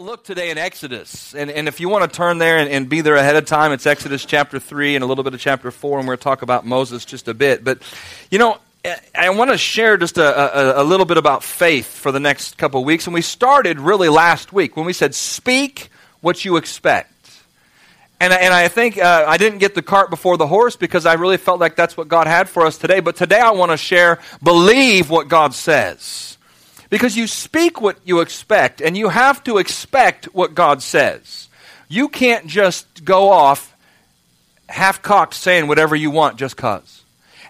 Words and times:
look 0.00 0.24
today 0.24 0.50
in 0.50 0.56
Exodus. 0.56 1.34
And, 1.34 1.50
and 1.50 1.68
if 1.68 1.78
you 1.78 1.88
want 1.90 2.10
to 2.10 2.16
turn 2.16 2.38
there 2.38 2.58
and, 2.58 2.70
and, 2.70 2.88
be 2.88 3.02
there 3.02 3.16
ahead 3.16 3.36
of 3.36 3.44
time, 3.44 3.70
it's 3.72 3.86
Exodus 3.86 4.24
chapter 4.24 4.58
3 4.58 4.94
and 4.94 5.04
a 5.04 5.06
little 5.06 5.22
bit 5.22 5.34
of 5.34 5.40
chapter 5.40 5.70
4, 5.70 5.98
and 5.98 6.08
we're 6.08 6.12
going 6.12 6.18
to 6.18 6.24
talk 6.24 6.42
about 6.42 6.64
Moses 6.64 7.04
just 7.04 7.28
a 7.28 7.34
bit. 7.34 7.62
But, 7.62 7.80
you 8.30 8.38
know, 8.38 8.56
I 9.14 9.28
want 9.30 9.50
to 9.50 9.58
share 9.58 9.98
just 9.98 10.16
a, 10.16 10.78
a, 10.78 10.82
a 10.82 10.84
little 10.84 11.04
bit 11.04 11.18
about 11.18 11.44
faith 11.44 11.86
for 11.86 12.12
the 12.12 12.20
next 12.20 12.56
couple 12.56 12.82
weeks. 12.82 13.06
And 13.06 13.12
we 13.12 13.20
started 13.20 13.78
really 13.78 14.08
last 14.08 14.54
week 14.54 14.74
when 14.74 14.86
we 14.86 14.94
said, 14.94 15.14
Speak 15.14 15.90
what 16.22 16.46
you 16.46 16.56
expect. 16.56 17.12
And, 18.20 18.32
and 18.32 18.54
I 18.54 18.68
think 18.68 18.96
uh, 18.96 19.24
I 19.28 19.36
didn't 19.36 19.58
get 19.58 19.74
the 19.74 19.82
cart 19.82 20.08
before 20.08 20.38
the 20.38 20.46
horse 20.46 20.76
because 20.76 21.04
I 21.04 21.14
really 21.14 21.36
felt 21.36 21.60
like 21.60 21.76
that's 21.76 21.96
what 21.96 22.08
God 22.08 22.26
had 22.26 22.48
for 22.48 22.64
us 22.64 22.78
today. 22.78 23.00
But 23.00 23.16
today 23.16 23.40
I 23.40 23.50
want 23.50 23.70
to 23.70 23.76
share, 23.76 24.18
believe 24.42 25.10
what 25.10 25.28
God 25.28 25.52
says. 25.52 26.38
Because 26.90 27.16
you 27.16 27.26
speak 27.26 27.80
what 27.80 27.98
you 28.04 28.20
expect, 28.20 28.80
and 28.80 28.96
you 28.96 29.08
have 29.08 29.42
to 29.44 29.58
expect 29.58 30.26
what 30.26 30.54
God 30.54 30.82
says. 30.82 31.48
You 31.88 32.08
can't 32.08 32.46
just 32.46 33.04
go 33.04 33.30
off 33.30 33.74
half 34.68 35.00
cocked 35.00 35.34
saying 35.34 35.68
whatever 35.68 35.96
you 35.96 36.10
want 36.10 36.36
just 36.36 36.56
because. 36.56 37.00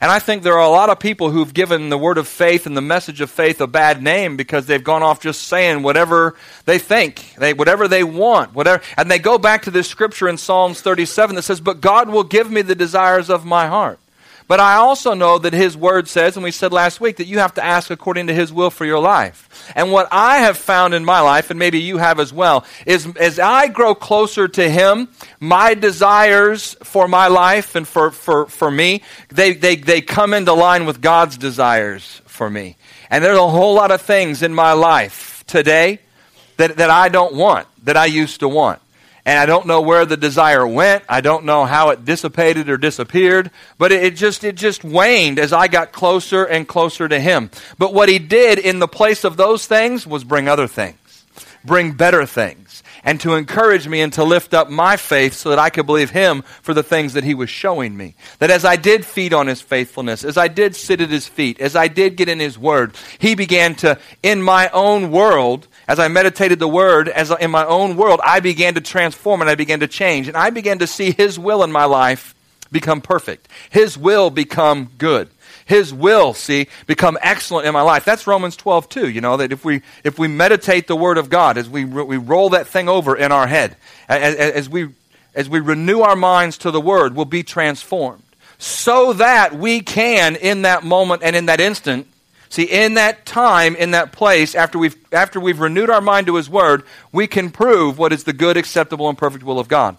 And 0.02 0.10
I 0.10 0.18
think 0.18 0.42
there 0.42 0.54
are 0.54 0.66
a 0.66 0.68
lot 0.68 0.88
of 0.88 0.98
people 0.98 1.30
who've 1.30 1.52
given 1.52 1.90
the 1.90 1.98
word 1.98 2.16
of 2.16 2.26
faith 2.26 2.64
and 2.64 2.74
the 2.74 2.80
message 2.80 3.20
of 3.20 3.30
faith 3.30 3.60
a 3.60 3.66
bad 3.66 4.02
name 4.02 4.38
because 4.38 4.64
they've 4.64 4.82
gone 4.82 5.02
off 5.02 5.20
just 5.20 5.42
saying 5.42 5.82
whatever 5.82 6.36
they 6.64 6.78
think, 6.78 7.34
they, 7.36 7.52
whatever 7.52 7.86
they 7.86 8.02
want, 8.02 8.54
whatever. 8.54 8.82
And 8.96 9.10
they 9.10 9.18
go 9.18 9.36
back 9.36 9.62
to 9.62 9.70
this 9.70 9.88
scripture 9.88 10.26
in 10.26 10.38
Psalms 10.38 10.80
37 10.80 11.36
that 11.36 11.42
says, 11.42 11.60
But 11.60 11.82
God 11.82 12.08
will 12.08 12.24
give 12.24 12.50
me 12.50 12.62
the 12.62 12.74
desires 12.74 13.28
of 13.28 13.44
my 13.44 13.66
heart. 13.66 13.98
But 14.50 14.58
I 14.58 14.78
also 14.78 15.14
know 15.14 15.38
that 15.38 15.52
His 15.52 15.76
Word 15.76 16.08
says, 16.08 16.36
and 16.36 16.42
we 16.42 16.50
said 16.50 16.72
last 16.72 17.00
week, 17.00 17.18
that 17.18 17.28
you 17.28 17.38
have 17.38 17.54
to 17.54 17.64
ask 17.64 17.88
according 17.88 18.26
to 18.26 18.34
His 18.34 18.52
will 18.52 18.70
for 18.70 18.84
your 18.84 18.98
life. 18.98 19.72
And 19.76 19.92
what 19.92 20.08
I 20.10 20.38
have 20.38 20.56
found 20.58 20.92
in 20.92 21.04
my 21.04 21.20
life, 21.20 21.50
and 21.50 21.58
maybe 21.60 21.78
you 21.78 21.98
have 21.98 22.18
as 22.18 22.32
well, 22.32 22.64
is 22.84 23.06
as 23.14 23.38
I 23.38 23.68
grow 23.68 23.94
closer 23.94 24.48
to 24.48 24.68
Him, 24.68 25.06
my 25.38 25.74
desires 25.74 26.76
for 26.82 27.06
my 27.06 27.28
life 27.28 27.76
and 27.76 27.86
for, 27.86 28.10
for, 28.10 28.46
for 28.46 28.72
me, 28.72 29.02
they, 29.28 29.52
they, 29.52 29.76
they 29.76 30.00
come 30.00 30.34
into 30.34 30.52
line 30.52 30.84
with 30.84 31.00
God's 31.00 31.36
desires 31.36 32.20
for 32.24 32.50
me. 32.50 32.76
And 33.08 33.22
there's 33.22 33.38
a 33.38 33.48
whole 33.48 33.74
lot 33.74 33.92
of 33.92 34.02
things 34.02 34.42
in 34.42 34.52
my 34.52 34.72
life 34.72 35.44
today 35.46 36.00
that, 36.56 36.78
that 36.78 36.90
I 36.90 37.08
don't 37.08 37.36
want, 37.36 37.68
that 37.84 37.96
I 37.96 38.06
used 38.06 38.40
to 38.40 38.48
want 38.48 38.82
and 39.30 39.38
I 39.38 39.46
don't 39.46 39.66
know 39.66 39.80
where 39.80 40.04
the 40.04 40.16
desire 40.16 40.66
went. 40.66 41.04
I 41.08 41.20
don't 41.20 41.44
know 41.44 41.64
how 41.64 41.90
it 41.90 42.04
dissipated 42.04 42.68
or 42.68 42.76
disappeared, 42.76 43.52
but 43.78 43.92
it, 43.92 44.16
just 44.16 44.42
it 44.42 44.56
just 44.56 44.82
waned 44.82 45.38
as 45.38 45.52
I 45.52 45.68
got 45.68 45.92
closer 45.92 46.44
and 46.44 46.66
closer 46.66 47.06
to 47.06 47.20
him. 47.20 47.52
But 47.78 47.94
what 47.94 48.08
he 48.08 48.18
did 48.18 48.58
in 48.58 48.80
the 48.80 48.88
place 48.88 49.22
of 49.22 49.36
those 49.36 49.68
things 49.68 50.04
was 50.04 50.24
bring 50.24 50.48
other 50.48 50.66
things. 50.66 51.24
Bring 51.64 51.92
better 51.92 52.26
things 52.26 52.82
and 53.04 53.20
to 53.20 53.34
encourage 53.34 53.88
me 53.88 54.00
and 54.00 54.12
to 54.14 54.24
lift 54.24 54.54
up 54.54 54.70
my 54.70 54.96
faith 54.96 55.34
so 55.34 55.50
that 55.50 55.58
I 55.58 55.70
could 55.70 55.86
believe 55.86 56.10
him 56.10 56.42
for 56.62 56.74
the 56.74 56.82
things 56.82 57.14
that 57.14 57.24
he 57.24 57.34
was 57.34 57.50
showing 57.50 57.96
me. 57.96 58.14
That 58.38 58.50
as 58.50 58.64
I 58.64 58.76
did 58.76 59.04
feed 59.04 59.32
on 59.32 59.46
his 59.46 59.60
faithfulness, 59.60 60.24
as 60.24 60.36
I 60.36 60.48
did 60.48 60.76
sit 60.76 61.00
at 61.00 61.10
his 61.10 61.26
feet, 61.26 61.60
as 61.60 61.76
I 61.76 61.88
did 61.88 62.16
get 62.16 62.28
in 62.28 62.40
his 62.40 62.58
word, 62.58 62.96
he 63.18 63.34
began 63.34 63.74
to, 63.76 63.98
in 64.22 64.42
my 64.42 64.68
own 64.70 65.10
world, 65.10 65.66
as 65.88 65.98
I 65.98 66.08
meditated 66.08 66.58
the 66.58 66.68
word, 66.68 67.08
as 67.08 67.30
in 67.30 67.50
my 67.50 67.64
own 67.64 67.96
world, 67.96 68.20
I 68.24 68.40
began 68.40 68.74
to 68.74 68.80
transform 68.80 69.40
and 69.40 69.50
I 69.50 69.54
began 69.54 69.80
to 69.80 69.88
change. 69.88 70.28
And 70.28 70.36
I 70.36 70.50
began 70.50 70.78
to 70.78 70.86
see 70.86 71.10
His 71.10 71.38
will 71.38 71.64
in 71.64 71.72
my 71.72 71.84
life 71.84 72.34
become 72.70 73.00
perfect. 73.00 73.48
His 73.70 73.98
will 73.98 74.30
become 74.30 74.92
good. 74.98 75.30
His 75.70 75.94
will, 75.94 76.34
see, 76.34 76.66
become 76.88 77.16
excellent 77.22 77.64
in 77.64 77.72
my 77.72 77.82
life. 77.82 78.04
That's 78.04 78.26
Romans 78.26 78.56
12, 78.56 78.88
too. 78.88 79.08
You 79.08 79.20
know, 79.20 79.36
that 79.36 79.52
if 79.52 79.64
we, 79.64 79.82
if 80.02 80.18
we 80.18 80.26
meditate 80.26 80.88
the 80.88 80.96
Word 80.96 81.16
of 81.16 81.30
God, 81.30 81.56
as 81.56 81.68
we, 81.68 81.84
we 81.84 82.16
roll 82.16 82.50
that 82.50 82.66
thing 82.66 82.88
over 82.88 83.16
in 83.16 83.30
our 83.30 83.46
head, 83.46 83.76
as, 84.08 84.34
as, 84.34 84.68
we, 84.68 84.88
as 85.32 85.48
we 85.48 85.60
renew 85.60 86.00
our 86.00 86.16
minds 86.16 86.58
to 86.58 86.72
the 86.72 86.80
Word, 86.80 87.14
we'll 87.14 87.24
be 87.24 87.44
transformed. 87.44 88.24
So 88.58 89.12
that 89.12 89.54
we 89.54 89.78
can, 89.80 90.34
in 90.34 90.62
that 90.62 90.82
moment 90.82 91.22
and 91.22 91.36
in 91.36 91.46
that 91.46 91.60
instant, 91.60 92.08
See, 92.48 92.64
in 92.64 92.94
that 92.94 93.24
time, 93.26 93.76
in 93.76 93.92
that 93.92 94.10
place, 94.10 94.56
after 94.56 94.76
we've, 94.76 94.96
after 95.12 95.38
we've 95.38 95.60
renewed 95.60 95.88
our 95.88 96.00
mind 96.00 96.26
to 96.26 96.34
His 96.34 96.50
Word, 96.50 96.82
we 97.12 97.28
can 97.28 97.50
prove 97.50 97.96
what 97.96 98.12
is 98.12 98.24
the 98.24 98.32
good, 98.32 98.56
acceptable, 98.56 99.08
and 99.08 99.16
perfect 99.16 99.44
will 99.44 99.60
of 99.60 99.68
God. 99.68 99.96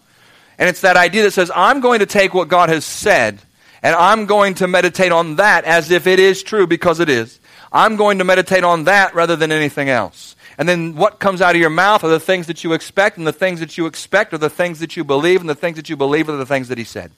And 0.58 0.68
it's 0.68 0.82
that 0.82 0.98
idea 0.98 1.24
that 1.24 1.32
says, 1.32 1.50
I'm 1.56 1.80
going 1.80 2.00
to 2.00 2.06
take 2.06 2.34
what 2.34 2.50
God 2.50 2.68
has 2.68 2.84
said, 2.84 3.40
and 3.84 3.96
I'm 3.96 4.26
going 4.26 4.56
to 4.56 4.68
meditate 4.68 5.12
on 5.12 5.38
that 5.38 5.66
as 5.66 5.92
if 5.92 6.08
it 6.08 6.20
is 6.20 6.44
true 6.44 6.68
because 6.68 7.00
it 7.00 7.10
is. 7.10 7.40
I'm 7.72 7.96
going 7.96 8.18
to 8.20 8.24
meditate 8.24 8.64
on 8.64 8.84
that 8.86 9.16
rather 9.16 9.36
than 9.36 9.52
anything 9.52 9.90
else. 9.90 10.36
And 10.58 10.68
then 10.68 10.96
what 10.96 11.20
comes 11.20 11.42
out 11.42 11.56
of 11.56 11.62
your 11.62 11.70
mouth 11.70 12.04
are 12.04 12.10
the 12.10 12.20
things 12.20 12.48
that 12.48 12.64
you 12.64 12.74
expect, 12.74 13.18
and 13.18 13.26
the 13.26 13.34
things 13.34 13.60
that 13.62 13.78
you 13.78 13.86
expect 13.86 14.34
are 14.34 14.38
the 14.38 14.50
things 14.50 14.80
that 14.80 14.96
you 14.96 15.04
believe, 15.04 15.40
and 15.40 15.50
the 15.50 15.56
things 15.56 15.78
that 15.78 15.90
you 15.90 15.96
believe 15.96 16.30
are 16.30 16.38
the 16.38 16.46
things 16.46 16.68
that 16.68 16.78
He 16.78 16.84
said. 16.84 17.12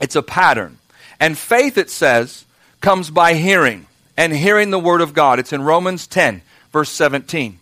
It's 0.00 0.16
a 0.16 0.22
pattern. 0.22 0.78
And 1.20 1.38
faith, 1.38 1.78
it 1.78 1.90
says, 1.90 2.44
comes 2.80 3.10
by 3.10 3.34
hearing 3.34 3.86
and 4.16 4.32
hearing 4.32 4.70
the 4.70 4.78
word 4.78 5.00
of 5.00 5.14
God. 5.14 5.38
It's 5.38 5.52
in 5.52 5.62
Romans 5.62 6.06
10, 6.06 6.42
verse 6.72 6.90
17. 6.90 7.58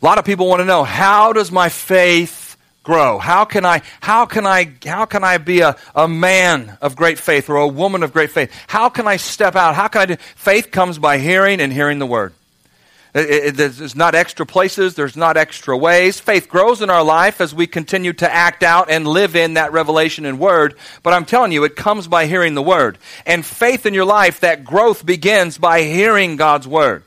A 0.00 0.04
lot 0.04 0.18
of 0.18 0.24
people 0.24 0.48
want 0.48 0.60
to 0.60 0.64
know 0.64 0.84
how 0.84 1.32
does 1.32 1.50
my 1.50 1.68
faith 1.68 2.41
grow? 2.82 3.18
How 3.18 3.44
can 3.44 3.64
I, 3.64 3.82
how 4.00 4.26
can 4.26 4.46
I, 4.46 4.72
how 4.84 5.04
can 5.04 5.24
I 5.24 5.38
be 5.38 5.60
a, 5.60 5.76
a 5.94 6.08
man 6.08 6.76
of 6.80 6.96
great 6.96 7.18
faith 7.18 7.48
or 7.48 7.56
a 7.56 7.68
woman 7.68 8.02
of 8.02 8.12
great 8.12 8.30
faith? 8.30 8.52
How 8.66 8.88
can 8.88 9.06
I 9.06 9.16
step 9.16 9.56
out? 9.56 9.74
How 9.74 9.88
can 9.88 10.00
I 10.02 10.06
do? 10.06 10.16
Faith 10.36 10.70
comes 10.70 10.98
by 10.98 11.18
hearing 11.18 11.60
and 11.60 11.72
hearing 11.72 11.98
the 11.98 12.06
word. 12.06 12.32
It, 13.14 13.28
it, 13.28 13.56
there's 13.56 13.94
not 13.94 14.14
extra 14.14 14.46
places, 14.46 14.94
there's 14.94 15.16
not 15.16 15.36
extra 15.36 15.76
ways. 15.76 16.18
Faith 16.18 16.48
grows 16.48 16.80
in 16.80 16.88
our 16.88 17.04
life 17.04 17.42
as 17.42 17.54
we 17.54 17.66
continue 17.66 18.14
to 18.14 18.32
act 18.32 18.62
out 18.62 18.88
and 18.88 19.06
live 19.06 19.36
in 19.36 19.54
that 19.54 19.72
revelation 19.72 20.24
and 20.24 20.38
word. 20.38 20.74
But 21.02 21.12
I'm 21.12 21.26
telling 21.26 21.52
you, 21.52 21.64
it 21.64 21.76
comes 21.76 22.08
by 22.08 22.26
hearing 22.26 22.54
the 22.54 22.62
word. 22.62 22.96
And 23.26 23.44
faith 23.44 23.84
in 23.84 23.92
your 23.92 24.06
life, 24.06 24.40
that 24.40 24.64
growth 24.64 25.04
begins 25.04 25.58
by 25.58 25.82
hearing 25.82 26.36
God's 26.36 26.66
word. 26.66 27.04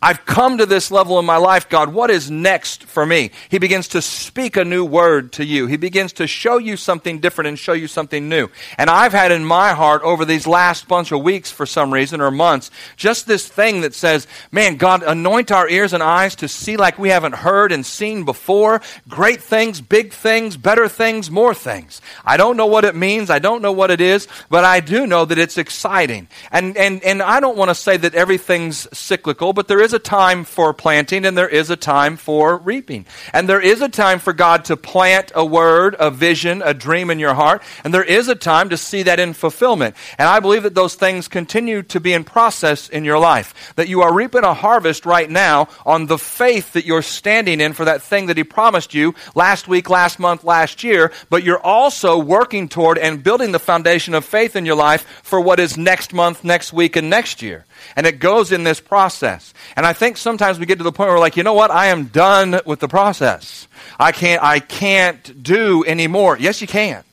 I've 0.00 0.24
come 0.24 0.58
to 0.58 0.66
this 0.66 0.90
level 0.90 1.18
in 1.18 1.24
my 1.24 1.36
life, 1.38 1.68
God. 1.68 1.92
What 1.92 2.10
is 2.10 2.30
next 2.30 2.84
for 2.84 3.04
me? 3.04 3.30
He 3.48 3.58
begins 3.58 3.88
to 3.88 4.02
speak 4.02 4.56
a 4.56 4.64
new 4.64 4.84
word 4.84 5.32
to 5.32 5.44
you. 5.44 5.66
He 5.66 5.76
begins 5.76 6.12
to 6.14 6.26
show 6.26 6.58
you 6.58 6.76
something 6.76 7.18
different 7.18 7.48
and 7.48 7.58
show 7.58 7.72
you 7.72 7.88
something 7.88 8.28
new. 8.28 8.48
And 8.76 8.88
I've 8.88 9.12
had 9.12 9.32
in 9.32 9.44
my 9.44 9.72
heart 9.72 10.02
over 10.02 10.24
these 10.24 10.46
last 10.46 10.86
bunch 10.86 11.10
of 11.10 11.22
weeks, 11.22 11.50
for 11.50 11.66
some 11.66 11.92
reason, 11.92 12.20
or 12.20 12.30
months, 12.30 12.70
just 12.96 13.26
this 13.26 13.48
thing 13.48 13.80
that 13.80 13.94
says, 13.94 14.26
man, 14.52 14.76
God, 14.76 15.02
anoint 15.02 15.50
our 15.50 15.68
ears 15.68 15.92
and 15.92 16.02
eyes 16.02 16.36
to 16.36 16.48
see 16.48 16.76
like 16.76 16.98
we 16.98 17.08
haven't 17.08 17.34
heard 17.34 17.72
and 17.72 17.84
seen 17.84 18.24
before. 18.24 18.80
Great 19.08 19.42
things, 19.42 19.80
big 19.80 20.12
things, 20.12 20.56
better 20.56 20.88
things, 20.88 21.30
more 21.30 21.54
things. 21.54 22.00
I 22.24 22.36
don't 22.36 22.56
know 22.56 22.66
what 22.66 22.84
it 22.84 22.94
means. 22.94 23.30
I 23.30 23.40
don't 23.40 23.62
know 23.62 23.72
what 23.72 23.90
it 23.90 24.00
is, 24.00 24.28
but 24.48 24.64
I 24.64 24.80
do 24.80 25.06
know 25.06 25.24
that 25.24 25.38
it's 25.38 25.58
exciting. 25.58 26.28
And, 26.52 26.76
and, 26.76 27.02
and 27.02 27.20
I 27.20 27.40
don't 27.40 27.56
want 27.56 27.70
to 27.70 27.74
say 27.74 27.96
that 27.96 28.14
everything's 28.14 28.86
cyclical, 28.96 29.52
but 29.52 29.66
there 29.66 29.80
is 29.80 29.87
is 29.88 29.94
a 29.94 29.98
time 29.98 30.44
for 30.44 30.74
planting 30.74 31.24
and 31.24 31.36
there 31.36 31.48
is 31.48 31.70
a 31.70 31.76
time 31.76 32.18
for 32.18 32.58
reaping. 32.58 33.06
And 33.32 33.48
there 33.48 33.60
is 33.60 33.80
a 33.80 33.88
time 33.88 34.18
for 34.18 34.34
God 34.34 34.66
to 34.66 34.76
plant 34.76 35.32
a 35.34 35.42
word, 35.42 35.96
a 35.98 36.10
vision, 36.10 36.60
a 36.62 36.74
dream 36.74 37.08
in 37.08 37.18
your 37.18 37.32
heart. 37.32 37.62
And 37.84 37.94
there 37.94 38.04
is 38.04 38.28
a 38.28 38.34
time 38.34 38.68
to 38.68 38.76
see 38.76 39.04
that 39.04 39.18
in 39.18 39.32
fulfillment. 39.32 39.96
And 40.18 40.28
I 40.28 40.40
believe 40.40 40.64
that 40.64 40.74
those 40.74 40.94
things 40.94 41.26
continue 41.26 41.82
to 41.84 42.00
be 42.00 42.12
in 42.12 42.24
process 42.24 42.90
in 42.90 43.06
your 43.06 43.18
life. 43.18 43.72
That 43.76 43.88
you 43.88 44.02
are 44.02 44.12
reaping 44.12 44.44
a 44.44 44.52
harvest 44.52 45.06
right 45.06 45.30
now 45.30 45.68
on 45.86 46.04
the 46.04 46.18
faith 46.18 46.74
that 46.74 46.84
you're 46.84 47.00
standing 47.00 47.58
in 47.58 47.72
for 47.72 47.86
that 47.86 48.02
thing 48.02 48.26
that 48.26 48.36
He 48.36 48.44
promised 48.44 48.92
you 48.92 49.14
last 49.34 49.68
week, 49.68 49.88
last 49.88 50.18
month, 50.18 50.44
last 50.44 50.84
year. 50.84 51.12
But 51.30 51.44
you're 51.44 51.64
also 51.64 52.18
working 52.18 52.68
toward 52.68 52.98
and 52.98 53.22
building 53.22 53.52
the 53.52 53.58
foundation 53.58 54.12
of 54.12 54.26
faith 54.26 54.54
in 54.54 54.66
your 54.66 54.76
life 54.76 55.06
for 55.22 55.40
what 55.40 55.58
is 55.58 55.78
next 55.78 56.12
month, 56.12 56.44
next 56.44 56.74
week, 56.74 56.94
and 56.94 57.08
next 57.08 57.40
year. 57.40 57.64
And 57.96 58.06
it 58.06 58.18
goes 58.18 58.52
in 58.52 58.64
this 58.64 58.80
process. 58.80 59.54
And 59.76 59.84
I 59.84 59.92
think 59.92 60.16
sometimes 60.16 60.58
we 60.58 60.66
get 60.66 60.78
to 60.78 60.84
the 60.84 60.92
point 60.92 61.08
where 61.08 61.16
we're 61.16 61.20
like, 61.20 61.36
you 61.36 61.42
know 61.42 61.54
what? 61.54 61.70
I 61.70 61.86
am 61.86 62.06
done 62.06 62.60
with 62.64 62.80
the 62.80 62.88
process. 62.88 63.68
I 63.98 64.12
can't, 64.12 64.42
I 64.42 64.60
can't 64.60 65.42
do 65.42 65.84
anymore. 65.84 66.36
Yes, 66.38 66.60
you 66.60 66.66
can. 66.66 67.04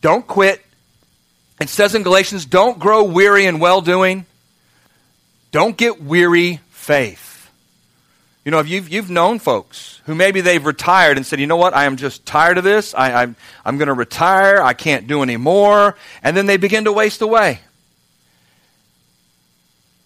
Don't 0.00 0.26
quit. 0.26 0.64
It 1.60 1.68
says 1.68 1.94
in 1.94 2.02
Galatians, 2.02 2.46
don't 2.46 2.78
grow 2.78 3.04
weary 3.04 3.46
in 3.46 3.58
well 3.58 3.80
doing. 3.80 4.24
Don't 5.52 5.76
get 5.76 6.02
weary 6.02 6.60
faith. 6.70 7.50
You 8.44 8.50
know, 8.50 8.58
if 8.58 8.68
you've, 8.68 8.88
you've 8.88 9.10
known 9.10 9.38
folks 9.38 10.00
who 10.06 10.14
maybe 10.14 10.40
they've 10.40 10.64
retired 10.64 11.18
and 11.18 11.26
said, 11.26 11.40
you 11.40 11.46
know 11.46 11.56
what, 11.56 11.74
I 11.74 11.84
am 11.84 11.96
just 11.96 12.24
tired 12.24 12.56
of 12.56 12.64
this. 12.64 12.94
I, 12.94 13.22
I'm, 13.22 13.36
I'm 13.64 13.76
going 13.76 13.88
to 13.88 13.94
retire. 13.94 14.62
I 14.62 14.72
can't 14.72 15.06
do 15.06 15.22
anymore. 15.22 15.96
And 16.22 16.36
then 16.36 16.46
they 16.46 16.56
begin 16.56 16.84
to 16.84 16.92
waste 16.92 17.20
away. 17.20 17.60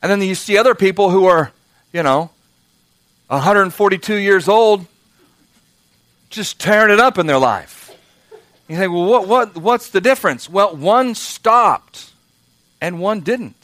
And 0.04 0.10
then 0.10 0.20
you 0.20 0.34
see 0.34 0.58
other 0.58 0.74
people 0.74 1.08
who 1.08 1.24
are, 1.24 1.50
you 1.90 2.02
know, 2.02 2.28
142 3.28 4.16
years 4.16 4.48
old, 4.48 4.84
just 6.28 6.60
tearing 6.60 6.92
it 6.92 7.00
up 7.00 7.16
in 7.16 7.26
their 7.26 7.38
life. 7.38 7.90
You 8.68 8.76
think, 8.76 8.92
well, 8.92 9.06
what, 9.06 9.26
what, 9.26 9.56
what's 9.56 9.88
the 9.88 10.02
difference? 10.02 10.46
Well, 10.46 10.76
one 10.76 11.14
stopped 11.14 12.12
and 12.82 13.00
one 13.00 13.20
didn't. 13.20 13.56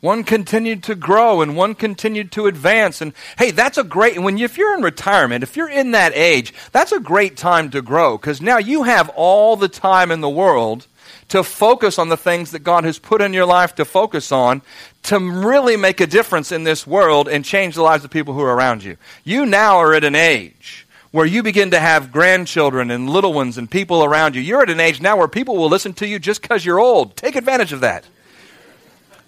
One 0.00 0.24
continued 0.24 0.82
to 0.84 0.96
grow 0.96 1.42
and 1.42 1.56
one 1.56 1.76
continued 1.76 2.32
to 2.32 2.48
advance. 2.48 3.00
And 3.00 3.12
hey, 3.38 3.52
that's 3.52 3.78
a 3.78 3.84
great, 3.84 4.18
when 4.18 4.36
you, 4.36 4.46
if 4.46 4.58
you're 4.58 4.76
in 4.76 4.82
retirement, 4.82 5.44
if 5.44 5.56
you're 5.56 5.70
in 5.70 5.92
that 5.92 6.10
age, 6.16 6.52
that's 6.72 6.90
a 6.90 6.98
great 6.98 7.36
time 7.36 7.70
to 7.70 7.82
grow 7.82 8.18
because 8.18 8.40
now 8.40 8.58
you 8.58 8.82
have 8.82 9.10
all 9.10 9.54
the 9.54 9.68
time 9.68 10.10
in 10.10 10.22
the 10.22 10.28
world 10.28 10.88
to 11.28 11.42
focus 11.42 11.98
on 11.98 12.08
the 12.08 12.16
things 12.16 12.52
that 12.52 12.60
God 12.60 12.84
has 12.84 12.98
put 12.98 13.20
in 13.20 13.32
your 13.32 13.44
life 13.44 13.74
to 13.76 13.84
focus 13.84 14.32
on 14.32 14.62
to 15.04 15.18
really 15.18 15.76
make 15.76 16.00
a 16.00 16.06
difference 16.06 16.52
in 16.52 16.64
this 16.64 16.86
world 16.86 17.28
and 17.28 17.44
change 17.44 17.74
the 17.74 17.82
lives 17.82 18.04
of 18.04 18.10
people 18.10 18.34
who 18.34 18.40
are 18.40 18.54
around 18.54 18.82
you. 18.82 18.96
You 19.24 19.46
now 19.46 19.76
are 19.78 19.94
at 19.94 20.04
an 20.04 20.14
age 20.14 20.86
where 21.10 21.26
you 21.26 21.42
begin 21.42 21.70
to 21.70 21.80
have 21.80 22.12
grandchildren 22.12 22.90
and 22.90 23.08
little 23.08 23.32
ones 23.32 23.56
and 23.58 23.70
people 23.70 24.04
around 24.04 24.34
you. 24.34 24.42
You're 24.42 24.62
at 24.62 24.70
an 24.70 24.80
age 24.80 25.00
now 25.00 25.16
where 25.16 25.28
people 25.28 25.56
will 25.56 25.68
listen 25.68 25.92
to 25.94 26.06
you 26.06 26.18
just 26.18 26.42
because 26.42 26.64
you're 26.64 26.80
old. 26.80 27.16
Take 27.16 27.36
advantage 27.36 27.72
of 27.72 27.80
that. 27.80 28.04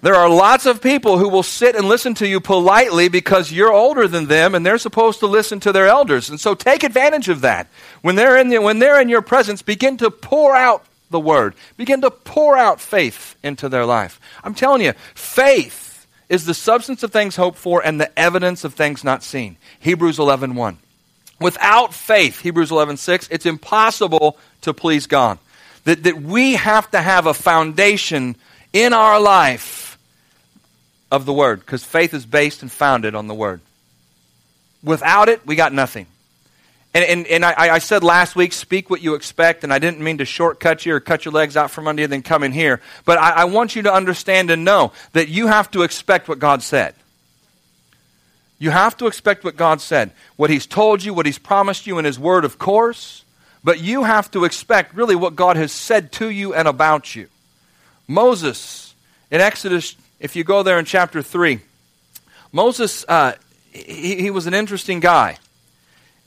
There 0.02 0.14
are 0.14 0.30
lots 0.30 0.64
of 0.64 0.80
people 0.80 1.18
who 1.18 1.28
will 1.28 1.42
sit 1.42 1.76
and 1.76 1.86
listen 1.86 2.14
to 2.14 2.26
you 2.26 2.40
politely 2.40 3.08
because 3.08 3.52
you're 3.52 3.72
older 3.72 4.08
than 4.08 4.26
them 4.26 4.54
and 4.54 4.64
they're 4.64 4.78
supposed 4.78 5.20
to 5.20 5.26
listen 5.26 5.60
to 5.60 5.72
their 5.72 5.88
elders. 5.88 6.30
And 6.30 6.40
so 6.40 6.54
take 6.54 6.84
advantage 6.84 7.28
of 7.28 7.42
that. 7.42 7.68
When 8.00 8.14
they're 8.14 8.38
in, 8.38 8.48
the, 8.48 8.58
when 8.62 8.78
they're 8.78 9.00
in 9.00 9.10
your 9.10 9.20
presence, 9.20 9.60
begin 9.60 9.98
to 9.98 10.10
pour 10.10 10.56
out 10.56 10.86
the 11.10 11.20
word. 11.20 11.54
Begin 11.76 12.00
to 12.00 12.10
pour 12.10 12.56
out 12.56 12.80
faith 12.80 13.36
into 13.42 13.68
their 13.68 13.84
life. 13.84 14.20
I'm 14.42 14.54
telling 14.54 14.82
you, 14.82 14.92
faith 15.14 16.06
is 16.28 16.46
the 16.46 16.54
substance 16.54 17.02
of 17.02 17.12
things 17.12 17.36
hoped 17.36 17.58
for 17.58 17.84
and 17.84 18.00
the 18.00 18.18
evidence 18.18 18.64
of 18.64 18.74
things 18.74 19.04
not 19.04 19.22
seen. 19.22 19.56
Hebrews 19.80 20.18
11:1. 20.18 20.54
1. 20.54 20.78
Without 21.40 21.92
faith, 21.92 22.40
Hebrews 22.40 22.70
11:6, 22.70 23.28
it's 23.30 23.46
impossible 23.46 24.38
to 24.60 24.72
please 24.72 25.06
God. 25.06 25.38
That, 25.84 26.02
that 26.04 26.20
we 26.20 26.54
have 26.54 26.90
to 26.90 27.00
have 27.00 27.26
a 27.26 27.34
foundation 27.34 28.36
in 28.72 28.92
our 28.92 29.18
life 29.18 29.98
of 31.10 31.24
the 31.24 31.32
Word, 31.32 31.60
because 31.60 31.82
faith 31.82 32.14
is 32.14 32.26
based 32.26 32.62
and 32.62 32.70
founded 32.70 33.14
on 33.14 33.26
the 33.26 33.34
Word. 33.34 33.60
Without 34.82 35.28
it, 35.28 35.44
we 35.46 35.56
got 35.56 35.72
nothing. 35.72 36.06
And, 36.92 37.04
and, 37.04 37.26
and 37.28 37.44
I, 37.44 37.74
I, 37.74 37.78
said 37.78 38.02
last 38.02 38.34
week, 38.34 38.52
speak 38.52 38.90
what 38.90 39.00
you 39.00 39.14
expect, 39.14 39.62
and 39.62 39.72
I 39.72 39.78
didn't 39.78 40.00
mean 40.00 40.18
to 40.18 40.24
shortcut 40.24 40.84
you 40.84 40.94
or 40.94 41.00
cut 41.00 41.24
your 41.24 41.32
legs 41.32 41.56
out 41.56 41.70
from 41.70 41.86
under 41.86 42.02
you, 42.02 42.08
then 42.08 42.22
come 42.22 42.42
in 42.42 42.50
here. 42.50 42.80
But 43.04 43.18
I, 43.18 43.30
I 43.30 43.44
want 43.44 43.76
you 43.76 43.82
to 43.82 43.92
understand 43.92 44.50
and 44.50 44.64
know 44.64 44.92
that 45.12 45.28
you 45.28 45.46
have 45.46 45.70
to 45.70 45.82
expect 45.82 46.28
what 46.28 46.40
God 46.40 46.62
said. 46.62 46.94
You 48.58 48.70
have 48.70 48.96
to 48.96 49.06
expect 49.06 49.44
what 49.44 49.56
God 49.56 49.80
said. 49.80 50.10
What 50.36 50.50
He's 50.50 50.66
told 50.66 51.04
you, 51.04 51.14
what 51.14 51.26
He's 51.26 51.38
promised 51.38 51.86
you 51.86 51.98
in 51.98 52.04
His 52.04 52.18
Word, 52.18 52.44
of 52.44 52.58
course. 52.58 53.24
But 53.62 53.80
you 53.80 54.02
have 54.02 54.30
to 54.32 54.44
expect 54.44 54.94
really 54.94 55.14
what 55.14 55.36
God 55.36 55.56
has 55.56 55.70
said 55.70 56.10
to 56.12 56.28
you 56.28 56.54
and 56.54 56.66
about 56.66 57.14
you. 57.14 57.28
Moses, 58.08 58.94
in 59.30 59.40
Exodus 59.40 59.94
if 60.20 60.36
you 60.36 60.44
go 60.44 60.62
there 60.62 60.78
in 60.78 60.84
chapter 60.84 61.22
3, 61.22 61.60
Moses, 62.52 63.04
uh, 63.08 63.32
he, 63.72 64.20
he, 64.20 64.30
was 64.30 64.46
an 64.46 64.54
interesting 64.54 65.00
guy. 65.00 65.38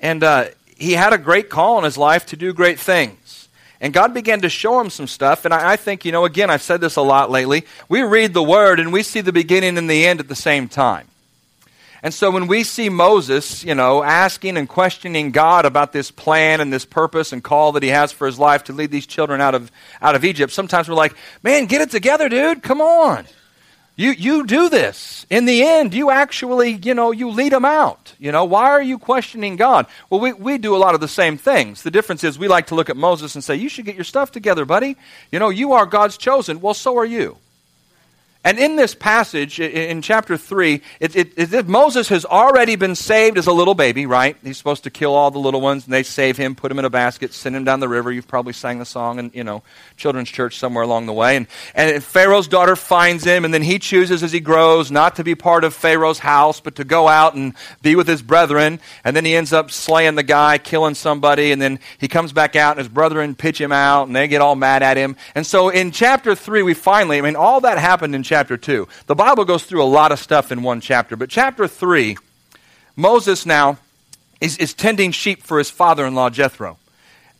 And 0.03 0.21
uh, 0.21 0.47
he 0.75 0.91
had 0.91 1.13
a 1.13 1.17
great 1.17 1.49
call 1.49 1.77
in 1.77 1.85
his 1.85 1.97
life 1.97 2.25
to 2.27 2.35
do 2.35 2.53
great 2.53 2.77
things. 2.77 3.47
And 3.79 3.93
God 3.93 4.13
began 4.13 4.41
to 4.41 4.49
show 4.49 4.79
him 4.79 4.89
some 4.89 5.07
stuff. 5.07 5.45
And 5.45 5.53
I, 5.53 5.71
I 5.71 5.75
think, 5.77 6.03
you 6.03 6.11
know, 6.11 6.25
again, 6.25 6.49
I've 6.49 6.61
said 6.61 6.81
this 6.81 6.97
a 6.97 7.01
lot 7.01 7.31
lately. 7.31 7.65
We 7.87 8.01
read 8.01 8.33
the 8.33 8.43
word 8.43 8.81
and 8.81 8.91
we 8.91 9.01
see 9.01 9.21
the 9.21 9.31
beginning 9.31 9.77
and 9.77 9.89
the 9.89 10.05
end 10.05 10.19
at 10.19 10.27
the 10.27 10.35
same 10.35 10.67
time. 10.67 11.07
And 12.03 12.13
so 12.13 12.29
when 12.31 12.47
we 12.47 12.65
see 12.65 12.89
Moses, 12.89 13.63
you 13.63 13.75
know, 13.75 14.03
asking 14.03 14.57
and 14.57 14.67
questioning 14.67 15.31
God 15.31 15.65
about 15.65 15.93
this 15.93 16.11
plan 16.11 16.59
and 16.59 16.71
this 16.71 16.83
purpose 16.83 17.31
and 17.31 17.41
call 17.41 17.71
that 17.71 17.83
he 17.83 17.89
has 17.89 18.11
for 18.11 18.27
his 18.27 18.37
life 18.37 18.65
to 18.65 18.73
lead 18.73 18.91
these 18.91 19.05
children 19.05 19.39
out 19.39 19.55
of, 19.55 19.71
out 20.01 20.15
of 20.15 20.25
Egypt, 20.25 20.51
sometimes 20.51 20.89
we're 20.89 20.95
like, 20.95 21.15
man, 21.43 21.65
get 21.65 21.79
it 21.79 21.91
together, 21.91 22.27
dude. 22.27 22.61
Come 22.61 22.81
on. 22.81 23.25
You, 23.95 24.11
you 24.11 24.45
do 24.47 24.69
this. 24.69 25.25
In 25.29 25.45
the 25.45 25.63
end, 25.63 25.93
you 25.93 26.09
actually, 26.09 26.71
you 26.71 26.95
know, 26.95 27.11
you 27.11 27.29
lead 27.29 27.51
them 27.51 27.65
out. 27.65 28.15
You 28.17 28.31
know, 28.31 28.43
why 28.43 28.69
are 28.69 28.81
you 28.81 28.97
questioning 28.97 29.55
God? 29.55 29.85
Well, 30.09 30.19
we, 30.19 30.33
we 30.33 30.57
do 30.57 30.75
a 30.75 30.77
lot 30.77 30.95
of 30.95 31.01
the 31.01 31.07
same 31.07 31.37
things. 31.37 31.83
The 31.83 31.91
difference 31.91 32.23
is 32.23 32.39
we 32.39 32.47
like 32.47 32.67
to 32.67 32.75
look 32.75 32.89
at 32.89 32.97
Moses 32.97 33.35
and 33.35 33.43
say, 33.43 33.55
you 33.55 33.69
should 33.69 33.85
get 33.85 33.93
your 33.93 34.03
stuff 34.03 34.31
together, 34.31 34.65
buddy. 34.65 34.97
You 35.31 35.37
know, 35.37 35.49
you 35.49 35.73
are 35.73 35.85
God's 35.85 36.17
chosen. 36.17 36.59
Well, 36.59 36.73
so 36.73 36.97
are 36.97 37.05
you. 37.05 37.37
And 38.45 38.59
in 38.59 38.75
this 38.75 38.93
passage, 38.93 39.57
in 39.61 40.01
chapter 40.01 40.35
3, 40.35 40.81
it, 40.99 41.15
it, 41.15 41.53
it, 41.53 41.67
Moses 41.67 42.09
has 42.09 42.25
already 42.25 42.75
been 42.75 42.93
saved 42.93 43.37
as 43.37 43.47
a 43.47 43.53
little 43.53 43.73
baby, 43.73 44.05
right? 44.05 44.35
He's 44.43 44.57
supposed 44.57 44.83
to 44.83 44.89
kill 44.89 45.15
all 45.15 45.31
the 45.31 45.39
little 45.39 45.61
ones, 45.61 45.85
and 45.85 45.93
they 45.93 46.03
save 46.03 46.35
him, 46.35 46.53
put 46.53 46.69
him 46.69 46.77
in 46.77 46.83
a 46.83 46.89
basket, 46.89 47.31
send 47.33 47.55
him 47.55 47.63
down 47.63 47.79
the 47.79 47.87
river. 47.87 48.11
You've 48.11 48.27
probably 48.27 48.51
sang 48.51 48.79
the 48.79 48.85
song 48.85 49.17
in, 49.17 49.31
you 49.33 49.45
know, 49.45 49.63
children's 49.95 50.29
church 50.29 50.57
somewhere 50.57 50.83
along 50.83 51.05
the 51.05 51.13
way. 51.13 51.37
And, 51.37 51.47
and 51.73 52.03
Pharaoh's 52.03 52.49
daughter 52.49 52.75
finds 52.75 53.23
him, 53.23 53.45
and 53.45 53.53
then 53.53 53.61
he 53.61 53.79
chooses 53.79 54.23
as 54.23 54.33
he 54.33 54.41
grows 54.41 54.91
not 54.91 55.15
to 55.15 55.23
be 55.23 55.35
part 55.35 55.63
of 55.63 55.73
Pharaoh's 55.73 56.19
house, 56.19 56.59
but 56.59 56.75
to 56.75 56.83
go 56.83 57.07
out 57.07 57.35
and 57.35 57.53
be 57.81 57.95
with 57.95 58.09
his 58.09 58.21
brethren. 58.21 58.81
And 59.05 59.15
then 59.15 59.23
he 59.23 59.37
ends 59.37 59.53
up 59.53 59.71
slaying 59.71 60.15
the 60.15 60.23
guy, 60.23 60.57
killing 60.57 60.95
somebody, 60.95 61.53
and 61.53 61.61
then 61.61 61.79
he 61.97 62.09
comes 62.09 62.33
back 62.33 62.57
out, 62.57 62.71
and 62.71 62.79
his 62.79 62.89
brethren 62.89 63.35
pitch 63.35 63.61
him 63.61 63.71
out, 63.71 64.07
and 64.07 64.15
they 64.17 64.27
get 64.27 64.41
all 64.41 64.57
mad 64.57 64.83
at 64.83 64.97
him. 64.97 65.15
And 65.33 65.47
so 65.47 65.69
in 65.69 65.91
chapter 65.91 66.35
3, 66.35 66.61
we 66.61 66.73
finally, 66.73 67.19
I 67.19 67.21
mean, 67.21 67.37
all 67.37 67.61
that 67.61 67.77
happened 67.77 68.13
in 68.15 68.23
chapter 68.23 68.32
2. 68.33 68.87
The 69.07 69.15
Bible 69.15 69.45
goes 69.45 69.63
through 69.63 69.83
a 69.83 69.85
lot 69.85 70.11
of 70.11 70.19
stuff 70.19 70.51
in 70.51 70.63
one 70.63 70.81
chapter, 70.81 71.15
but 71.15 71.29
chapter 71.29 71.67
3, 71.67 72.17
Moses 72.95 73.45
now 73.45 73.77
is, 74.41 74.57
is 74.57 74.73
tending 74.73 75.11
sheep 75.11 75.43
for 75.43 75.57
his 75.57 75.69
father 75.69 76.05
in 76.05 76.15
law, 76.15 76.29
Jethro. 76.29 76.77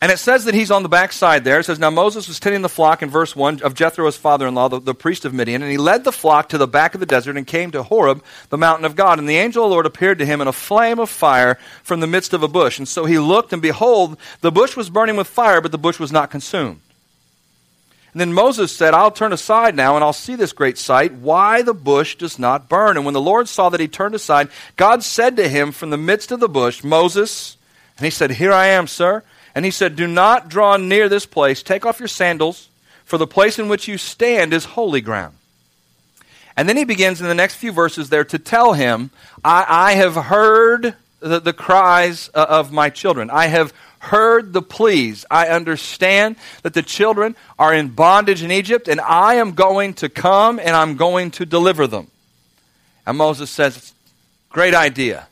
And 0.04 0.12
it 0.12 0.18
says 0.18 0.44
that 0.44 0.54
he's 0.54 0.70
on 0.70 0.82
the 0.82 0.88
backside 0.90 1.44
there. 1.44 1.60
It 1.60 1.64
says, 1.64 1.78
Now 1.78 1.88
Moses 1.88 2.28
was 2.28 2.38
tending 2.38 2.60
the 2.60 2.68
flock 2.68 3.02
in 3.02 3.08
verse 3.08 3.34
1 3.34 3.62
of 3.62 3.74
Jethro, 3.74 4.04
his 4.04 4.18
father 4.18 4.46
in 4.46 4.54
law, 4.54 4.68
the, 4.68 4.78
the, 4.78 4.94
priest 4.94 5.24
of 5.24 5.32
Midian, 5.32 5.62
and 5.62 5.70
he 5.70 5.78
led 5.78 6.04
the 6.04 6.12
flock 6.12 6.50
to 6.50 6.58
the 6.58 6.66
back 6.66 6.92
of 6.92 7.00
the 7.00 7.06
desert 7.06 7.38
and 7.38 7.46
came 7.46 7.70
to 7.70 7.82
Horeb, 7.82 8.22
the 8.50 8.58
mountain 8.58 8.84
of 8.84 8.96
God. 8.96 9.18
And 9.18 9.26
the 9.26 9.38
angel 9.38 9.64
of 9.64 9.70
the 9.70 9.72
Lord 9.72 9.86
appeared 9.86 10.18
to 10.18 10.26
him 10.26 10.42
in 10.42 10.46
a 10.46 10.52
flame 10.52 10.98
of 10.98 11.08
fire 11.08 11.58
from 11.82 12.00
the 12.00 12.06
midst 12.06 12.34
of 12.34 12.42
a 12.42 12.48
bush. 12.48 12.78
And 12.78 12.86
so 12.86 13.06
he 13.06 13.18
looked, 13.18 13.54
and 13.54 13.62
behold, 13.62 14.18
the 14.42 14.52
bush 14.52 14.76
was 14.76 14.90
burning 14.90 15.16
with 15.16 15.26
fire, 15.26 15.62
but 15.62 15.72
the 15.72 15.78
bush 15.78 15.98
was 15.98 16.12
not 16.12 16.30
consumed. 16.30 16.80
And 18.14 18.20
then 18.20 18.32
Moses 18.32 18.70
said, 18.70 18.94
I'll 18.94 19.10
turn 19.10 19.32
aside 19.32 19.74
now 19.74 19.96
and 19.96 20.04
I'll 20.04 20.12
see 20.12 20.36
this 20.36 20.52
great 20.52 20.78
sight, 20.78 21.14
why 21.14 21.62
the 21.62 21.74
bush 21.74 22.14
does 22.14 22.38
not 22.38 22.68
burn. 22.68 22.96
And 22.96 23.04
when 23.04 23.12
the 23.12 23.20
Lord 23.20 23.48
saw 23.48 23.70
that 23.70 23.80
he 23.80 23.88
turned 23.88 24.14
aside, 24.14 24.50
God 24.76 25.02
said 25.02 25.36
to 25.36 25.48
him 25.48 25.72
from 25.72 25.90
the 25.90 25.96
midst 25.96 26.30
of 26.30 26.38
the 26.38 26.48
bush, 26.48 26.84
Moses, 26.84 27.56
and 27.98 28.04
he 28.04 28.10
said, 28.10 28.30
Here 28.30 28.52
I 28.52 28.68
am, 28.68 28.86
sir. 28.86 29.24
And 29.52 29.64
he 29.64 29.72
said, 29.72 29.96
Do 29.96 30.06
not 30.06 30.48
draw 30.48 30.76
near 30.76 31.08
this 31.08 31.26
place. 31.26 31.60
Take 31.60 31.84
off 31.84 31.98
your 31.98 32.08
sandals, 32.08 32.68
for 33.04 33.18
the 33.18 33.26
place 33.26 33.58
in 33.58 33.68
which 33.68 33.88
you 33.88 33.98
stand 33.98 34.52
is 34.52 34.64
holy 34.64 35.00
ground. 35.00 35.34
And 36.56 36.68
then 36.68 36.76
he 36.76 36.84
begins 36.84 37.20
in 37.20 37.26
the 37.26 37.34
next 37.34 37.56
few 37.56 37.72
verses 37.72 38.10
there 38.10 38.24
to 38.24 38.38
tell 38.38 38.74
him, 38.74 39.10
I, 39.44 39.66
I 39.68 39.92
have 39.94 40.14
heard 40.14 40.94
the, 41.18 41.40
the 41.40 41.52
cries 41.52 42.30
uh, 42.32 42.46
of 42.48 42.70
my 42.70 42.90
children. 42.90 43.28
I 43.28 43.48
have 43.48 43.72
heard 44.04 44.52
the 44.52 44.62
pleas. 44.62 45.24
I 45.30 45.48
understand 45.48 46.36
that 46.62 46.74
the 46.74 46.82
children 46.82 47.36
are 47.58 47.74
in 47.74 47.88
bondage 47.88 48.42
in 48.42 48.50
Egypt, 48.50 48.88
and 48.88 49.00
I 49.00 49.34
am 49.34 49.52
going 49.52 49.94
to 49.94 50.08
come 50.08 50.58
and 50.58 50.70
I'm 50.70 50.96
going 50.96 51.30
to 51.32 51.46
deliver 51.46 51.86
them. 51.86 52.08
And 53.06 53.18
Moses 53.18 53.50
says, 53.50 53.92
Great 54.50 54.74
idea. 54.74 55.26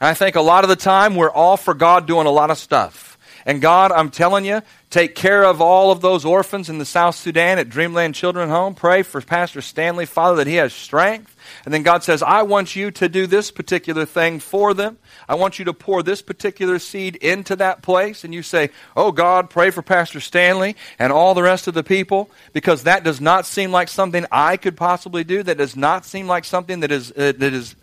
And 0.00 0.08
I 0.08 0.14
think 0.14 0.36
a 0.36 0.40
lot 0.40 0.64
of 0.64 0.70
the 0.70 0.76
time 0.76 1.16
we're 1.16 1.30
all 1.30 1.56
for 1.56 1.74
God 1.74 2.06
doing 2.06 2.26
a 2.26 2.30
lot 2.30 2.50
of 2.50 2.58
stuff. 2.58 3.18
And 3.44 3.60
God, 3.60 3.90
I'm 3.90 4.10
telling 4.10 4.44
you, 4.44 4.62
take 4.90 5.16
care 5.16 5.44
of 5.44 5.60
all 5.60 5.90
of 5.90 6.00
those 6.00 6.24
orphans 6.24 6.68
in 6.68 6.78
the 6.78 6.84
South 6.84 7.16
Sudan 7.16 7.58
at 7.58 7.68
Dreamland 7.68 8.14
Children 8.14 8.48
Home. 8.50 8.74
Pray 8.74 9.02
for 9.02 9.20
Pastor 9.20 9.60
Stanley, 9.60 10.06
Father, 10.06 10.36
that 10.36 10.46
he 10.46 10.56
has 10.56 10.72
strength. 10.72 11.31
And 11.64 11.72
then 11.72 11.82
God 11.82 12.02
says, 12.04 12.22
I 12.22 12.42
want 12.42 12.76
you 12.76 12.90
to 12.92 13.08
do 13.08 13.26
this 13.26 13.50
particular 13.50 14.04
thing 14.04 14.40
for 14.40 14.74
them. 14.74 14.98
I 15.28 15.34
want 15.34 15.58
you 15.58 15.64
to 15.66 15.72
pour 15.72 16.02
this 16.02 16.22
particular 16.22 16.78
seed 16.78 17.16
into 17.16 17.56
that 17.56 17.82
place. 17.82 18.24
And 18.24 18.34
you 18.34 18.42
say, 18.42 18.70
Oh 18.96 19.12
God, 19.12 19.50
pray 19.50 19.70
for 19.70 19.82
Pastor 19.82 20.20
Stanley 20.20 20.76
and 20.98 21.12
all 21.12 21.34
the 21.34 21.42
rest 21.42 21.68
of 21.68 21.74
the 21.74 21.84
people, 21.84 22.30
because 22.52 22.84
that 22.84 23.04
does 23.04 23.20
not 23.20 23.46
seem 23.46 23.70
like 23.70 23.88
something 23.88 24.26
I 24.30 24.56
could 24.56 24.76
possibly 24.76 25.24
do. 25.24 25.42
That 25.42 25.58
does 25.58 25.76
not 25.76 26.04
seem 26.04 26.26
like 26.26 26.44
something 26.44 26.80
that 26.80 26.92
is, 26.92 27.10
uh, 27.12 27.32
that 27.36 27.42
is 27.42 27.74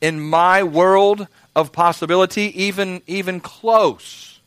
in 0.00 0.20
my 0.20 0.62
world 0.62 1.26
of 1.54 1.72
possibility, 1.72 2.62
even, 2.64 3.02
even 3.06 3.40
close. 3.40 4.40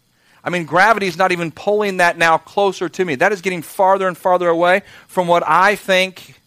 I 0.43 0.49
mean, 0.49 0.65
gravity 0.65 1.07
is 1.07 1.17
not 1.17 1.31
even 1.31 1.51
pulling 1.51 1.97
that 1.97 2.17
now 2.17 2.37
closer 2.37 2.89
to 2.89 3.05
me. 3.05 3.15
That 3.15 3.31
is 3.31 3.41
getting 3.41 3.61
farther 3.61 4.07
and 4.07 4.17
farther 4.17 4.49
away 4.49 4.81
from 5.07 5.27
what 5.27 5.43
I 5.47 5.75
think 5.75 6.41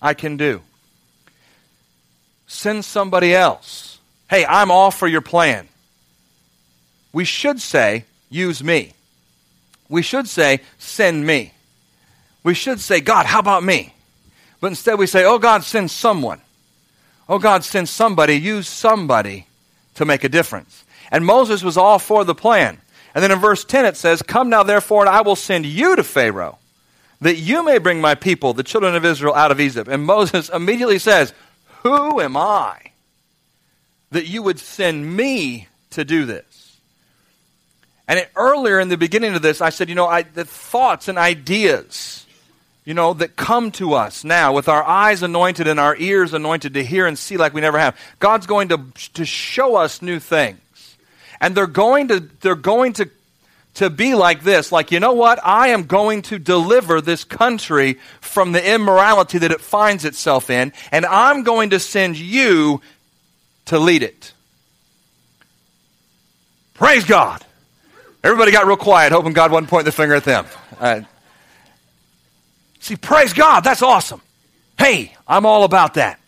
I 0.00 0.14
can 0.14 0.36
do. 0.36 0.62
Send 2.50 2.84
somebody 2.84 3.32
else. 3.32 4.00
Hey, 4.28 4.44
I'm 4.44 4.72
all 4.72 4.90
for 4.90 5.06
your 5.06 5.20
plan. 5.20 5.68
We 7.12 7.24
should 7.24 7.60
say, 7.60 8.06
use 8.28 8.62
me. 8.62 8.92
We 9.88 10.02
should 10.02 10.28
say, 10.28 10.60
send 10.76 11.24
me. 11.24 11.54
We 12.42 12.54
should 12.54 12.80
say, 12.80 13.00
God, 13.00 13.24
how 13.24 13.38
about 13.38 13.62
me? 13.62 13.94
But 14.60 14.66
instead 14.66 14.98
we 14.98 15.06
say, 15.06 15.24
oh, 15.24 15.38
God, 15.38 15.62
send 15.62 15.92
someone. 15.92 16.40
Oh, 17.28 17.38
God, 17.38 17.62
send 17.62 17.88
somebody, 17.88 18.34
use 18.34 18.66
somebody 18.66 19.46
to 19.94 20.04
make 20.04 20.24
a 20.24 20.28
difference. 20.28 20.84
And 21.12 21.24
Moses 21.24 21.62
was 21.62 21.76
all 21.76 22.00
for 22.00 22.24
the 22.24 22.34
plan. 22.34 22.80
And 23.14 23.22
then 23.22 23.30
in 23.30 23.38
verse 23.38 23.64
10 23.64 23.84
it 23.84 23.96
says, 23.96 24.22
Come 24.22 24.50
now 24.50 24.64
therefore, 24.64 25.02
and 25.02 25.08
I 25.08 25.20
will 25.20 25.36
send 25.36 25.66
you 25.66 25.94
to 25.94 26.02
Pharaoh, 26.02 26.58
that 27.20 27.36
you 27.36 27.64
may 27.64 27.78
bring 27.78 28.00
my 28.00 28.16
people, 28.16 28.54
the 28.54 28.64
children 28.64 28.96
of 28.96 29.04
Israel, 29.04 29.36
out 29.36 29.52
of 29.52 29.60
Egypt. 29.60 29.88
And 29.88 30.04
Moses 30.04 30.48
immediately 30.52 30.98
says, 30.98 31.32
Who 31.82 32.20
am 32.20 32.36
I 32.36 32.78
that 34.10 34.26
you 34.26 34.42
would 34.42 34.58
send 34.58 35.16
me 35.16 35.68
to 35.90 36.04
do 36.04 36.26
this? 36.26 36.76
And 38.06 38.18
it, 38.18 38.30
earlier 38.34 38.80
in 38.80 38.88
the 38.88 38.96
beginning 38.96 39.34
of 39.34 39.42
this, 39.42 39.60
I 39.60 39.70
said, 39.70 39.88
you 39.88 39.94
know, 39.94 40.06
I, 40.06 40.22
the 40.22 40.44
thoughts 40.44 41.08
and 41.08 41.16
ideas, 41.16 42.26
you 42.84 42.92
know, 42.92 43.14
that 43.14 43.36
come 43.36 43.70
to 43.72 43.94
us 43.94 44.24
now 44.24 44.52
with 44.52 44.68
our 44.68 44.82
eyes 44.82 45.22
anointed 45.22 45.68
and 45.68 45.78
our 45.78 45.96
ears 45.96 46.34
anointed 46.34 46.74
to 46.74 46.84
hear 46.84 47.06
and 47.06 47.18
see 47.18 47.36
like 47.36 47.54
we 47.54 47.60
never 47.60 47.78
have. 47.78 47.96
God's 48.18 48.46
going 48.46 48.68
to, 48.68 48.84
to 49.14 49.24
show 49.24 49.76
us 49.76 50.02
new 50.02 50.18
things. 50.18 50.58
And 51.40 51.54
they're 51.54 51.66
going 51.66 52.08
to, 52.08 52.20
they're 52.40 52.56
going 52.56 52.94
to 52.94 53.08
to 53.74 53.90
be 53.90 54.14
like 54.14 54.42
this 54.42 54.72
like, 54.72 54.90
you 54.90 55.00
know 55.00 55.12
what? 55.12 55.38
I 55.44 55.68
am 55.68 55.84
going 55.84 56.22
to 56.22 56.38
deliver 56.38 57.00
this 57.00 57.24
country 57.24 57.98
from 58.20 58.52
the 58.52 58.74
immorality 58.74 59.38
that 59.38 59.52
it 59.52 59.60
finds 59.60 60.04
itself 60.04 60.50
in, 60.50 60.72
and 60.92 61.06
I'm 61.06 61.42
going 61.42 61.70
to 61.70 61.78
send 61.78 62.16
you 62.16 62.80
to 63.66 63.78
lead 63.78 64.02
it. 64.02 64.32
Praise 66.74 67.04
God. 67.04 67.44
Everybody 68.24 68.52
got 68.52 68.66
real 68.66 68.76
quiet, 68.76 69.12
hoping 69.12 69.32
God 69.32 69.50
wasn't 69.50 69.70
pointing 69.70 69.86
the 69.86 69.92
finger 69.92 70.14
at 70.14 70.24
them. 70.24 70.46
Uh, 70.78 71.02
see, 72.80 72.96
praise 72.96 73.32
God. 73.32 73.60
That's 73.60 73.82
awesome. 73.82 74.20
Hey, 74.78 75.14
I'm 75.28 75.46
all 75.46 75.64
about 75.64 75.94
that. 75.94 76.18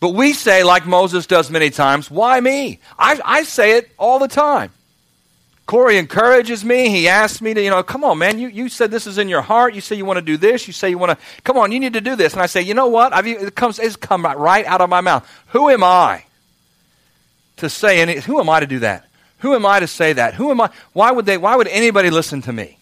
But 0.00 0.10
we 0.10 0.32
say, 0.32 0.64
like 0.64 0.84
Moses 0.84 1.26
does 1.26 1.48
many 1.48 1.70
times, 1.70 2.10
why 2.10 2.40
me? 2.40 2.80
I, 2.98 3.20
I 3.24 3.42
say 3.44 3.78
it 3.78 3.90
all 3.98 4.18
the 4.18 4.28
time. 4.28 4.72
Corey 5.66 5.96
encourages 5.96 6.64
me. 6.64 6.90
He 6.90 7.08
asks 7.08 7.40
me 7.40 7.54
to, 7.54 7.62
you 7.62 7.70
know, 7.70 7.82
come 7.82 8.04
on, 8.04 8.18
man. 8.18 8.38
You, 8.38 8.48
you 8.48 8.68
said 8.68 8.90
this 8.90 9.06
is 9.06 9.18
in 9.18 9.28
your 9.28 9.42
heart. 9.42 9.74
You 9.74 9.80
say 9.80 9.96
you 9.96 10.04
want 10.04 10.18
to 10.18 10.24
do 10.24 10.36
this. 10.36 10.66
You 10.66 10.72
say 10.72 10.90
you 10.90 10.98
want 10.98 11.18
to, 11.18 11.24
come 11.44 11.56
on, 11.56 11.72
you 11.72 11.80
need 11.80 11.92
to 11.92 12.00
do 12.00 12.16
this. 12.16 12.32
And 12.32 12.42
I 12.42 12.46
say, 12.46 12.62
you 12.62 12.74
know 12.74 12.88
what? 12.88 13.12
I've, 13.12 13.26
it 13.26 13.54
comes, 13.54 13.78
it's 13.78 13.96
come 13.96 14.24
right 14.24 14.66
out 14.66 14.80
of 14.80 14.90
my 14.90 15.00
mouth. 15.00 15.28
Who 15.48 15.70
am 15.70 15.84
I 15.84 16.24
to 17.58 17.68
say 17.68 18.00
any, 18.00 18.16
who 18.16 18.40
am 18.40 18.48
I 18.48 18.60
to 18.60 18.66
do 18.66 18.80
that? 18.80 19.06
Who 19.38 19.54
am 19.54 19.64
I 19.64 19.80
to 19.80 19.86
say 19.86 20.12
that? 20.12 20.34
Who 20.34 20.50
am 20.50 20.60
I? 20.60 20.70
Why 20.92 21.10
would 21.10 21.26
they, 21.26 21.38
why 21.38 21.56
would 21.56 21.68
anybody 21.68 22.10
listen 22.10 22.42
to 22.42 22.52
me? 22.52 22.78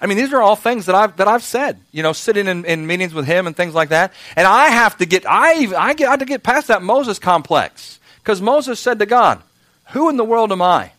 I 0.00 0.06
mean, 0.06 0.16
these 0.16 0.32
are 0.32 0.40
all 0.40 0.56
things 0.56 0.86
that 0.86 0.94
I've, 0.94 1.16
that 1.18 1.28
I've 1.28 1.42
said, 1.42 1.78
you 1.92 2.02
know, 2.02 2.14
sitting 2.14 2.46
in, 2.46 2.64
in 2.64 2.86
meetings 2.86 3.12
with 3.12 3.26
him 3.26 3.46
and 3.46 3.54
things 3.54 3.74
like 3.74 3.90
that. 3.90 4.14
And 4.34 4.46
I 4.46 4.68
have 4.68 4.96
to 4.98 5.06
get, 5.06 5.26
I, 5.26 5.74
I, 5.76 5.94
get, 5.94 6.08
I 6.08 6.10
have 6.12 6.20
to 6.20 6.24
get 6.24 6.42
past 6.42 6.68
that 6.68 6.82
Moses 6.82 7.18
complex. 7.18 8.00
Because 8.18 8.40
Moses 8.40 8.80
said 8.80 8.98
to 8.98 9.06
God, 9.06 9.42
who 9.90 10.08
in 10.08 10.16
the 10.16 10.24
world 10.24 10.52
am 10.52 10.62
I? 10.62 10.92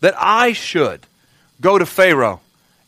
That 0.00 0.14
I 0.18 0.52
should 0.52 1.06
go 1.60 1.78
to 1.78 1.86
Pharaoh 1.86 2.40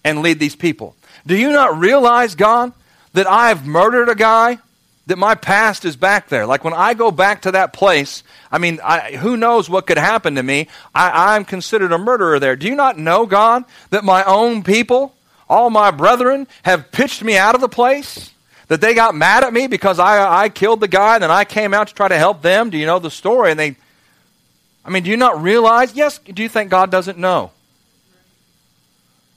and 0.04 0.22
lead 0.22 0.38
these 0.38 0.56
people. 0.56 0.94
Do 1.26 1.36
you 1.36 1.50
not 1.50 1.78
realize, 1.78 2.34
God, 2.34 2.72
that 3.12 3.26
I've 3.26 3.66
murdered 3.66 4.08
a 4.08 4.14
guy? 4.14 4.58
That 5.06 5.18
my 5.18 5.34
past 5.34 5.84
is 5.84 5.96
back 5.96 6.28
there. 6.28 6.46
Like 6.46 6.62
when 6.62 6.74
I 6.74 6.94
go 6.94 7.10
back 7.10 7.42
to 7.42 7.52
that 7.52 7.72
place, 7.72 8.22
I 8.52 8.58
mean, 8.58 8.78
I, 8.84 9.16
who 9.16 9.36
knows 9.36 9.68
what 9.68 9.86
could 9.86 9.98
happen 9.98 10.36
to 10.36 10.42
me? 10.42 10.68
I, 10.94 11.34
I'm 11.34 11.44
considered 11.44 11.90
a 11.90 11.98
murderer 11.98 12.38
there. 12.38 12.54
Do 12.54 12.68
you 12.68 12.76
not 12.76 12.96
know, 12.96 13.26
God, 13.26 13.64
that 13.90 14.04
my 14.04 14.22
own 14.22 14.62
people, 14.62 15.12
all 15.48 15.68
my 15.68 15.90
brethren, 15.90 16.46
have 16.62 16.92
pitched 16.92 17.24
me 17.24 17.36
out 17.36 17.56
of 17.56 17.60
the 17.60 17.68
place? 17.68 18.30
That 18.68 18.80
they 18.80 18.94
got 18.94 19.16
mad 19.16 19.42
at 19.42 19.52
me 19.52 19.66
because 19.66 19.98
I, 19.98 20.44
I 20.44 20.48
killed 20.48 20.78
the 20.78 20.86
guy 20.86 21.14
and 21.14 21.24
then 21.24 21.30
I 21.30 21.44
came 21.44 21.74
out 21.74 21.88
to 21.88 21.94
try 21.94 22.06
to 22.06 22.18
help 22.18 22.40
them? 22.40 22.70
Do 22.70 22.78
you 22.78 22.86
know 22.86 23.00
the 23.00 23.10
story? 23.10 23.50
And 23.50 23.58
they 23.58 23.76
I 24.84 24.90
mean, 24.90 25.02
do 25.02 25.10
you 25.10 25.16
not 25.16 25.40
realize? 25.42 25.94
Yes, 25.94 26.18
do 26.18 26.42
you 26.42 26.48
think 26.48 26.70
God 26.70 26.90
doesn't 26.90 27.18
know? 27.18 27.50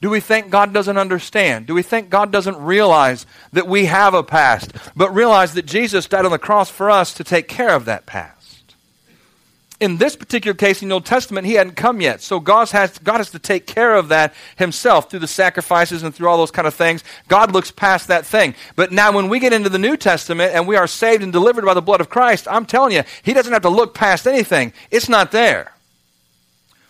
Do 0.00 0.10
we 0.10 0.20
think 0.20 0.50
God 0.50 0.74
doesn't 0.74 0.98
understand? 0.98 1.66
Do 1.66 1.74
we 1.74 1.82
think 1.82 2.10
God 2.10 2.30
doesn't 2.30 2.56
realize 2.58 3.24
that 3.52 3.66
we 3.66 3.86
have 3.86 4.12
a 4.12 4.22
past, 4.22 4.72
but 4.94 5.14
realize 5.14 5.54
that 5.54 5.64
Jesus 5.64 6.06
died 6.06 6.26
on 6.26 6.30
the 6.30 6.38
cross 6.38 6.68
for 6.68 6.90
us 6.90 7.14
to 7.14 7.24
take 7.24 7.48
care 7.48 7.74
of 7.74 7.86
that 7.86 8.04
past? 8.04 8.33
In 9.84 9.98
this 9.98 10.16
particular 10.16 10.54
case 10.54 10.82
in 10.82 10.88
the 10.88 10.94
Old 10.94 11.04
Testament, 11.04 11.46
he 11.46 11.52
hadn't 11.52 11.76
come 11.76 12.00
yet. 12.00 12.22
So 12.22 12.40
God 12.40 12.70
has, 12.70 12.98
God 12.98 13.18
has 13.18 13.30
to 13.30 13.38
take 13.38 13.66
care 13.66 13.94
of 13.94 14.08
that 14.08 14.34
himself 14.56 15.10
through 15.10 15.20
the 15.20 15.28
sacrifices 15.28 16.02
and 16.02 16.14
through 16.14 16.28
all 16.28 16.38
those 16.38 16.50
kind 16.50 16.66
of 16.66 16.74
things. 16.74 17.04
God 17.28 17.52
looks 17.52 17.70
past 17.70 18.08
that 18.08 18.24
thing. 18.24 18.54
But 18.74 18.90
now 18.90 19.12
when 19.12 19.28
we 19.28 19.38
get 19.38 19.52
into 19.52 19.68
the 19.68 19.78
New 19.78 19.96
Testament 19.96 20.54
and 20.54 20.66
we 20.66 20.76
are 20.76 20.86
saved 20.86 21.22
and 21.22 21.32
delivered 21.32 21.64
by 21.64 21.74
the 21.74 21.82
blood 21.82 22.00
of 22.00 22.08
Christ, 22.08 22.48
I'm 22.50 22.66
telling 22.66 22.92
you, 22.92 23.02
he 23.22 23.34
doesn't 23.34 23.52
have 23.52 23.62
to 23.62 23.68
look 23.68 23.94
past 23.94 24.26
anything. 24.26 24.72
It's 24.90 25.08
not 25.08 25.30
there. 25.30 25.72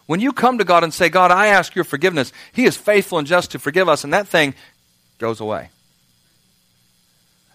When 0.07 0.21
you 0.21 0.33
come 0.33 0.59
to 0.59 0.65
God 0.65 0.85
and 0.85 0.95
say, 0.95 1.09
God, 1.09 1.31
I 1.31 1.49
ask 1.49 1.75
your 1.75 1.85
forgiveness, 1.85 2.33
he 2.53 2.65
is 2.65 2.77
faithful 2.77 3.19
and 3.19 3.27
just 3.27 3.51
to 3.51 3.59
forgive 3.59 3.89
us, 3.89 4.05
and 4.05 4.13
that 4.13 4.29
thing 4.29 4.55
goes 5.19 5.41
away. 5.41 5.71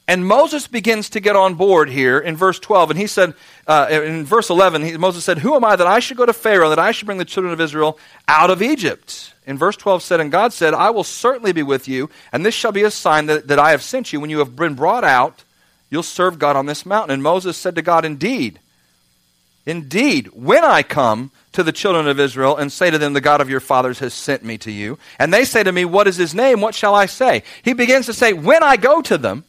And 0.09 0.25
Moses 0.25 0.65
begins 0.65 1.11
to 1.11 1.19
get 1.19 1.35
on 1.35 1.53
board 1.53 1.87
here 1.87 2.17
in 2.17 2.35
verse 2.35 2.57
12. 2.57 2.89
And 2.89 2.99
he 2.99 3.05
said, 3.05 3.35
uh, 3.67 3.89
in 3.91 4.25
verse 4.25 4.49
11, 4.49 4.83
he, 4.83 4.97
Moses 4.97 5.23
said, 5.23 5.37
Who 5.37 5.53
am 5.53 5.63
I 5.63 5.75
that 5.75 5.85
I 5.85 5.99
should 5.99 6.17
go 6.17 6.25
to 6.25 6.33
Pharaoh, 6.33 6.69
that 6.69 6.79
I 6.79 6.89
should 6.89 7.05
bring 7.05 7.19
the 7.19 7.25
children 7.25 7.53
of 7.53 7.61
Israel 7.61 7.99
out 8.27 8.49
of 8.49 8.63
Egypt? 8.63 9.35
In 9.45 9.55
verse 9.55 9.77
12 9.77 10.01
said, 10.01 10.19
And 10.19 10.31
God 10.31 10.51
said, 10.51 10.73
I 10.73 10.89
will 10.89 11.03
certainly 11.03 11.51
be 11.51 11.61
with 11.61 11.87
you, 11.87 12.09
and 12.33 12.43
this 12.43 12.55
shall 12.55 12.71
be 12.71 12.81
a 12.81 12.89
sign 12.89 13.27
that, 13.27 13.49
that 13.49 13.59
I 13.59 13.69
have 13.69 13.83
sent 13.83 14.11
you. 14.11 14.19
When 14.19 14.31
you 14.31 14.39
have 14.39 14.55
been 14.55 14.73
brought 14.73 15.03
out, 15.03 15.43
you'll 15.91 16.01
serve 16.01 16.39
God 16.39 16.55
on 16.55 16.65
this 16.65 16.87
mountain. 16.87 17.13
And 17.13 17.21
Moses 17.21 17.55
said 17.55 17.75
to 17.75 17.83
God, 17.83 18.03
Indeed, 18.03 18.59
indeed, 19.67 20.29
when 20.33 20.65
I 20.65 20.81
come 20.81 21.29
to 21.51 21.61
the 21.61 21.71
children 21.71 22.07
of 22.07 22.19
Israel 22.19 22.57
and 22.57 22.71
say 22.71 22.89
to 22.89 22.97
them, 22.97 23.13
The 23.13 23.21
God 23.21 23.41
of 23.41 23.49
your 23.51 23.59
fathers 23.59 23.99
has 23.99 24.15
sent 24.15 24.43
me 24.43 24.57
to 24.57 24.71
you, 24.71 24.97
and 25.19 25.31
they 25.31 25.45
say 25.45 25.61
to 25.61 25.71
me, 25.71 25.85
What 25.85 26.07
is 26.07 26.15
his 26.17 26.33
name? 26.33 26.61
What 26.61 26.73
shall 26.73 26.95
I 26.95 27.05
say? 27.05 27.43
He 27.61 27.73
begins 27.73 28.07
to 28.07 28.13
say, 28.13 28.33
When 28.33 28.63
I 28.63 28.75
go 28.75 29.03
to 29.03 29.15
them, 29.15 29.43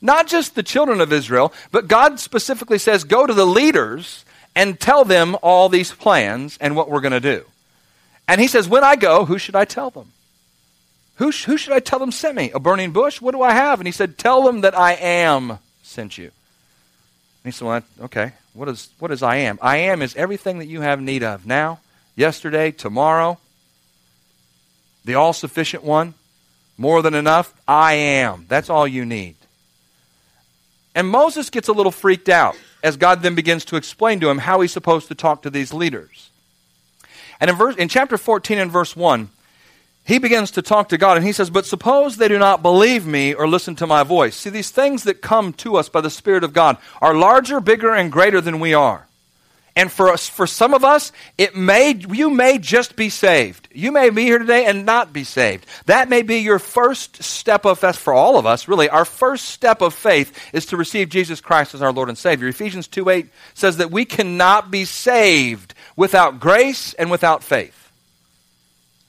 not 0.00 0.26
just 0.26 0.54
the 0.54 0.62
children 0.62 1.00
of 1.00 1.12
Israel, 1.12 1.52
but 1.72 1.88
God 1.88 2.20
specifically 2.20 2.78
says, 2.78 3.04
go 3.04 3.26
to 3.26 3.34
the 3.34 3.46
leaders 3.46 4.24
and 4.54 4.80
tell 4.80 5.04
them 5.04 5.36
all 5.42 5.68
these 5.68 5.92
plans 5.92 6.58
and 6.60 6.74
what 6.74 6.90
we're 6.90 7.00
going 7.00 7.12
to 7.12 7.20
do. 7.20 7.44
And 8.26 8.40
he 8.40 8.46
says, 8.46 8.68
when 8.68 8.84
I 8.84 8.96
go, 8.96 9.24
who 9.24 9.38
should 9.38 9.56
I 9.56 9.64
tell 9.64 9.90
them? 9.90 10.12
Who, 11.16 11.32
sh- 11.32 11.44
who 11.44 11.56
should 11.56 11.72
I 11.72 11.80
tell 11.80 11.98
them 11.98 12.12
sent 12.12 12.36
me? 12.36 12.50
A 12.52 12.58
burning 12.58 12.92
bush? 12.92 13.20
What 13.20 13.32
do 13.32 13.42
I 13.42 13.52
have? 13.52 13.80
And 13.80 13.86
he 13.86 13.92
said, 13.92 14.16
tell 14.16 14.44
them 14.44 14.62
that 14.62 14.78
I 14.78 14.94
am 14.94 15.58
sent 15.82 16.16
you. 16.16 16.24
And 16.24 16.32
he 17.44 17.50
said, 17.50 17.66
well, 17.66 17.82
okay, 18.02 18.32
what 18.54 18.68
is, 18.68 18.88
what 18.98 19.10
is 19.10 19.22
I 19.22 19.36
am? 19.36 19.58
I 19.60 19.78
am 19.78 20.00
is 20.00 20.16
everything 20.16 20.58
that 20.58 20.66
you 20.66 20.80
have 20.80 21.00
need 21.00 21.22
of 21.22 21.46
now, 21.46 21.80
yesterday, 22.16 22.70
tomorrow, 22.70 23.38
the 25.04 25.14
all 25.14 25.32
sufficient 25.32 25.84
one, 25.84 26.14
more 26.78 27.02
than 27.02 27.14
enough. 27.14 27.52
I 27.66 27.94
am. 27.94 28.46
That's 28.48 28.70
all 28.70 28.86
you 28.86 29.04
need. 29.04 29.36
And 30.94 31.08
Moses 31.08 31.50
gets 31.50 31.68
a 31.68 31.72
little 31.72 31.92
freaked 31.92 32.28
out 32.28 32.56
as 32.82 32.96
God 32.96 33.22
then 33.22 33.34
begins 33.34 33.64
to 33.66 33.76
explain 33.76 34.20
to 34.20 34.28
him 34.28 34.38
how 34.38 34.60
he's 34.60 34.72
supposed 34.72 35.08
to 35.08 35.14
talk 35.14 35.42
to 35.42 35.50
these 35.50 35.72
leaders. 35.72 36.30
And 37.40 37.50
in, 37.50 37.56
verse, 37.56 37.76
in 37.76 37.88
chapter 37.88 38.18
14 38.18 38.58
and 38.58 38.70
verse 38.70 38.96
1, 38.96 39.30
he 40.04 40.18
begins 40.18 40.50
to 40.52 40.62
talk 40.62 40.88
to 40.88 40.98
God 40.98 41.16
and 41.16 41.26
he 41.26 41.32
says, 41.32 41.50
But 41.50 41.66
suppose 41.66 42.16
they 42.16 42.28
do 42.28 42.38
not 42.38 42.62
believe 42.62 43.06
me 43.06 43.32
or 43.32 43.46
listen 43.46 43.76
to 43.76 43.86
my 43.86 44.02
voice. 44.02 44.36
See, 44.36 44.50
these 44.50 44.70
things 44.70 45.04
that 45.04 45.22
come 45.22 45.52
to 45.54 45.76
us 45.76 45.88
by 45.88 46.00
the 46.00 46.10
Spirit 46.10 46.42
of 46.42 46.52
God 46.52 46.78
are 47.00 47.14
larger, 47.14 47.60
bigger, 47.60 47.94
and 47.94 48.10
greater 48.10 48.40
than 48.40 48.60
we 48.60 48.74
are. 48.74 49.06
And 49.80 49.90
for 49.90 50.10
us, 50.10 50.28
for 50.28 50.46
some 50.46 50.74
of 50.74 50.84
us, 50.84 51.10
it 51.38 51.56
may 51.56 51.94
you 51.94 52.28
may 52.28 52.58
just 52.58 52.96
be 52.96 53.08
saved. 53.08 53.66
You 53.72 53.92
may 53.92 54.10
be 54.10 54.24
here 54.24 54.38
today 54.38 54.66
and 54.66 54.84
not 54.84 55.14
be 55.14 55.24
saved. 55.24 55.64
That 55.86 56.10
may 56.10 56.20
be 56.20 56.40
your 56.40 56.58
first 56.58 57.22
step 57.22 57.64
of 57.64 57.78
faith 57.78 57.96
for 57.96 58.12
all 58.12 58.36
of 58.36 58.44
us, 58.44 58.68
really. 58.68 58.90
Our 58.90 59.06
first 59.06 59.46
step 59.46 59.80
of 59.80 59.94
faith 59.94 60.38
is 60.52 60.66
to 60.66 60.76
receive 60.76 61.08
Jesus 61.08 61.40
Christ 61.40 61.72
as 61.72 61.80
our 61.80 61.94
Lord 61.94 62.10
and 62.10 62.18
Savior. 62.18 62.46
Ephesians 62.48 62.88
2 62.88 63.08
8 63.08 63.28
says 63.54 63.78
that 63.78 63.90
we 63.90 64.04
cannot 64.04 64.70
be 64.70 64.84
saved 64.84 65.72
without 65.96 66.40
grace 66.40 66.92
and 66.92 67.10
without 67.10 67.42
faith. 67.42 67.89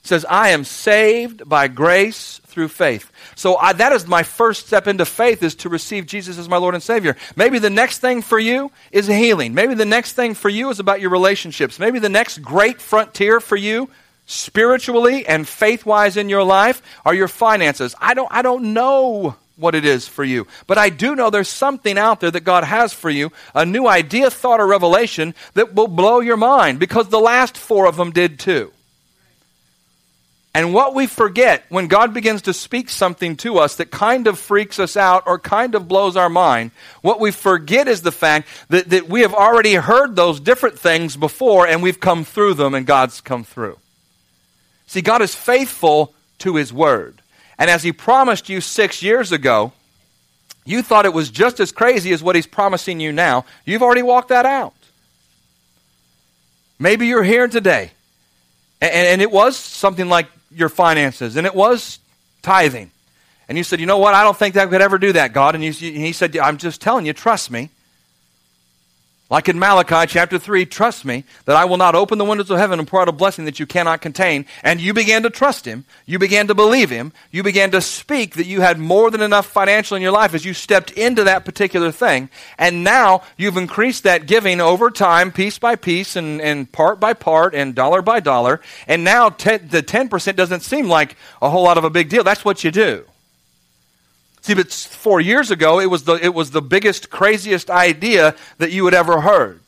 Says, 0.03 0.25
I 0.25 0.50
am 0.50 0.63
saved 0.63 1.48
by 1.48 1.67
grace 1.67 2.41
through 2.48 2.70
faith. 2.70 3.12
So 3.36 3.55
I, 3.55 3.74
that 3.74 3.93
is 3.93 4.08
my 4.08 4.24
first 4.24 4.67
step 4.67 4.88
into 4.88 5.05
faith 5.05 5.43
is 5.43 5.55
to 5.55 5.70
receive 5.70 6.05
Jesus 6.08 6.38
as 6.38 6.50
my 6.50 6.58
Lord 6.58 6.74
and 6.74 6.84
Savior. 6.84 7.15
Maybe 7.36 7.60
the 7.60 7.70
next 7.70 8.00
thing 8.00 8.22
for 8.22 8.39
you 8.39 8.72
is 8.91 9.08
healing. 9.08 9.53
Maybe 9.53 9.75
the 9.75 9.86
next 9.86 10.13
thing 10.13 10.34
for 10.34 10.50
you 10.50 10.70
is 10.70 10.79
about 10.79 11.01
your 11.01 11.12
relationships. 11.12 11.77
Maybe 11.77 12.00
the 12.00 12.10
next 12.10 12.39
great 12.39 12.81
frontier 12.81 13.39
for 13.39 13.55
you 13.55 13.89
spiritually 14.25 15.25
and 15.27 15.48
faith-wise 15.48 16.17
in 16.17 16.29
your 16.29 16.43
life 16.43 16.81
are 17.05 17.13
your 17.13 17.27
finances. 17.27 17.96
I 18.00 18.13
don't 18.13 18.31
I 18.31 18.41
don't 18.41 18.74
know 18.74 19.36
what 19.55 19.75
it 19.75 19.86
is 19.86 20.08
for 20.08 20.24
you. 20.24 20.48
But 20.67 20.77
I 20.77 20.89
do 20.89 21.15
know 21.15 21.29
there's 21.29 21.48
something 21.48 21.98
out 21.98 22.20
there 22.20 22.31
that 22.31 22.41
God 22.41 22.63
has 22.63 22.91
for 22.91 23.10
you, 23.10 23.31
a 23.53 23.65
new 23.65 23.88
idea, 23.88 24.29
thought, 24.31 24.60
or 24.60 24.67
revelation 24.67 25.36
that 25.53 25.75
will 25.75 25.88
blow 25.88 26.20
your 26.20 26.38
mind 26.38 26.79
because 26.79 27.10
the 27.10 27.20
last 27.20 27.55
four 27.58 27.86
of 27.86 27.96
them 27.96 28.12
did 28.12 28.39
too. 28.39 28.72
And 30.53 30.74
what 30.74 30.93
we 30.93 31.08
forget 31.08 31.63
when 31.70 31.88
God 31.88 32.13
begins 32.13 32.41
to 32.43 32.53
speak 32.53 32.89
something 32.89 33.38
to 33.38 33.58
us 33.58 33.77
that 33.77 33.89
kind 33.89 34.27
of 34.27 34.38
freaks 34.38 34.79
us 34.79 34.98
out 34.98 35.24
or 35.25 35.39
kind 35.39 35.75
of 35.75 35.88
blows 35.88 36.17
our 36.17 36.29
mind, 36.29 36.72
what 37.01 37.22
we 37.22 37.31
forget 37.31 37.88
is 37.88 38.01
the 38.01 38.12
fact 38.12 38.50
that, 38.70 38.89
that 38.89 39.08
we 39.08 39.22
have 39.22 39.34
already 39.34 39.75
heard 39.75 40.15
those 40.15 40.41
different 40.41 40.77
things 40.77 41.15
before 41.15 41.65
and 41.65 41.81
we've 41.81 42.01
come 42.01 42.25
through 42.25 42.55
them 42.55 42.75
and 42.75 42.86
God's 42.86 43.22
come 43.22 43.46
through. 43.46 43.77
See, 44.88 45.01
God 45.01 45.22
is 45.22 45.34
faithful 45.34 46.13
to 46.39 46.58
His 46.58 46.74
Word. 46.74 47.22
And 47.62 47.70
as 47.70 47.84
he 47.84 47.91
promised 47.91 48.50
you 48.50 48.60
six 48.60 49.03
years 49.03 49.31
ago, 49.31 49.72
you 50.65 50.81
thought 50.81 51.05
it 51.05 51.13
was 51.13 51.29
just 51.29 51.60
as 51.60 51.72
crazy 51.72 52.12
as 52.12 52.24
what 52.24 52.36
he's 52.36 52.48
promising 52.48 53.00
you 53.00 53.12
now. 53.12 53.46
You've 53.65 53.84
already 53.84 54.01
walked 54.01 54.29
that 54.29 54.48
out. 54.48 54.74
Maybe 56.79 57.05
you're 57.05 57.22
here 57.22 57.48
today, 57.48 57.91
and, 58.81 58.91
and, 58.91 59.22
it 59.22 59.31
was 59.31 59.55
something 59.55 60.10
like 60.10 60.25
your 60.53 60.70
finances, 60.70 61.36
and 61.36 61.46
it 61.48 61.55
was 61.55 62.00
tithing. 62.41 62.91
And 63.48 63.58
you 63.58 63.63
said, 63.63 63.79
You 63.79 63.86
know 63.86 63.98
what? 63.98 64.13
I 64.13 64.24
don't 64.24 64.38
think 64.38 64.55
that 64.55 64.70
could 64.70 64.81
ever 64.81 64.98
do 64.98 65.13
that, 65.13 65.34
God. 65.34 65.55
And, 65.55 65.63
you, 65.63 65.70
and 65.70 66.05
he 66.05 66.13
said, 66.13 66.36
I'm 66.38 66.58
just 66.58 66.81
telling 66.81 67.05
you, 67.05 67.13
trust 67.13 67.51
me. 67.51 67.70
Like 69.31 69.47
in 69.47 69.57
Malachi 69.57 70.11
chapter 70.11 70.38
3, 70.38 70.65
trust 70.65 71.05
me 71.05 71.23
that 71.45 71.55
I 71.55 71.63
will 71.63 71.77
not 71.77 71.95
open 71.95 72.17
the 72.17 72.25
windows 72.25 72.50
of 72.50 72.57
heaven 72.57 72.79
and 72.79 72.88
pour 72.88 73.01
out 73.01 73.07
a 73.07 73.13
blessing 73.13 73.45
that 73.45 73.61
you 73.61 73.65
cannot 73.65 74.01
contain. 74.01 74.45
And 74.61 74.81
you 74.81 74.93
began 74.93 75.23
to 75.23 75.29
trust 75.29 75.63
him. 75.63 75.85
You 76.05 76.19
began 76.19 76.47
to 76.47 76.53
believe 76.53 76.89
him. 76.89 77.13
You 77.31 77.41
began 77.41 77.71
to 77.71 77.79
speak 77.79 78.35
that 78.35 78.45
you 78.45 78.59
had 78.59 78.77
more 78.77 79.09
than 79.09 79.21
enough 79.21 79.45
financial 79.45 79.95
in 79.95 80.03
your 80.03 80.11
life 80.11 80.33
as 80.33 80.43
you 80.43 80.53
stepped 80.53 80.91
into 80.91 81.23
that 81.23 81.45
particular 81.45 81.93
thing. 81.93 82.29
And 82.57 82.83
now 82.83 83.21
you've 83.38 83.55
increased 83.55 84.03
that 84.03 84.27
giving 84.27 84.59
over 84.59 84.91
time, 84.91 85.31
piece 85.31 85.57
by 85.57 85.77
piece 85.77 86.17
and, 86.17 86.41
and 86.41 86.69
part 86.69 87.00
by 87.00 87.13
part 87.13 87.55
and 87.55 87.73
dollar 87.73 88.01
by 88.01 88.19
dollar. 88.19 88.59
And 88.85 89.05
now 89.05 89.29
ten, 89.29 89.69
the 89.69 89.81
10% 89.81 90.35
doesn't 90.35 90.59
seem 90.59 90.89
like 90.89 91.15
a 91.41 91.50
whole 91.50 91.63
lot 91.63 91.77
of 91.77 91.85
a 91.85 91.89
big 91.89 92.09
deal. 92.09 92.25
That's 92.25 92.43
what 92.43 92.65
you 92.65 92.71
do. 92.71 93.05
See, 94.41 94.55
but 94.55 94.71
four 94.71 95.21
years 95.21 95.51
ago, 95.51 95.79
it 95.79 95.86
was 95.86 96.03
the, 96.03 96.13
it 96.13 96.33
was 96.33 96.51
the 96.51 96.62
biggest, 96.62 97.10
craziest 97.10 97.69
idea 97.69 98.36
that 98.57 98.71
you 98.71 98.86
had 98.86 98.93
ever 98.93 99.21
heard. 99.21 99.62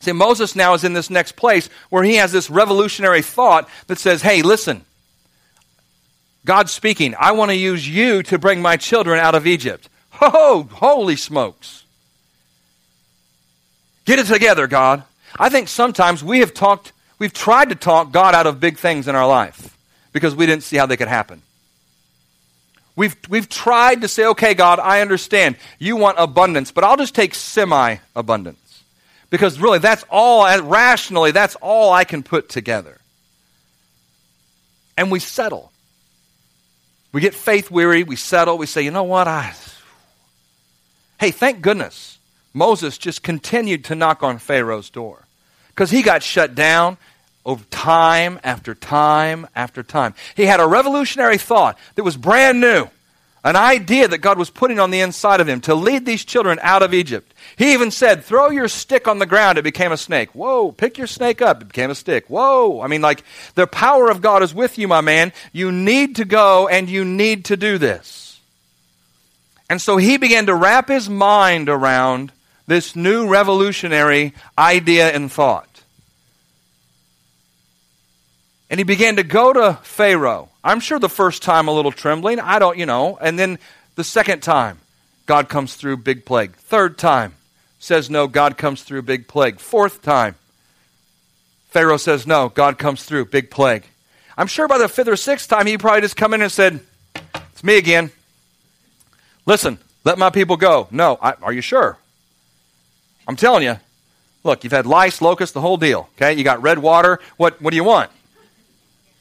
See, 0.00 0.12
Moses 0.12 0.56
now 0.56 0.74
is 0.74 0.84
in 0.84 0.94
this 0.94 1.10
next 1.10 1.36
place 1.36 1.68
where 1.90 2.02
he 2.02 2.16
has 2.16 2.32
this 2.32 2.50
revolutionary 2.50 3.22
thought 3.22 3.68
that 3.86 3.98
says, 3.98 4.22
hey, 4.22 4.42
listen, 4.42 4.84
God's 6.44 6.72
speaking. 6.72 7.14
I 7.18 7.32
want 7.32 7.50
to 7.50 7.56
use 7.56 7.88
you 7.88 8.22
to 8.24 8.38
bring 8.38 8.60
my 8.62 8.76
children 8.76 9.20
out 9.20 9.34
of 9.34 9.46
Egypt. 9.46 9.88
Ho, 10.12 10.68
holy 10.72 11.16
smokes. 11.16 11.84
Get 14.04 14.18
it 14.18 14.26
together, 14.26 14.66
God. 14.66 15.04
I 15.38 15.50
think 15.50 15.68
sometimes 15.68 16.24
we 16.24 16.40
have 16.40 16.52
talked, 16.52 16.92
we've 17.18 17.32
tried 17.32 17.68
to 17.68 17.74
talk 17.74 18.12
God 18.12 18.34
out 18.34 18.46
of 18.46 18.60
big 18.60 18.78
things 18.78 19.06
in 19.06 19.14
our 19.14 19.26
life 19.26 19.76
because 20.12 20.34
we 20.34 20.46
didn't 20.46 20.64
see 20.64 20.78
how 20.78 20.86
they 20.86 20.96
could 20.96 21.08
happen. 21.08 21.42
We've, 22.94 23.16
we've 23.28 23.48
tried 23.48 24.02
to 24.02 24.08
say, 24.08 24.26
okay, 24.26 24.54
God, 24.54 24.78
I 24.78 25.00
understand. 25.00 25.56
You 25.78 25.96
want 25.96 26.18
abundance, 26.18 26.72
but 26.72 26.84
I'll 26.84 26.96
just 26.96 27.14
take 27.14 27.34
semi 27.34 27.96
abundance. 28.14 28.84
Because 29.30 29.58
really, 29.58 29.78
that's 29.78 30.04
all, 30.10 30.60
rationally, 30.60 31.30
that's 31.30 31.56
all 31.56 31.92
I 31.92 32.04
can 32.04 32.22
put 32.22 32.50
together. 32.50 33.00
And 34.96 35.10
we 35.10 35.20
settle. 35.20 35.72
We 37.12 37.22
get 37.22 37.34
faith 37.34 37.70
weary, 37.70 38.04
we 38.04 38.16
settle, 38.16 38.58
we 38.58 38.66
say, 38.66 38.82
you 38.82 38.90
know 38.90 39.04
what? 39.04 39.26
I... 39.26 39.54
Hey, 41.18 41.30
thank 41.30 41.62
goodness 41.62 42.18
Moses 42.52 42.98
just 42.98 43.22
continued 43.22 43.84
to 43.84 43.94
knock 43.94 44.22
on 44.22 44.38
Pharaoh's 44.38 44.90
door 44.90 45.26
because 45.68 45.90
he 45.90 46.02
got 46.02 46.22
shut 46.22 46.54
down 46.54 46.98
over 47.44 47.64
time 47.64 48.38
after 48.44 48.74
time 48.74 49.46
after 49.54 49.82
time. 49.82 50.14
He 50.36 50.44
had 50.44 50.60
a 50.60 50.66
revolutionary 50.66 51.38
thought 51.38 51.78
that 51.94 52.04
was 52.04 52.16
brand 52.16 52.60
new, 52.60 52.88
an 53.44 53.56
idea 53.56 54.06
that 54.06 54.18
God 54.18 54.38
was 54.38 54.50
putting 54.50 54.78
on 54.78 54.90
the 54.90 55.00
inside 55.00 55.40
of 55.40 55.48
him 55.48 55.60
to 55.62 55.74
lead 55.74 56.06
these 56.06 56.24
children 56.24 56.58
out 56.62 56.82
of 56.82 56.94
Egypt. 56.94 57.34
He 57.56 57.72
even 57.72 57.90
said, 57.90 58.24
Throw 58.24 58.50
your 58.50 58.68
stick 58.68 59.08
on 59.08 59.18
the 59.18 59.26
ground, 59.26 59.58
it 59.58 59.62
became 59.62 59.92
a 59.92 59.96
snake. 59.96 60.34
Whoa, 60.34 60.70
pick 60.72 60.98
your 60.98 61.08
snake 61.08 61.42
up, 61.42 61.62
it 61.62 61.68
became 61.68 61.90
a 61.90 61.96
stick. 61.96 62.26
Whoa. 62.28 62.80
I 62.80 62.86
mean, 62.86 63.02
like, 63.02 63.24
the 63.54 63.66
power 63.66 64.10
of 64.10 64.20
God 64.20 64.42
is 64.42 64.54
with 64.54 64.78
you, 64.78 64.86
my 64.86 65.00
man. 65.00 65.32
You 65.52 65.72
need 65.72 66.16
to 66.16 66.24
go 66.24 66.68
and 66.68 66.88
you 66.88 67.04
need 67.04 67.46
to 67.46 67.56
do 67.56 67.78
this. 67.78 68.40
And 69.68 69.80
so 69.80 69.96
he 69.96 70.18
began 70.18 70.46
to 70.46 70.54
wrap 70.54 70.88
his 70.88 71.08
mind 71.08 71.68
around 71.68 72.30
this 72.66 72.94
new 72.94 73.26
revolutionary 73.26 74.34
idea 74.58 75.10
and 75.10 75.32
thought. 75.32 75.71
And 78.72 78.78
he 78.78 78.84
began 78.84 79.16
to 79.16 79.22
go 79.22 79.52
to 79.52 79.78
Pharaoh. 79.82 80.48
I'm 80.64 80.80
sure 80.80 80.98
the 80.98 81.10
first 81.10 81.42
time 81.42 81.68
a 81.68 81.72
little 81.72 81.92
trembling. 81.92 82.40
I 82.40 82.58
don't, 82.58 82.78
you 82.78 82.86
know. 82.86 83.18
And 83.20 83.38
then 83.38 83.58
the 83.96 84.02
second 84.02 84.40
time, 84.40 84.78
God 85.26 85.50
comes 85.50 85.74
through, 85.74 85.98
big 85.98 86.24
plague. 86.24 86.56
Third 86.56 86.96
time, 86.96 87.34
says 87.78 88.08
no, 88.08 88.26
God 88.26 88.56
comes 88.56 88.82
through, 88.82 89.02
big 89.02 89.28
plague. 89.28 89.60
Fourth 89.60 90.00
time, 90.00 90.36
Pharaoh 91.68 91.98
says 91.98 92.26
no, 92.26 92.48
God 92.48 92.78
comes 92.78 93.04
through, 93.04 93.26
big 93.26 93.50
plague. 93.50 93.84
I'm 94.38 94.46
sure 94.46 94.66
by 94.66 94.78
the 94.78 94.88
fifth 94.88 95.08
or 95.08 95.16
sixth 95.16 95.50
time, 95.50 95.66
he 95.66 95.76
probably 95.76 96.00
just 96.00 96.16
come 96.16 96.32
in 96.32 96.40
and 96.40 96.50
said, 96.50 96.80
It's 97.52 97.62
me 97.62 97.76
again. 97.76 98.10
Listen, 99.44 99.78
let 100.02 100.16
my 100.16 100.30
people 100.30 100.56
go. 100.56 100.88
No, 100.90 101.18
I, 101.20 101.34
are 101.42 101.52
you 101.52 101.60
sure? 101.60 101.98
I'm 103.28 103.36
telling 103.36 103.64
you. 103.64 103.76
Look, 104.44 104.64
you've 104.64 104.72
had 104.72 104.86
lice, 104.86 105.20
locusts, 105.20 105.52
the 105.52 105.60
whole 105.60 105.76
deal. 105.76 106.08
Okay, 106.16 106.32
you 106.32 106.42
got 106.42 106.62
red 106.62 106.78
water. 106.78 107.20
What, 107.36 107.60
what 107.60 107.70
do 107.70 107.76
you 107.76 107.84
want? 107.84 108.10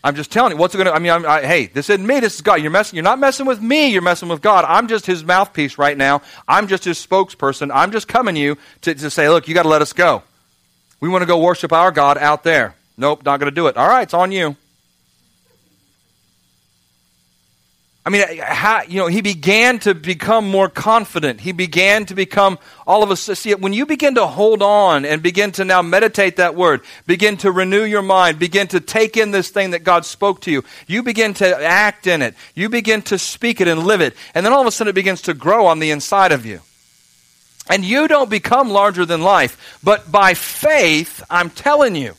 I'm 0.04 0.16
just 0.16 0.32
telling 0.32 0.54
you, 0.54 0.58
what's 0.58 0.74
it 0.74 0.80
going 0.80 0.88
to, 0.88 0.94
I 0.94 1.00
mean, 1.00 1.12
I'm, 1.12 1.26
I, 1.26 1.42
hey, 1.42 1.68
this 1.68 1.90
isn't 1.90 2.06
me, 2.06 2.20
this 2.20 2.36
is 2.36 2.42
God. 2.42 2.56
You're 2.56 2.72
messing, 2.72 2.98
you're 2.98 3.04
not 3.04 3.20
messing 3.20 3.46
with 3.46 3.62
me, 3.62 3.90
you're 3.90 4.02
messing 4.02 4.30
with 4.30 4.42
God. 4.42 4.66
I'm 4.68 4.88
just 4.88 5.06
his 5.06 5.24
mouthpiece 5.24 5.78
right 5.78 5.96
now. 5.96 6.24
I'm 6.48 6.68
just 6.68 6.86
his 6.86 7.04
spokesperson. 7.06 7.70
I'm 7.74 7.92
just 7.92 8.08
coming 8.08 8.36
to 8.36 8.42
you 8.42 8.58
to, 8.82 8.96
to 8.96 9.10
say, 9.12 9.30
look, 9.30 9.48
you 9.48 9.54
got 9.54 9.64
to 9.64 9.70
let 9.70 9.82
us 9.84 9.94
go. 9.94 10.24
We 11.00 11.10
want 11.10 11.22
to 11.22 11.28
go 11.28 11.40
worship 11.40 11.72
our 11.72 11.92
God 11.92 12.18
out 12.18 12.44
there. 12.44 12.76
Nope, 12.98 13.24
not 13.26 13.40
going 13.40 13.52
to 13.52 13.56
do 13.56 13.68
it. 13.68 13.78
All 13.78 13.88
right, 13.88 14.04
it's 14.04 14.14
on 14.14 14.32
you. 14.32 14.56
I 18.04 18.10
mean, 18.10 18.24
how, 18.40 18.82
you 18.82 18.98
know, 18.98 19.06
he 19.06 19.22
began 19.22 19.78
to 19.80 19.94
become 19.94 20.50
more 20.50 20.68
confident. 20.68 21.40
He 21.40 21.52
began 21.52 22.08
to 22.08 22.16
become 22.16 22.58
all 22.88 23.04
of 23.04 23.12
us. 23.12 23.22
See, 23.22 23.54
when 23.54 23.74
you 23.74 23.86
begin 23.86 24.16
to 24.16 24.26
hold 24.26 24.64
on 24.64 25.06
and 25.06 25.22
begin 25.22 25.52
to 25.54 25.66
now 25.66 25.84
meditate 25.84 26.38
that 26.38 26.56
word, 26.56 26.82
begin 27.06 27.38
to 27.38 27.52
renew 27.52 27.84
your 27.84 28.02
mind, 28.02 28.40
begin 28.40 28.68
to 28.70 28.80
take 28.80 29.18
in 29.18 29.30
this 29.30 29.50
thing 29.50 29.72
that 29.72 29.84
God 29.84 30.06
spoke 30.06 30.42
to 30.42 30.52
you, 30.52 30.64
you 30.88 31.04
begin 31.04 31.36
to 31.36 31.64
act 31.64 32.08
in 32.08 32.24
it. 32.24 32.34
You 32.56 32.70
begin 32.70 33.04
to 33.04 33.20
speak 33.20 33.62
it 33.62 33.68
and 33.68 33.84
live 33.84 34.02
it. 34.02 34.16
And 34.34 34.44
then 34.44 34.52
all 34.52 34.62
of 34.62 34.68
a 34.68 34.72
sudden 34.72 34.90
it 34.90 34.96
begins 34.96 35.22
to 35.24 35.36
grow 35.36 35.68
on 35.68 35.78
the 35.78 35.92
inside 35.92 36.32
of 36.32 36.44
you. 36.44 36.62
And 37.70 37.86
you 37.86 38.08
don't 38.08 38.32
become 38.32 38.72
larger 38.72 39.06
than 39.06 39.22
life. 39.22 39.80
But 39.84 40.12
by 40.12 40.34
faith, 40.34 41.24
I'm 41.30 41.52
telling 41.52 41.96
you, 41.96 42.16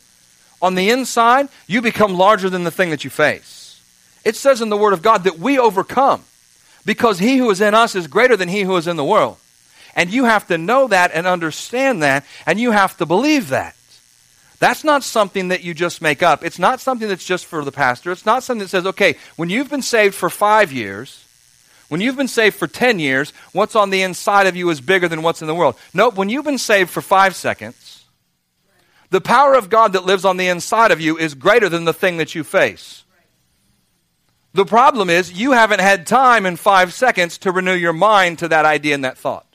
on 0.63 0.77
the 0.77 0.91
inside, 0.91 1.49
you 1.67 1.83
become 1.83 2.15
larger 2.15 2.49
than 2.49 2.63
the 2.63 2.71
thing 2.71 2.91
that 2.91 3.03
you 3.03 3.11
face. 3.11 3.62
It 4.25 4.37
says 4.37 4.61
in 4.61 4.69
the 4.69 4.77
Word 4.77 4.93
of 4.93 5.03
God 5.03 5.25
that 5.25 5.39
we 5.39 5.59
overcome 5.59 6.23
because 6.85 7.19
he 7.19 7.39
who 7.39 7.51
is 7.51 7.61
in 7.61 7.75
us 7.75 7.95
is 7.95 8.07
greater 8.07 8.37
than 8.37 8.49
he 8.49 8.63
who 8.63 8.77
is 8.77 8.87
in 8.87 8.97
the 8.97 9.05
world. 9.05 9.39
And 9.95 10.11
you 10.11 10.25
have 10.25 10.47
to 10.49 10.59
know 10.59 10.89
that 10.89 11.11
and 11.13 11.27
understand 11.27 12.03
that, 12.03 12.25
and 12.47 12.59
you 12.59 12.71
have 12.71 12.97
to 12.97 13.07
believe 13.07 13.51
that. 13.51 13.77
That's 14.59 14.85
not 14.85 15.03
something 15.03 15.49
that 15.49 15.65
you 15.65 15.75
just 15.75 16.01
make 16.01 16.23
up. 16.23 16.45
It's 16.45 16.59
not 16.59 16.81
something 16.81 17.09
that's 17.09 17.25
just 17.25 17.47
for 17.47 17.65
the 17.65 17.73
pastor. 17.73 18.13
It's 18.13 18.25
not 18.25 18.43
something 18.43 18.63
that 18.63 18.69
says, 18.69 18.87
okay, 18.87 19.17
when 19.37 19.51
you've 19.51 19.69
been 19.69 19.83
saved 19.83 20.15
for 20.15 20.31
five 20.31 20.73
years, 20.73 21.25
when 21.89 22.01
you've 22.01 22.17
been 22.17 22.29
saved 22.29 22.57
for 22.57 22.69
10 22.69 22.99
years, 23.01 23.33
what's 23.53 23.77
on 23.77 23.91
the 23.91 24.03
inside 24.03 24.47
of 24.47 24.57
you 24.57 24.71
is 24.71 24.81
bigger 24.81 25.09
than 25.09 25.23
what's 25.23 25.43
in 25.43 25.49
the 25.49 25.55
world. 25.55 25.75
Nope, 25.93 26.15
when 26.15 26.29
you've 26.29 26.45
been 26.45 26.59
saved 26.59 26.91
for 26.91 27.03
five 27.03 27.35
seconds, 27.35 28.05
the 29.11 29.21
power 29.21 29.55
of 29.55 29.69
God 29.69 29.93
that 29.93 30.07
lives 30.07 30.25
on 30.25 30.39
the 30.39 30.49
inside 30.49 30.91
of 30.91 31.01
you 31.01 31.19
is 31.19 31.35
greater 31.35 31.69
than 31.69 31.85
the 31.85 31.93
thing 31.93 32.17
that 32.17 32.35
you 32.35 32.45
face. 32.45 33.05
The 34.55 34.65
problem 34.65 35.09
is 35.09 35.33
you 35.33 35.53
haven't 35.53 35.81
had 35.81 36.07
time 36.07 36.45
in 36.45 36.57
five 36.57 36.93
seconds 36.93 37.39
to 37.39 37.53
renew 37.53 37.75
your 37.75 37.95
mind 37.95 38.41
to 38.41 38.49
that 38.49 38.65
idea 38.65 38.95
and 38.95 39.05
that 39.05 39.17
thought. 39.17 39.47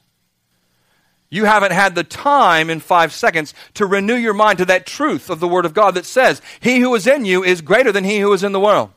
You 1.29 1.45
haven't 1.45 1.73
had 1.73 1.93
the 1.93 2.03
time 2.03 2.69
in 2.69 2.79
five 2.79 3.11
seconds 3.11 3.53
to 3.75 3.85
renew 3.85 4.15
your 4.15 4.33
mind 4.33 4.59
to 4.59 4.65
that 4.65 4.85
truth 4.85 5.29
of 5.29 5.39
the 5.39 5.47
Word 5.47 5.65
of 5.65 5.73
God 5.73 5.95
that 5.95 6.05
says, 6.05 6.41
He 6.61 6.79
who 6.79 6.95
is 6.95 7.05
in 7.05 7.25
you 7.25 7.43
is 7.43 7.61
greater 7.61 7.91
than 7.91 8.05
he 8.05 8.19
who 8.19 8.31
is 8.31 8.43
in 8.43 8.53
the 8.53 8.59
world. 8.59 8.91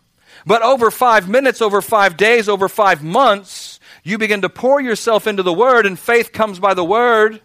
But 0.47 0.63
over 0.63 0.91
five 0.91 1.29
minutes, 1.29 1.61
over 1.61 1.83
five 1.83 2.17
days, 2.17 2.49
over 2.49 2.69
five 2.69 3.03
months, 3.03 3.81
you 4.05 4.17
begin 4.17 4.43
to 4.43 4.49
pour 4.49 4.81
yourself 4.81 5.27
into 5.27 5.43
the 5.43 5.53
Word, 5.53 5.87
and 5.87 5.99
faith 5.99 6.33
comes 6.33 6.61
by 6.61 6.73
the 6.73 6.85
Word. 6.85 7.41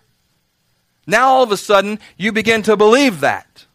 Now 1.07 1.29
all 1.29 1.43
of 1.43 1.51
a 1.51 1.57
sudden, 1.57 1.99
you 2.15 2.31
begin 2.31 2.61
to 2.63 2.77
believe 2.77 3.21
that. 3.21 3.65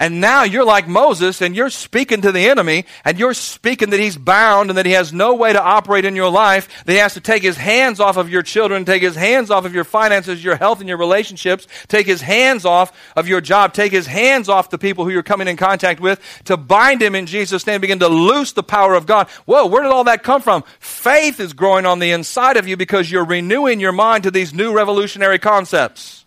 And 0.00 0.18
now 0.18 0.44
you're 0.44 0.64
like 0.64 0.88
Moses 0.88 1.42
and 1.42 1.54
you're 1.54 1.68
speaking 1.68 2.22
to 2.22 2.32
the 2.32 2.48
enemy 2.48 2.86
and 3.04 3.18
you're 3.18 3.34
speaking 3.34 3.90
that 3.90 4.00
he's 4.00 4.16
bound 4.16 4.70
and 4.70 4.78
that 4.78 4.86
he 4.86 4.92
has 4.92 5.12
no 5.12 5.34
way 5.34 5.52
to 5.52 5.62
operate 5.62 6.06
in 6.06 6.16
your 6.16 6.30
life, 6.30 6.84
that 6.86 6.92
he 6.92 6.98
has 6.98 7.12
to 7.14 7.20
take 7.20 7.42
his 7.42 7.58
hands 7.58 8.00
off 8.00 8.16
of 8.16 8.30
your 8.30 8.40
children, 8.40 8.86
take 8.86 9.02
his 9.02 9.14
hands 9.14 9.50
off 9.50 9.66
of 9.66 9.74
your 9.74 9.84
finances, 9.84 10.42
your 10.42 10.56
health, 10.56 10.80
and 10.80 10.88
your 10.88 10.96
relationships, 10.96 11.68
take 11.86 12.06
his 12.06 12.22
hands 12.22 12.64
off 12.64 12.98
of 13.14 13.28
your 13.28 13.42
job, 13.42 13.74
take 13.74 13.92
his 13.92 14.06
hands 14.06 14.48
off 14.48 14.70
the 14.70 14.78
people 14.78 15.04
who 15.04 15.10
you're 15.10 15.22
coming 15.22 15.48
in 15.48 15.58
contact 15.58 16.00
with, 16.00 16.18
to 16.44 16.56
bind 16.56 17.02
him 17.02 17.14
in 17.14 17.26
Jesus' 17.26 17.66
name, 17.66 17.82
begin 17.82 17.98
to 17.98 18.08
loose 18.08 18.52
the 18.52 18.62
power 18.62 18.94
of 18.94 19.04
God. 19.04 19.28
Whoa, 19.44 19.66
where 19.66 19.82
did 19.82 19.92
all 19.92 20.04
that 20.04 20.22
come 20.22 20.40
from? 20.40 20.64
Faith 20.78 21.40
is 21.40 21.52
growing 21.52 21.84
on 21.84 21.98
the 21.98 22.12
inside 22.12 22.56
of 22.56 22.66
you 22.66 22.78
because 22.78 23.10
you're 23.10 23.26
renewing 23.26 23.80
your 23.80 23.92
mind 23.92 24.24
to 24.24 24.30
these 24.30 24.54
new 24.54 24.72
revolutionary 24.72 25.38
concepts 25.38 26.19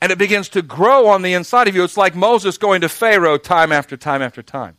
and 0.00 0.12
it 0.12 0.18
begins 0.18 0.48
to 0.50 0.62
grow 0.62 1.08
on 1.08 1.22
the 1.22 1.34
inside 1.34 1.68
of 1.68 1.74
you. 1.74 1.84
It's 1.84 1.96
like 1.96 2.14
Moses 2.14 2.58
going 2.58 2.82
to 2.82 2.88
Pharaoh 2.88 3.38
time 3.38 3.72
after 3.72 3.96
time 3.96 4.22
after 4.22 4.42
time. 4.42 4.76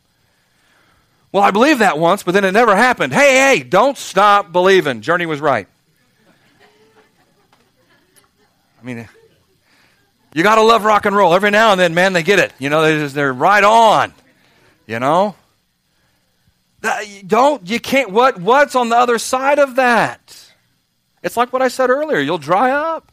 Well, 1.32 1.42
I 1.42 1.50
believed 1.50 1.80
that 1.80 1.98
once, 1.98 2.22
but 2.22 2.32
then 2.32 2.44
it 2.44 2.52
never 2.52 2.74
happened. 2.74 3.12
Hey, 3.12 3.34
hey, 3.34 3.62
don't 3.62 3.98
stop 3.98 4.50
believing. 4.52 5.02
Journey 5.02 5.26
was 5.26 5.40
right. 5.40 5.68
I 8.80 8.84
mean, 8.84 9.08
you 10.32 10.42
got 10.42 10.54
to 10.54 10.62
love 10.62 10.84
rock 10.84 11.04
and 11.04 11.14
roll. 11.14 11.34
Every 11.34 11.50
now 11.50 11.72
and 11.72 11.80
then, 11.80 11.94
man, 11.94 12.12
they 12.12 12.22
get 12.22 12.38
it. 12.38 12.52
You 12.58 12.70
know, 12.70 12.82
they're, 12.82 12.98
just, 12.98 13.14
they're 13.14 13.32
right 13.32 13.64
on. 13.64 14.14
You 14.86 15.00
know? 15.00 15.34
Don't, 17.26 17.68
you 17.68 17.80
can't, 17.80 18.10
what, 18.10 18.40
what's 18.40 18.76
on 18.76 18.88
the 18.88 18.96
other 18.96 19.18
side 19.18 19.58
of 19.58 19.76
that? 19.76 20.52
It's 21.22 21.36
like 21.36 21.52
what 21.52 21.60
I 21.60 21.68
said 21.68 21.90
earlier 21.90 22.20
you'll 22.20 22.38
dry 22.38 22.70
up. 22.70 23.10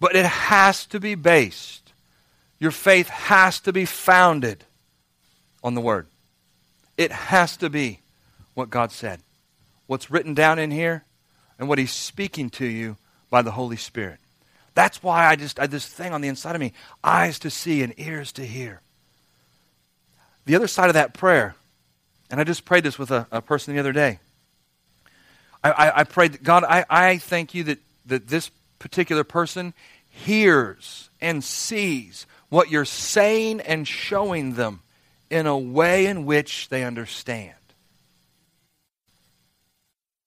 But 0.00 0.16
it 0.16 0.24
has 0.24 0.86
to 0.86 0.98
be 0.98 1.14
based. 1.14 1.92
Your 2.58 2.70
faith 2.70 3.08
has 3.08 3.60
to 3.60 3.72
be 3.72 3.84
founded 3.84 4.64
on 5.62 5.74
the 5.74 5.80
Word. 5.80 6.06
It 6.96 7.12
has 7.12 7.56
to 7.58 7.70
be 7.70 8.00
what 8.54 8.70
God 8.70 8.92
said. 8.92 9.20
What's 9.86 10.10
written 10.10 10.34
down 10.34 10.58
in 10.58 10.70
here 10.70 11.04
and 11.58 11.68
what 11.68 11.78
He's 11.78 11.92
speaking 11.92 12.50
to 12.50 12.64
you 12.64 12.96
by 13.28 13.42
the 13.42 13.52
Holy 13.52 13.76
Spirit. 13.76 14.18
That's 14.74 15.02
why 15.02 15.26
I 15.26 15.36
just 15.36 15.60
I 15.60 15.66
this 15.66 15.86
thing 15.86 16.12
on 16.12 16.20
the 16.20 16.28
inside 16.28 16.54
of 16.54 16.60
me, 16.60 16.72
eyes 17.04 17.38
to 17.40 17.50
see 17.50 17.82
and 17.82 17.92
ears 17.98 18.32
to 18.32 18.46
hear. 18.46 18.80
The 20.46 20.56
other 20.56 20.68
side 20.68 20.88
of 20.88 20.94
that 20.94 21.14
prayer, 21.14 21.54
and 22.30 22.40
I 22.40 22.44
just 22.44 22.64
prayed 22.64 22.84
this 22.84 22.98
with 22.98 23.10
a, 23.10 23.26
a 23.30 23.42
person 23.42 23.74
the 23.74 23.80
other 23.80 23.92
day. 23.92 24.20
I, 25.62 25.70
I, 25.70 26.00
I 26.00 26.04
prayed, 26.04 26.42
God, 26.42 26.64
I, 26.64 26.84
I 26.88 27.18
thank 27.18 27.54
you 27.54 27.64
that, 27.64 27.78
that 28.06 28.28
this 28.28 28.50
particular 28.80 29.22
person 29.22 29.72
hears 30.08 31.10
and 31.20 31.44
sees 31.44 32.26
what 32.48 32.68
you're 32.68 32.84
saying 32.84 33.60
and 33.60 33.86
showing 33.86 34.54
them 34.54 34.80
in 35.30 35.46
a 35.46 35.56
way 35.56 36.06
in 36.06 36.26
which 36.26 36.68
they 36.68 36.82
understand. 36.82 37.54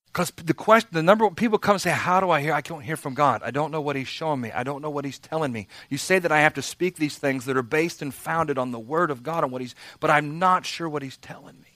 Because 0.05 0.31
the 0.31 0.53
question, 0.53 0.91
the 0.93 1.01
number 1.01 1.25
of 1.25 1.35
people 1.35 1.57
come 1.57 1.73
and 1.73 1.81
say, 1.81 1.89
How 1.89 2.19
do 2.19 2.29
I 2.29 2.39
hear? 2.39 2.53
I 2.53 2.61
can't 2.61 2.83
hear 2.83 2.95
from 2.95 3.15
God. 3.15 3.41
I 3.43 3.49
don't 3.49 3.71
know 3.71 3.81
what 3.81 3.95
He's 3.95 4.07
showing 4.07 4.39
me. 4.39 4.51
I 4.51 4.63
don't 4.63 4.83
know 4.83 4.91
what 4.91 5.05
He's 5.05 5.17
telling 5.17 5.51
me. 5.51 5.67
You 5.89 5.97
say 5.97 6.19
that 6.19 6.31
I 6.31 6.41
have 6.41 6.53
to 6.53 6.61
speak 6.61 6.95
these 6.97 7.17
things 7.17 7.45
that 7.45 7.57
are 7.57 7.63
based 7.63 8.03
and 8.03 8.13
founded 8.13 8.59
on 8.59 8.71
the 8.71 8.79
Word 8.79 9.09
of 9.09 9.23
God 9.23 9.43
and 9.43 9.51
what 9.51 9.61
He's, 9.61 9.73
but 9.99 10.11
I'm 10.11 10.37
not 10.37 10.67
sure 10.67 10.87
what 10.87 11.01
He's 11.01 11.17
telling 11.17 11.59
me. 11.59 11.72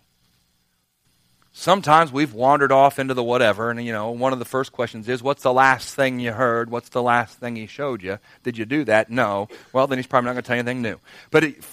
Sometimes 1.59 2.11
we've 2.11 2.35
wandered 2.35 2.71
off 2.71 2.99
into 2.99 3.15
the 3.15 3.23
whatever, 3.23 3.71
and 3.71 3.83
you 3.83 3.91
know, 3.91 4.11
one 4.11 4.31
of 4.31 4.37
the 4.37 4.45
first 4.45 4.71
questions 4.71 5.09
is, 5.09 5.23
What's 5.23 5.41
the 5.41 5.51
last 5.51 5.95
thing 5.95 6.19
you 6.19 6.31
heard? 6.31 6.69
What's 6.69 6.89
the 6.89 7.01
last 7.01 7.39
thing 7.39 7.55
He 7.55 7.65
showed 7.65 8.03
you? 8.03 8.19
Did 8.43 8.59
you 8.59 8.65
do 8.65 8.83
that? 8.83 9.09
No. 9.09 9.49
Well, 9.73 9.87
then 9.87 9.97
He's 9.97 10.05
probably 10.05 10.27
not 10.27 10.33
going 10.33 10.43
to 10.43 10.47
tell 10.47 10.55
you 10.55 10.59
anything 10.59 10.83
new. 10.83 10.99
But 11.31 11.45
it, 11.45 11.63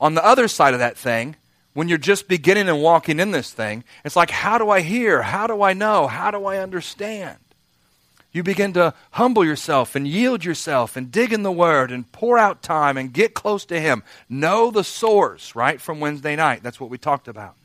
on 0.00 0.14
the 0.14 0.24
other 0.24 0.46
side 0.46 0.74
of 0.74 0.78
that 0.80 0.96
thing, 0.96 1.34
when 1.74 1.88
you're 1.88 1.98
just 1.98 2.28
beginning 2.28 2.68
and 2.68 2.80
walking 2.80 3.18
in 3.18 3.32
this 3.32 3.52
thing, 3.52 3.82
it's 4.04 4.14
like, 4.14 4.30
how 4.30 4.58
do 4.58 4.70
I 4.70 4.80
hear? 4.80 5.22
How 5.22 5.48
do 5.48 5.60
I 5.60 5.72
know? 5.72 6.06
How 6.06 6.30
do 6.30 6.46
I 6.46 6.58
understand? 6.58 7.38
You 8.30 8.44
begin 8.44 8.74
to 8.74 8.94
humble 9.10 9.44
yourself 9.44 9.96
and 9.96 10.06
yield 10.06 10.44
yourself 10.44 10.96
and 10.96 11.10
dig 11.10 11.32
in 11.32 11.42
the 11.42 11.50
Word 11.50 11.90
and 11.90 12.10
pour 12.12 12.38
out 12.38 12.62
time 12.62 12.96
and 12.96 13.12
get 13.12 13.34
close 13.34 13.64
to 13.64 13.80
Him. 13.80 14.04
Know 14.28 14.70
the 14.70 14.84
source, 14.84 15.56
right, 15.56 15.80
from 15.80 15.98
Wednesday 15.98 16.36
night. 16.36 16.62
That's 16.62 16.78
what 16.78 16.90
we 16.90 16.96
talked 16.96 17.26
about. 17.26 17.56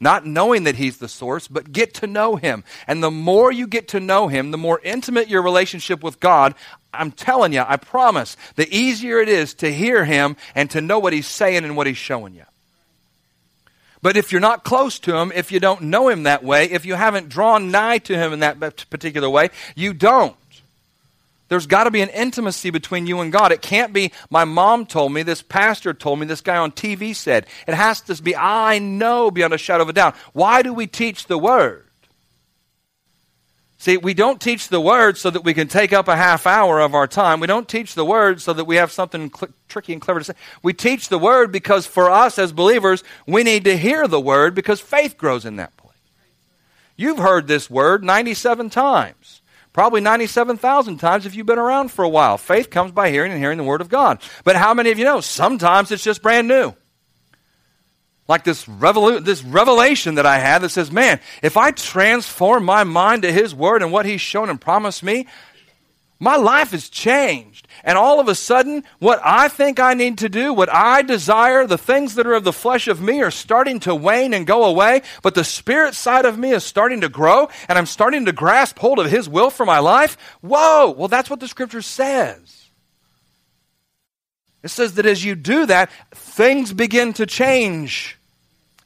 Not 0.00 0.24
knowing 0.24 0.64
that 0.64 0.76
He's 0.76 0.98
the 0.98 1.08
source, 1.08 1.48
but 1.48 1.72
get 1.72 1.94
to 1.94 2.06
know 2.06 2.36
Him. 2.36 2.62
And 2.86 3.02
the 3.02 3.10
more 3.10 3.50
you 3.50 3.66
get 3.66 3.88
to 3.88 4.00
know 4.00 4.28
Him, 4.28 4.50
the 4.50 4.58
more 4.58 4.80
intimate 4.84 5.28
your 5.28 5.42
relationship 5.42 6.02
with 6.02 6.20
God, 6.20 6.54
I'm 6.92 7.10
telling 7.10 7.52
you, 7.52 7.64
I 7.66 7.76
promise, 7.76 8.36
the 8.56 8.72
easier 8.74 9.20
it 9.20 9.28
is 9.28 9.54
to 9.54 9.72
hear 9.72 10.04
Him 10.04 10.36
and 10.54 10.70
to 10.70 10.80
know 10.80 10.98
what 10.98 11.12
He's 11.12 11.26
saying 11.26 11.64
and 11.64 11.76
what 11.76 11.86
He's 11.86 11.96
showing 11.96 12.34
you. 12.34 12.44
But 14.00 14.16
if 14.16 14.30
you're 14.30 14.40
not 14.40 14.62
close 14.62 15.00
to 15.00 15.16
Him, 15.16 15.32
if 15.34 15.50
you 15.50 15.58
don't 15.58 15.82
know 15.82 16.08
Him 16.08 16.22
that 16.22 16.44
way, 16.44 16.70
if 16.70 16.86
you 16.86 16.94
haven't 16.94 17.28
drawn 17.28 17.72
nigh 17.72 17.98
to 17.98 18.16
Him 18.16 18.32
in 18.32 18.40
that 18.40 18.60
particular 18.90 19.28
way, 19.28 19.50
you 19.74 19.92
don't. 19.92 20.36
There's 21.48 21.66
got 21.66 21.84
to 21.84 21.90
be 21.90 22.02
an 22.02 22.10
intimacy 22.10 22.70
between 22.70 23.06
you 23.06 23.20
and 23.20 23.32
God. 23.32 23.52
It 23.52 23.62
can't 23.62 23.92
be, 23.92 24.12
my 24.30 24.44
mom 24.44 24.84
told 24.84 25.12
me, 25.12 25.22
this 25.22 25.42
pastor 25.42 25.94
told 25.94 26.18
me, 26.18 26.26
this 26.26 26.42
guy 26.42 26.58
on 26.58 26.72
TV 26.72 27.14
said. 27.14 27.46
It 27.66 27.74
has 27.74 28.02
to 28.02 28.22
be, 28.22 28.36
I 28.36 28.78
know 28.78 29.30
beyond 29.30 29.54
a 29.54 29.58
shadow 29.58 29.82
of 29.82 29.88
a 29.88 29.94
doubt. 29.94 30.14
Why 30.34 30.62
do 30.62 30.74
we 30.74 30.86
teach 30.86 31.26
the 31.26 31.38
Word? 31.38 31.88
See, 33.80 33.96
we 33.96 34.12
don't 34.12 34.40
teach 34.40 34.68
the 34.68 34.80
Word 34.80 35.16
so 35.16 35.30
that 35.30 35.44
we 35.44 35.54
can 35.54 35.68
take 35.68 35.92
up 35.92 36.08
a 36.08 36.16
half 36.16 36.46
hour 36.46 36.80
of 36.80 36.94
our 36.94 37.06
time. 37.06 37.38
We 37.40 37.46
don't 37.46 37.68
teach 37.68 37.94
the 37.94 38.04
Word 38.04 38.42
so 38.42 38.52
that 38.52 38.64
we 38.64 38.76
have 38.76 38.90
something 38.90 39.32
cl- 39.32 39.52
tricky 39.68 39.92
and 39.92 40.02
clever 40.02 40.18
to 40.18 40.24
say. 40.24 40.34
We 40.62 40.74
teach 40.74 41.08
the 41.08 41.18
Word 41.18 41.52
because 41.52 41.86
for 41.86 42.10
us 42.10 42.38
as 42.38 42.52
believers, 42.52 43.04
we 43.26 43.44
need 43.44 43.64
to 43.64 43.76
hear 43.76 44.06
the 44.08 44.20
Word 44.20 44.54
because 44.54 44.80
faith 44.80 45.16
grows 45.16 45.44
in 45.44 45.56
that 45.56 45.76
place. 45.76 45.94
You've 46.96 47.18
heard 47.18 47.46
this 47.46 47.70
Word 47.70 48.02
97 48.02 48.68
times. 48.68 49.37
Probably 49.78 50.00
97,000 50.00 50.96
times 50.96 51.24
if 51.24 51.36
you've 51.36 51.46
been 51.46 51.56
around 51.56 51.92
for 51.92 52.04
a 52.04 52.08
while. 52.08 52.36
Faith 52.36 52.68
comes 52.68 52.90
by 52.90 53.12
hearing 53.12 53.30
and 53.30 53.40
hearing 53.40 53.58
the 53.58 53.62
Word 53.62 53.80
of 53.80 53.88
God. 53.88 54.20
But 54.42 54.56
how 54.56 54.74
many 54.74 54.90
of 54.90 54.98
you 54.98 55.04
know? 55.04 55.20
Sometimes 55.20 55.92
it's 55.92 56.02
just 56.02 56.20
brand 56.20 56.48
new. 56.48 56.74
Like 58.26 58.42
this, 58.42 58.64
revolu- 58.64 59.24
this 59.24 59.44
revelation 59.44 60.16
that 60.16 60.26
I 60.26 60.40
had 60.40 60.62
that 60.62 60.70
says, 60.70 60.90
man, 60.90 61.20
if 61.44 61.56
I 61.56 61.70
transform 61.70 62.64
my 62.64 62.82
mind 62.82 63.22
to 63.22 63.30
His 63.30 63.54
Word 63.54 63.80
and 63.80 63.92
what 63.92 64.04
He's 64.04 64.20
shown 64.20 64.50
and 64.50 64.60
promised 64.60 65.04
me, 65.04 65.28
my 66.20 66.36
life 66.36 66.72
has 66.72 66.88
changed. 66.88 67.68
And 67.84 67.96
all 67.96 68.18
of 68.18 68.28
a 68.28 68.34
sudden, 68.34 68.82
what 68.98 69.20
I 69.24 69.48
think 69.48 69.78
I 69.78 69.94
need 69.94 70.18
to 70.18 70.28
do, 70.28 70.52
what 70.52 70.72
I 70.72 71.02
desire, 71.02 71.66
the 71.66 71.78
things 71.78 72.16
that 72.16 72.26
are 72.26 72.34
of 72.34 72.44
the 72.44 72.52
flesh 72.52 72.88
of 72.88 73.00
me 73.00 73.22
are 73.22 73.30
starting 73.30 73.78
to 73.80 73.94
wane 73.94 74.34
and 74.34 74.46
go 74.46 74.64
away, 74.64 75.02
but 75.22 75.34
the 75.34 75.44
spirit 75.44 75.94
side 75.94 76.24
of 76.24 76.38
me 76.38 76.50
is 76.50 76.64
starting 76.64 77.02
to 77.02 77.08
grow, 77.08 77.48
and 77.68 77.78
I'm 77.78 77.86
starting 77.86 78.24
to 78.26 78.32
grasp 78.32 78.78
hold 78.78 78.98
of 78.98 79.10
His 79.10 79.28
will 79.28 79.50
for 79.50 79.64
my 79.64 79.78
life. 79.78 80.16
Whoa! 80.40 80.90
Well, 80.90 81.08
that's 81.08 81.30
what 81.30 81.40
the 81.40 81.48
scripture 81.48 81.82
says. 81.82 82.70
It 84.62 84.68
says 84.68 84.94
that 84.94 85.06
as 85.06 85.24
you 85.24 85.36
do 85.36 85.66
that, 85.66 85.90
things 86.12 86.72
begin 86.72 87.12
to 87.14 87.26
change. 87.26 88.18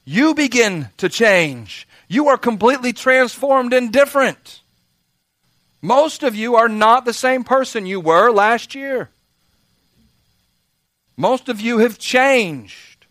You 0.04 0.34
begin 0.34 0.90
to 0.98 1.08
change. 1.08 1.88
You 2.08 2.28
are 2.28 2.36
completely 2.36 2.92
transformed 2.92 3.72
and 3.72 3.90
different. 3.90 4.61
Most 5.82 6.22
of 6.22 6.36
you 6.36 6.54
are 6.54 6.68
not 6.68 7.04
the 7.04 7.12
same 7.12 7.42
person 7.42 7.86
you 7.86 8.00
were 8.00 8.30
last 8.30 8.74
year. 8.74 9.10
Most 11.16 11.48
of 11.48 11.60
you 11.60 11.78
have 11.78 11.98
changed. 11.98 13.06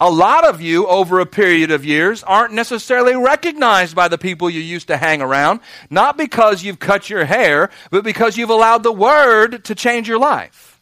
A 0.00 0.10
lot 0.10 0.44
of 0.46 0.60
you, 0.60 0.86
over 0.86 1.20
a 1.20 1.26
period 1.26 1.70
of 1.70 1.84
years, 1.84 2.22
aren't 2.22 2.52
necessarily 2.52 3.14
recognized 3.14 3.94
by 3.94 4.08
the 4.08 4.18
people 4.18 4.50
you 4.50 4.60
used 4.60 4.88
to 4.88 4.96
hang 4.96 5.22
around, 5.22 5.60
not 5.88 6.16
because 6.18 6.62
you've 6.62 6.78
cut 6.78 7.08
your 7.08 7.24
hair, 7.24 7.70
but 7.90 8.04
because 8.04 8.36
you've 8.36 8.50
allowed 8.50 8.82
the 8.82 8.92
Word 8.92 9.64
to 9.64 9.74
change 9.74 10.08
your 10.08 10.18
life 10.18 10.75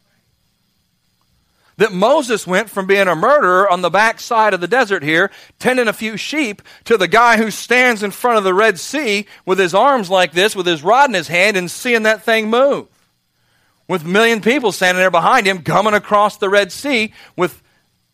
that 1.76 1.92
Moses 1.92 2.46
went 2.46 2.70
from 2.70 2.86
being 2.86 3.08
a 3.08 3.16
murderer 3.16 3.68
on 3.68 3.82
the 3.82 3.90
backside 3.90 4.54
of 4.54 4.60
the 4.60 4.68
desert 4.68 5.02
here, 5.02 5.30
tending 5.58 5.88
a 5.88 5.92
few 5.92 6.16
sheep, 6.16 6.62
to 6.84 6.96
the 6.96 7.08
guy 7.08 7.36
who 7.36 7.50
stands 7.50 8.02
in 8.02 8.10
front 8.10 8.38
of 8.38 8.44
the 8.44 8.54
Red 8.54 8.78
Sea 8.78 9.26
with 9.44 9.58
his 9.58 9.74
arms 9.74 10.10
like 10.10 10.32
this, 10.32 10.54
with 10.54 10.66
his 10.66 10.82
rod 10.82 11.10
in 11.10 11.14
his 11.14 11.28
hand, 11.28 11.56
and 11.56 11.70
seeing 11.70 12.04
that 12.04 12.22
thing 12.22 12.48
move. 12.48 12.88
With 13.88 14.04
a 14.04 14.08
million 14.08 14.40
people 14.40 14.72
standing 14.72 15.00
there 15.00 15.10
behind 15.10 15.46
him, 15.46 15.62
coming 15.62 15.94
across 15.94 16.38
the 16.38 16.48
Red 16.48 16.72
Sea 16.72 17.12
with 17.36 17.60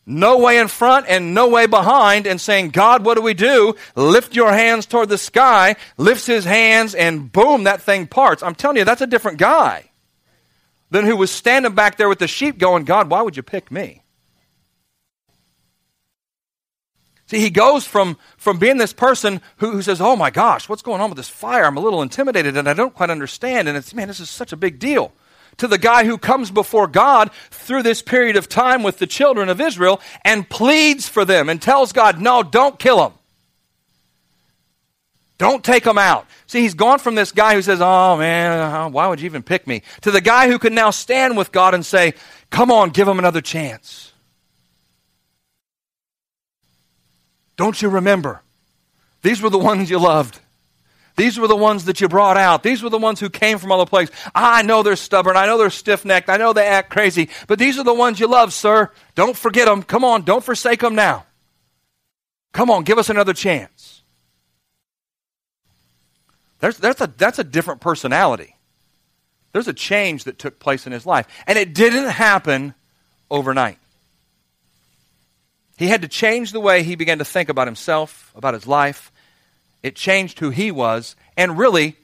no 0.06 0.38
way 0.38 0.58
in 0.58 0.66
front 0.66 1.06
and 1.08 1.34
no 1.34 1.48
way 1.48 1.66
behind, 1.66 2.26
and 2.26 2.40
saying, 2.40 2.70
God, 2.70 3.04
what 3.04 3.14
do 3.14 3.22
we 3.22 3.34
do? 3.34 3.74
Lift 3.94 4.34
your 4.34 4.52
hands 4.52 4.86
toward 4.86 5.08
the 5.08 5.18
sky, 5.18 5.76
lifts 5.98 6.26
his 6.26 6.44
hands, 6.44 6.94
and 6.94 7.30
boom, 7.30 7.64
that 7.64 7.82
thing 7.82 8.08
parts. 8.08 8.42
I'm 8.42 8.56
telling 8.56 8.78
you, 8.78 8.84
that's 8.84 9.02
a 9.02 9.06
different 9.06 9.38
guy 9.38 9.89
than 10.90 11.04
who 11.04 11.16
was 11.16 11.30
standing 11.30 11.74
back 11.74 11.96
there 11.96 12.08
with 12.08 12.18
the 12.18 12.28
sheep 12.28 12.58
going, 12.58 12.84
God, 12.84 13.10
why 13.10 13.22
would 13.22 13.36
you 13.36 13.42
pick 13.42 13.70
me? 13.70 14.02
See, 17.30 17.38
he 17.38 17.50
goes 17.50 17.86
from, 17.86 18.18
from 18.36 18.58
being 18.58 18.76
this 18.76 18.92
person 18.92 19.40
who, 19.58 19.70
who 19.70 19.82
says, 19.82 20.00
Oh 20.00 20.16
my 20.16 20.30
gosh, 20.30 20.68
what's 20.68 20.82
going 20.82 21.00
on 21.00 21.10
with 21.10 21.16
this 21.16 21.28
fire? 21.28 21.64
I'm 21.64 21.76
a 21.76 21.80
little 21.80 22.02
intimidated 22.02 22.56
and 22.56 22.68
I 22.68 22.74
don't 22.74 22.92
quite 22.92 23.08
understand. 23.08 23.68
And 23.68 23.76
it's, 23.76 23.94
man, 23.94 24.08
this 24.08 24.18
is 24.18 24.28
such 24.28 24.52
a 24.52 24.56
big 24.56 24.80
deal. 24.80 25.12
To 25.58 25.68
the 25.68 25.78
guy 25.78 26.04
who 26.06 26.18
comes 26.18 26.50
before 26.50 26.88
God 26.88 27.30
through 27.50 27.84
this 27.84 28.02
period 28.02 28.34
of 28.34 28.48
time 28.48 28.82
with 28.82 28.98
the 28.98 29.06
children 29.06 29.48
of 29.48 29.60
Israel 29.60 30.00
and 30.24 30.48
pleads 30.48 31.08
for 31.08 31.24
them 31.24 31.48
and 31.48 31.62
tells 31.62 31.92
God, 31.92 32.20
No, 32.20 32.42
don't 32.42 32.80
kill 32.80 32.96
them. 32.96 33.12
Don't 35.40 35.64
take 35.64 35.84
them 35.84 35.96
out. 35.96 36.26
See, 36.46 36.60
he's 36.60 36.74
gone 36.74 36.98
from 36.98 37.14
this 37.14 37.32
guy 37.32 37.54
who 37.54 37.62
says, 37.62 37.80
Oh 37.80 38.18
man, 38.18 38.60
uh, 38.60 38.90
why 38.90 39.06
would 39.06 39.20
you 39.20 39.24
even 39.24 39.42
pick 39.42 39.66
me? 39.66 39.80
to 40.02 40.10
the 40.10 40.20
guy 40.20 40.48
who 40.50 40.58
can 40.58 40.74
now 40.74 40.90
stand 40.90 41.34
with 41.34 41.50
God 41.50 41.72
and 41.72 41.84
say, 41.84 42.12
Come 42.50 42.70
on, 42.70 42.90
give 42.90 43.08
him 43.08 43.18
another 43.18 43.40
chance. 43.40 44.12
Don't 47.56 47.80
you 47.80 47.88
remember? 47.88 48.42
These 49.22 49.40
were 49.40 49.48
the 49.48 49.58
ones 49.58 49.88
you 49.88 49.98
loved. 49.98 50.38
These 51.16 51.38
were 51.38 51.48
the 51.48 51.56
ones 51.56 51.86
that 51.86 52.02
you 52.02 52.08
brought 52.08 52.36
out. 52.36 52.62
These 52.62 52.82
were 52.82 52.90
the 52.90 52.98
ones 52.98 53.18
who 53.18 53.30
came 53.30 53.56
from 53.56 53.72
all 53.72 53.78
the 53.78 53.86
places. 53.86 54.14
I 54.34 54.60
know 54.60 54.82
they're 54.82 54.94
stubborn. 54.94 55.38
I 55.38 55.46
know 55.46 55.56
they're 55.56 55.70
stiff 55.70 56.04
necked. 56.04 56.28
I 56.28 56.36
know 56.36 56.52
they 56.52 56.66
act 56.66 56.90
crazy. 56.90 57.30
But 57.46 57.58
these 57.58 57.78
are 57.78 57.84
the 57.84 57.94
ones 57.94 58.20
you 58.20 58.26
love, 58.26 58.52
sir. 58.52 58.92
Don't 59.14 59.38
forget 59.38 59.64
them. 59.64 59.84
Come 59.84 60.04
on, 60.04 60.20
don't 60.20 60.44
forsake 60.44 60.80
them 60.80 60.94
now. 60.94 61.24
Come 62.52 62.70
on, 62.70 62.84
give 62.84 62.98
us 62.98 63.08
another 63.08 63.32
chance. 63.32 63.99
There's, 66.60 66.76
that's, 66.76 67.00
a, 67.00 67.06
that's 67.16 67.38
a 67.38 67.44
different 67.44 67.80
personality. 67.80 68.56
There's 69.52 69.68
a 69.68 69.72
change 69.72 70.24
that 70.24 70.38
took 70.38 70.58
place 70.58 70.86
in 70.86 70.92
his 70.92 71.06
life. 71.06 71.26
And 71.46 71.58
it 71.58 71.74
didn't 71.74 72.10
happen 72.10 72.74
overnight. 73.30 73.78
He 75.76 75.88
had 75.88 76.02
to 76.02 76.08
change 76.08 76.52
the 76.52 76.60
way 76.60 76.82
he 76.82 76.94
began 76.94 77.18
to 77.18 77.24
think 77.24 77.48
about 77.48 77.66
himself, 77.66 78.32
about 78.36 78.54
his 78.54 78.66
life. 78.66 79.10
It 79.82 79.96
changed 79.96 80.38
who 80.38 80.50
he 80.50 80.70
was. 80.70 81.16
And 81.36 81.58
really, 81.58 81.96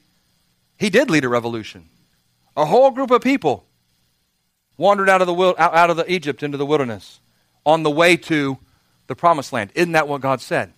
he 0.78 0.90
did 0.90 1.10
lead 1.10 1.24
a 1.24 1.28
revolution. 1.28 1.88
A 2.56 2.64
whole 2.64 2.90
group 2.90 3.10
of 3.10 3.22
people 3.22 3.66
wandered 4.78 5.10
out 5.10 5.20
of, 5.20 5.26
the, 5.26 5.54
out 5.58 5.90
of 5.90 5.96
the 5.96 6.10
Egypt 6.10 6.42
into 6.42 6.56
the 6.56 6.66
wilderness 6.66 7.20
on 7.64 7.82
the 7.82 7.90
way 7.90 8.16
to 8.16 8.58
the 9.08 9.14
promised 9.14 9.52
land. 9.52 9.70
Isn't 9.74 9.92
that 9.92 10.08
what 10.08 10.22
God 10.22 10.40
said? 10.40 10.72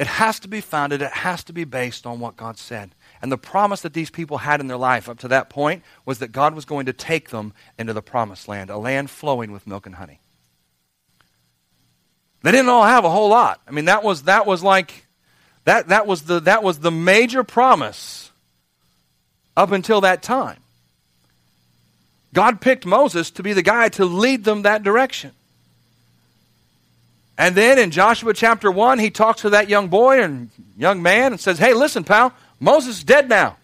It 0.00 0.06
has 0.06 0.40
to 0.40 0.48
be 0.48 0.62
founded, 0.62 1.02
it 1.02 1.12
has 1.12 1.44
to 1.44 1.52
be 1.52 1.64
based 1.64 2.06
on 2.06 2.20
what 2.20 2.34
God 2.34 2.56
said. 2.56 2.92
And 3.20 3.30
the 3.30 3.36
promise 3.36 3.82
that 3.82 3.92
these 3.92 4.08
people 4.08 4.38
had 4.38 4.58
in 4.58 4.66
their 4.66 4.78
life 4.78 5.10
up 5.10 5.18
to 5.18 5.28
that 5.28 5.50
point 5.50 5.82
was 6.06 6.20
that 6.20 6.32
God 6.32 6.54
was 6.54 6.64
going 6.64 6.86
to 6.86 6.94
take 6.94 7.28
them 7.28 7.52
into 7.78 7.92
the 7.92 8.00
promised 8.00 8.48
land, 8.48 8.70
a 8.70 8.78
land 8.78 9.10
flowing 9.10 9.52
with 9.52 9.66
milk 9.66 9.84
and 9.84 9.96
honey. 9.96 10.20
They 12.42 12.50
didn't 12.50 12.70
all 12.70 12.86
have 12.86 13.04
a 13.04 13.10
whole 13.10 13.28
lot. 13.28 13.60
I 13.68 13.72
mean, 13.72 13.84
that 13.84 14.02
was 14.02 14.22
that 14.22 14.46
was 14.46 14.62
like 14.62 15.06
that 15.64 15.88
that 15.88 16.06
was 16.06 16.22
the 16.22 16.40
that 16.40 16.62
was 16.62 16.78
the 16.78 16.90
major 16.90 17.44
promise 17.44 18.30
up 19.54 19.70
until 19.70 20.00
that 20.00 20.22
time. 20.22 20.60
God 22.32 22.62
picked 22.62 22.86
Moses 22.86 23.30
to 23.32 23.42
be 23.42 23.52
the 23.52 23.60
guy 23.60 23.90
to 23.90 24.06
lead 24.06 24.44
them 24.44 24.62
that 24.62 24.82
direction. 24.82 25.32
And 27.40 27.54
then 27.54 27.78
in 27.78 27.90
Joshua 27.90 28.34
chapter 28.34 28.70
1, 28.70 28.98
he 28.98 29.08
talks 29.08 29.40
to 29.40 29.50
that 29.50 29.70
young 29.70 29.88
boy 29.88 30.22
and 30.22 30.50
young 30.76 31.00
man 31.00 31.32
and 31.32 31.40
says, 31.40 31.58
Hey, 31.58 31.72
listen, 31.72 32.04
pal, 32.04 32.34
Moses 32.60 32.98
is 32.98 33.04
dead 33.04 33.30
now. 33.30 33.56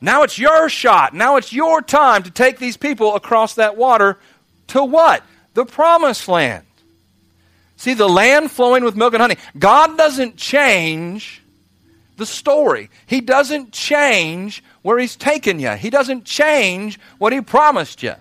Now 0.00 0.24
it's 0.24 0.36
your 0.36 0.68
shot. 0.68 1.14
Now 1.14 1.36
it's 1.36 1.52
your 1.52 1.80
time 1.80 2.24
to 2.24 2.30
take 2.32 2.58
these 2.58 2.76
people 2.76 3.14
across 3.14 3.54
that 3.54 3.76
water 3.76 4.18
to 4.68 4.82
what? 4.82 5.22
The 5.54 5.64
promised 5.64 6.26
land. 6.26 6.64
See, 7.76 7.94
the 7.94 8.08
land 8.08 8.50
flowing 8.50 8.82
with 8.82 8.96
milk 8.96 9.14
and 9.14 9.20
honey. 9.20 9.36
God 9.56 9.96
doesn't 9.96 10.36
change 10.36 11.40
the 12.16 12.26
story, 12.26 12.90
He 13.06 13.20
doesn't 13.20 13.70
change 13.70 14.64
where 14.82 14.98
He's 14.98 15.14
taken 15.14 15.60
you, 15.60 15.70
He 15.70 15.88
doesn't 15.88 16.24
change 16.24 16.98
what 17.18 17.32
He 17.32 17.40
promised 17.40 18.02
you. 18.02 18.14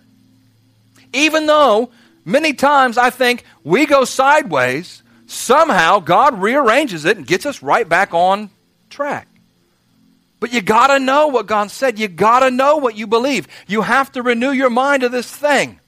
Even 1.13 1.47
though 1.47 1.89
Many 2.25 2.53
times 2.53 2.97
I 2.97 3.09
think 3.09 3.43
we 3.63 3.85
go 3.85 4.05
sideways, 4.05 5.03
somehow 5.25 5.99
God 5.99 6.41
rearranges 6.41 7.05
it 7.05 7.17
and 7.17 7.25
gets 7.25 7.45
us 7.45 7.63
right 7.63 7.87
back 7.87 8.13
on 8.13 8.49
track. 8.89 9.27
But 10.39 10.53
you 10.53 10.61
got 10.61 10.87
to 10.87 10.99
know 10.99 11.27
what 11.27 11.47
God 11.47 11.69
said. 11.69 11.99
You 11.99 12.07
got 12.07 12.39
to 12.39 12.51
know 12.51 12.77
what 12.77 12.95
you 12.95 13.07
believe. 13.07 13.47
You 13.67 13.81
have 13.81 14.11
to 14.13 14.21
renew 14.21 14.51
your 14.51 14.69
mind 14.69 15.01
to 15.01 15.09
this 15.09 15.29
thing. 15.29 15.79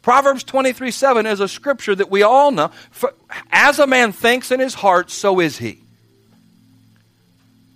Proverbs 0.00 0.44
23 0.44 0.90
7 0.90 1.26
is 1.26 1.40
a 1.40 1.48
scripture 1.48 1.94
that 1.94 2.10
we 2.10 2.22
all 2.22 2.50
know. 2.50 2.70
For, 2.90 3.14
as 3.50 3.78
a 3.78 3.86
man 3.86 4.12
thinks 4.12 4.50
in 4.50 4.60
his 4.60 4.74
heart, 4.74 5.10
so 5.10 5.40
is 5.40 5.58
he. 5.58 5.83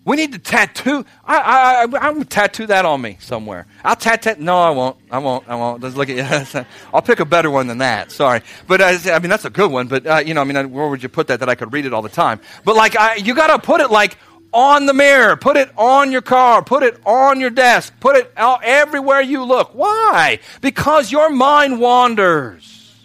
We 0.09 0.17
need 0.17 0.33
to 0.33 0.39
tattoo. 0.39 1.05
I, 1.23 1.37
I, 1.37 1.85
I, 1.85 2.09
I'm 2.09 2.25
tattoo 2.25 2.67
that 2.69 2.87
on 2.87 3.03
me 3.03 3.19
somewhere. 3.21 3.67
I'll 3.85 3.95
tattoo. 3.95 4.37
No, 4.39 4.59
I 4.59 4.71
won't. 4.71 4.97
I 5.11 5.19
won't. 5.19 5.47
I 5.47 5.55
won't. 5.55 5.83
Just 5.83 5.99
look 5.99 6.09
at 6.09 6.17
you. 6.55 6.65
I'll 6.95 7.03
pick 7.03 7.21
a 7.21 7.27
better 7.27 7.51
one 7.51 7.67
than 7.67 7.77
that. 7.79 8.11
Sorry, 8.11 8.41
but 8.67 8.81
uh, 8.81 8.97
I 9.13 9.19
mean 9.19 9.29
that's 9.29 9.45
a 9.45 9.51
good 9.51 9.71
one. 9.71 9.87
But 9.87 10.07
uh, 10.07 10.23
you 10.25 10.33
know, 10.33 10.41
I 10.41 10.45
mean, 10.45 10.73
where 10.73 10.89
would 10.89 11.03
you 11.03 11.11
put 11.11 11.27
that 11.27 11.41
that 11.41 11.51
I 11.51 11.55
could 11.55 11.75
read 11.75 11.85
it 11.85 11.93
all 11.93 12.01
the 12.01 12.09
time? 12.09 12.41
But 12.65 12.75
like, 12.75 12.97
I, 12.97 13.17
you 13.17 13.35
got 13.35 13.49
to 13.49 13.59
put 13.59 13.83
it 13.83 13.91
like 13.91 14.17
on 14.51 14.87
the 14.87 14.95
mirror. 14.95 15.37
Put 15.37 15.59
it 15.59 15.71
on 15.77 16.11
your 16.11 16.23
car. 16.23 16.65
Put 16.65 16.85
it 16.85 16.99
on 17.05 17.39
your 17.39 17.51
desk. 17.51 17.93
Put 18.01 18.17
it 18.17 18.33
out 18.35 18.65
everywhere 18.65 19.21
you 19.21 19.45
look. 19.45 19.75
Why? 19.75 20.39
Because 20.63 21.13
your 21.13 21.29
mind 21.29 21.81
wanders. 21.81 22.97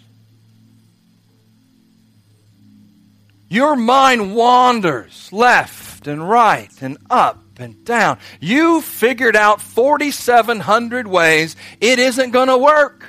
Your 3.50 3.76
mind 3.76 4.34
wanders 4.34 5.30
left 5.30 5.83
left 6.04 6.06
and 6.06 6.28
right 6.28 6.70
and 6.82 6.98
up 7.10 7.42
and 7.58 7.84
down. 7.84 8.18
You 8.40 8.80
figured 8.80 9.36
out 9.36 9.60
4,700 9.60 11.06
ways 11.06 11.56
it 11.80 11.98
isn't 11.98 12.30
going 12.30 12.48
to 12.48 12.58
work. 12.58 13.04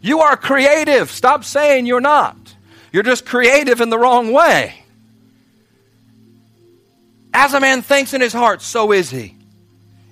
You 0.00 0.20
are 0.20 0.36
creative. 0.36 1.10
Stop 1.10 1.44
saying 1.44 1.86
you're 1.86 2.00
not. 2.00 2.36
You're 2.92 3.04
just 3.04 3.24
creative 3.24 3.80
in 3.80 3.90
the 3.90 3.98
wrong 3.98 4.32
way. 4.32 4.74
As 7.34 7.54
a 7.54 7.60
man 7.60 7.82
thinks 7.82 8.12
in 8.12 8.20
his 8.20 8.32
heart, 8.32 8.60
so 8.60 8.92
is 8.92 9.10
he. 9.10 9.36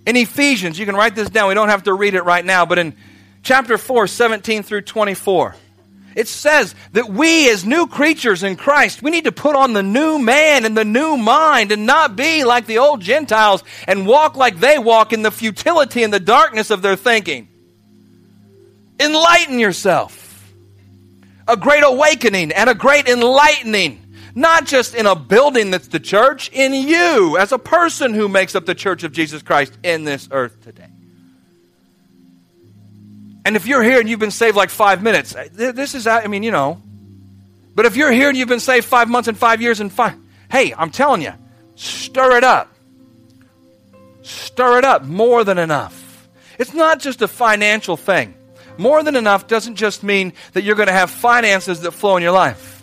In 0.07 0.17
Ephesians, 0.17 0.79
you 0.79 0.87
can 0.87 0.97
write 0.97 1.15
this 1.15 1.29
down. 1.29 1.49
We 1.49 1.55
don't 1.55 1.69
have 1.69 1.83
to 1.83 1.93
read 1.93 2.15
it 2.15 2.23
right 2.23 2.45
now, 2.45 2.65
but 2.65 2.79
in 2.79 2.95
chapter 3.43 3.77
4, 3.77 4.07
17 4.07 4.63
through 4.63 4.83
24. 4.83 5.55
It 6.21 6.29
says 6.29 6.75
that 6.93 7.09
we, 7.09 7.49
as 7.49 7.65
new 7.65 7.87
creatures 7.87 8.43
in 8.43 8.57
Christ, 8.57 9.03
we 9.03 9.11
need 9.11 9.25
to 9.25 9.33
put 9.33 9.57
on 9.57 9.73
the 9.73 9.83
new 9.83 10.19
man 10.19 10.67
and 10.67 10.77
the 10.77 10.85
new 10.85 11.17
mind 11.17 11.73
and 11.73 11.87
not 11.87 12.15
be 12.15 12.45
like 12.45 12.67
the 12.67 12.77
old 12.77 13.01
Gentiles 13.01 13.65
and 13.89 14.07
walk 14.07 14.37
like 14.37 14.61
they 14.61 14.79
walk 14.79 15.15
in 15.15 15.23
the 15.23 15.31
futility 15.31 16.03
and 16.03 16.13
the 16.13 16.21
darkness 16.21 16.69
of 16.69 16.83
their 16.83 16.95
thinking. 16.95 17.49
Enlighten 19.01 19.59
yourself. 19.59 20.53
A 21.49 21.57
great 21.57 21.85
awakening 21.85 22.53
and 22.53 22.69
a 22.69 22.75
great 22.75 23.09
enlightening, 23.09 24.05
not 24.35 24.67
just 24.67 24.95
in 24.95 25.07
a 25.07 25.17
building 25.17 25.71
that's 25.71 25.89
the 25.89 26.01
church, 26.01 26.51
in 26.53 26.75
you 26.75 27.39
as 27.39 27.51
a 27.51 27.59
person 27.59 28.13
who 28.13 28.29
makes 28.29 28.55
up 28.55 28.67
the 28.67 28.75
church 28.75 29.05
of 29.05 29.13
Jesus 29.13 29.41
Christ 29.41 29.73
in 29.83 30.05
this 30.05 30.29
earth 30.31 30.61
today. 30.61 31.00
And 33.51 33.57
if 33.57 33.67
you're 33.67 33.83
here 33.83 33.99
and 33.99 34.09
you've 34.09 34.21
been 34.21 34.31
saved 34.31 34.57
like 34.57 34.71
five 34.71 35.03
minutes, 35.03 35.35
uh, 35.35 35.49
this 35.53 35.97
is, 35.97 36.07
I 36.07 36.29
mean, 36.29 36.45
you 36.45 36.53
know. 36.53 36.81
But 37.75 37.85
if 37.85 37.97
you're 37.97 38.13
here 38.13 38.29
and 38.29 38.39
you've 38.39 38.49
been 38.49 38.61
saved 38.61 38.87
five 38.87 39.09
months 39.09 39.27
and 39.27 39.37
five 39.37 39.61
years 39.61 39.81
and 39.81 39.93
five, 39.93 40.15
hey, 40.49 40.73
I'm 40.73 40.91
telling 40.91 41.21
you, 41.21 41.33
stir 41.75 42.37
it 42.37 42.45
up. 42.45 42.73
Stir 44.23 44.79
it 44.79 44.85
up 44.85 45.03
more 45.03 45.43
than 45.43 45.59
enough. 45.59 46.29
It's 46.61 46.73
not 46.75 47.01
just 47.01 47.23
a 47.23 47.27
financial 47.27 47.97
thing. 47.97 48.37
More 48.79 49.03
than 49.03 49.17
enough 49.17 49.49
doesn't 49.49 49.75
just 49.75 50.05
mean 50.05 50.33
that 50.53 50.63
you're 50.63 50.77
going 50.77 50.87
to 50.87 50.93
have 50.93 51.11
finances 51.11 51.81
that 51.81 51.91
flow 51.91 52.17
in 52.19 52.23
your 52.23 52.31
life 52.31 52.80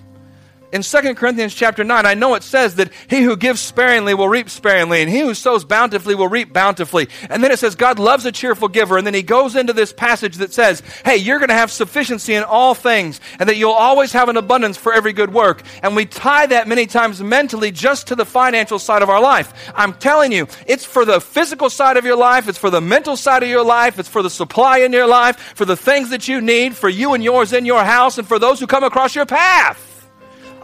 in 0.71 0.81
2 0.81 1.15
Corinthians 1.15 1.55
chapter 1.55 1.83
9, 1.83 2.05
I 2.05 2.13
know 2.13 2.35
it 2.35 2.43
says 2.43 2.75
that 2.75 2.91
he 3.09 3.21
who 3.21 3.37
gives 3.37 3.61
sparingly 3.61 4.13
will 4.13 4.27
reap 4.27 4.49
sparingly, 4.49 5.01
and 5.01 5.09
he 5.09 5.21
who 5.21 5.33
sows 5.33 5.63
bountifully 5.63 6.13
will 6.13 6.27
reap 6.27 6.51
bountifully. 6.51 7.07
And 7.29 7.43
then 7.43 7.51
it 7.51 7.59
says 7.59 7.75
God 7.75 7.99
loves 7.99 8.25
a 8.25 8.31
cheerful 8.31 8.67
giver. 8.67 8.97
And 8.97 9.07
then 9.07 9.13
he 9.13 9.23
goes 9.23 9.55
into 9.55 9.71
this 9.71 9.93
passage 9.93 10.37
that 10.37 10.53
says, 10.53 10.81
hey, 11.05 11.15
you're 11.15 11.39
going 11.39 11.49
to 11.49 11.55
have 11.55 11.71
sufficiency 11.71 12.33
in 12.33 12.43
all 12.43 12.73
things, 12.73 13.21
and 13.39 13.47
that 13.47 13.55
you'll 13.55 13.71
always 13.71 14.11
have 14.11 14.27
an 14.27 14.35
abundance 14.35 14.75
for 14.77 14.93
every 14.93 15.13
good 15.13 15.33
work. 15.33 15.63
And 15.83 15.95
we 15.95 16.05
tie 16.05 16.47
that 16.47 16.67
many 16.67 16.85
times 16.85 17.21
mentally 17.23 17.71
just 17.71 18.07
to 18.07 18.15
the 18.15 18.25
financial 18.25 18.79
side 18.79 19.01
of 19.01 19.09
our 19.09 19.21
life. 19.21 19.71
I'm 19.73 19.93
telling 19.93 20.31
you, 20.31 20.47
it's 20.65 20.85
for 20.85 21.05
the 21.05 21.21
physical 21.21 21.69
side 21.69 21.97
of 21.97 22.05
your 22.05 22.17
life, 22.17 22.49
it's 22.49 22.57
for 22.57 22.69
the 22.69 22.81
mental 22.81 23.15
side 23.15 23.43
of 23.43 23.49
your 23.49 23.63
life, 23.63 23.99
it's 23.99 24.09
for 24.09 24.21
the 24.21 24.29
supply 24.29 24.79
in 24.79 24.91
your 24.91 25.07
life, 25.07 25.37
for 25.55 25.65
the 25.65 25.77
things 25.77 26.09
that 26.09 26.27
you 26.27 26.41
need, 26.41 26.75
for 26.75 26.89
you 26.89 27.13
and 27.13 27.23
yours 27.23 27.53
in 27.53 27.65
your 27.65 27.83
house, 27.83 28.17
and 28.17 28.27
for 28.27 28.37
those 28.37 28.59
who 28.59 28.67
come 28.67 28.83
across 28.83 29.15
your 29.15 29.25
path. 29.25 29.96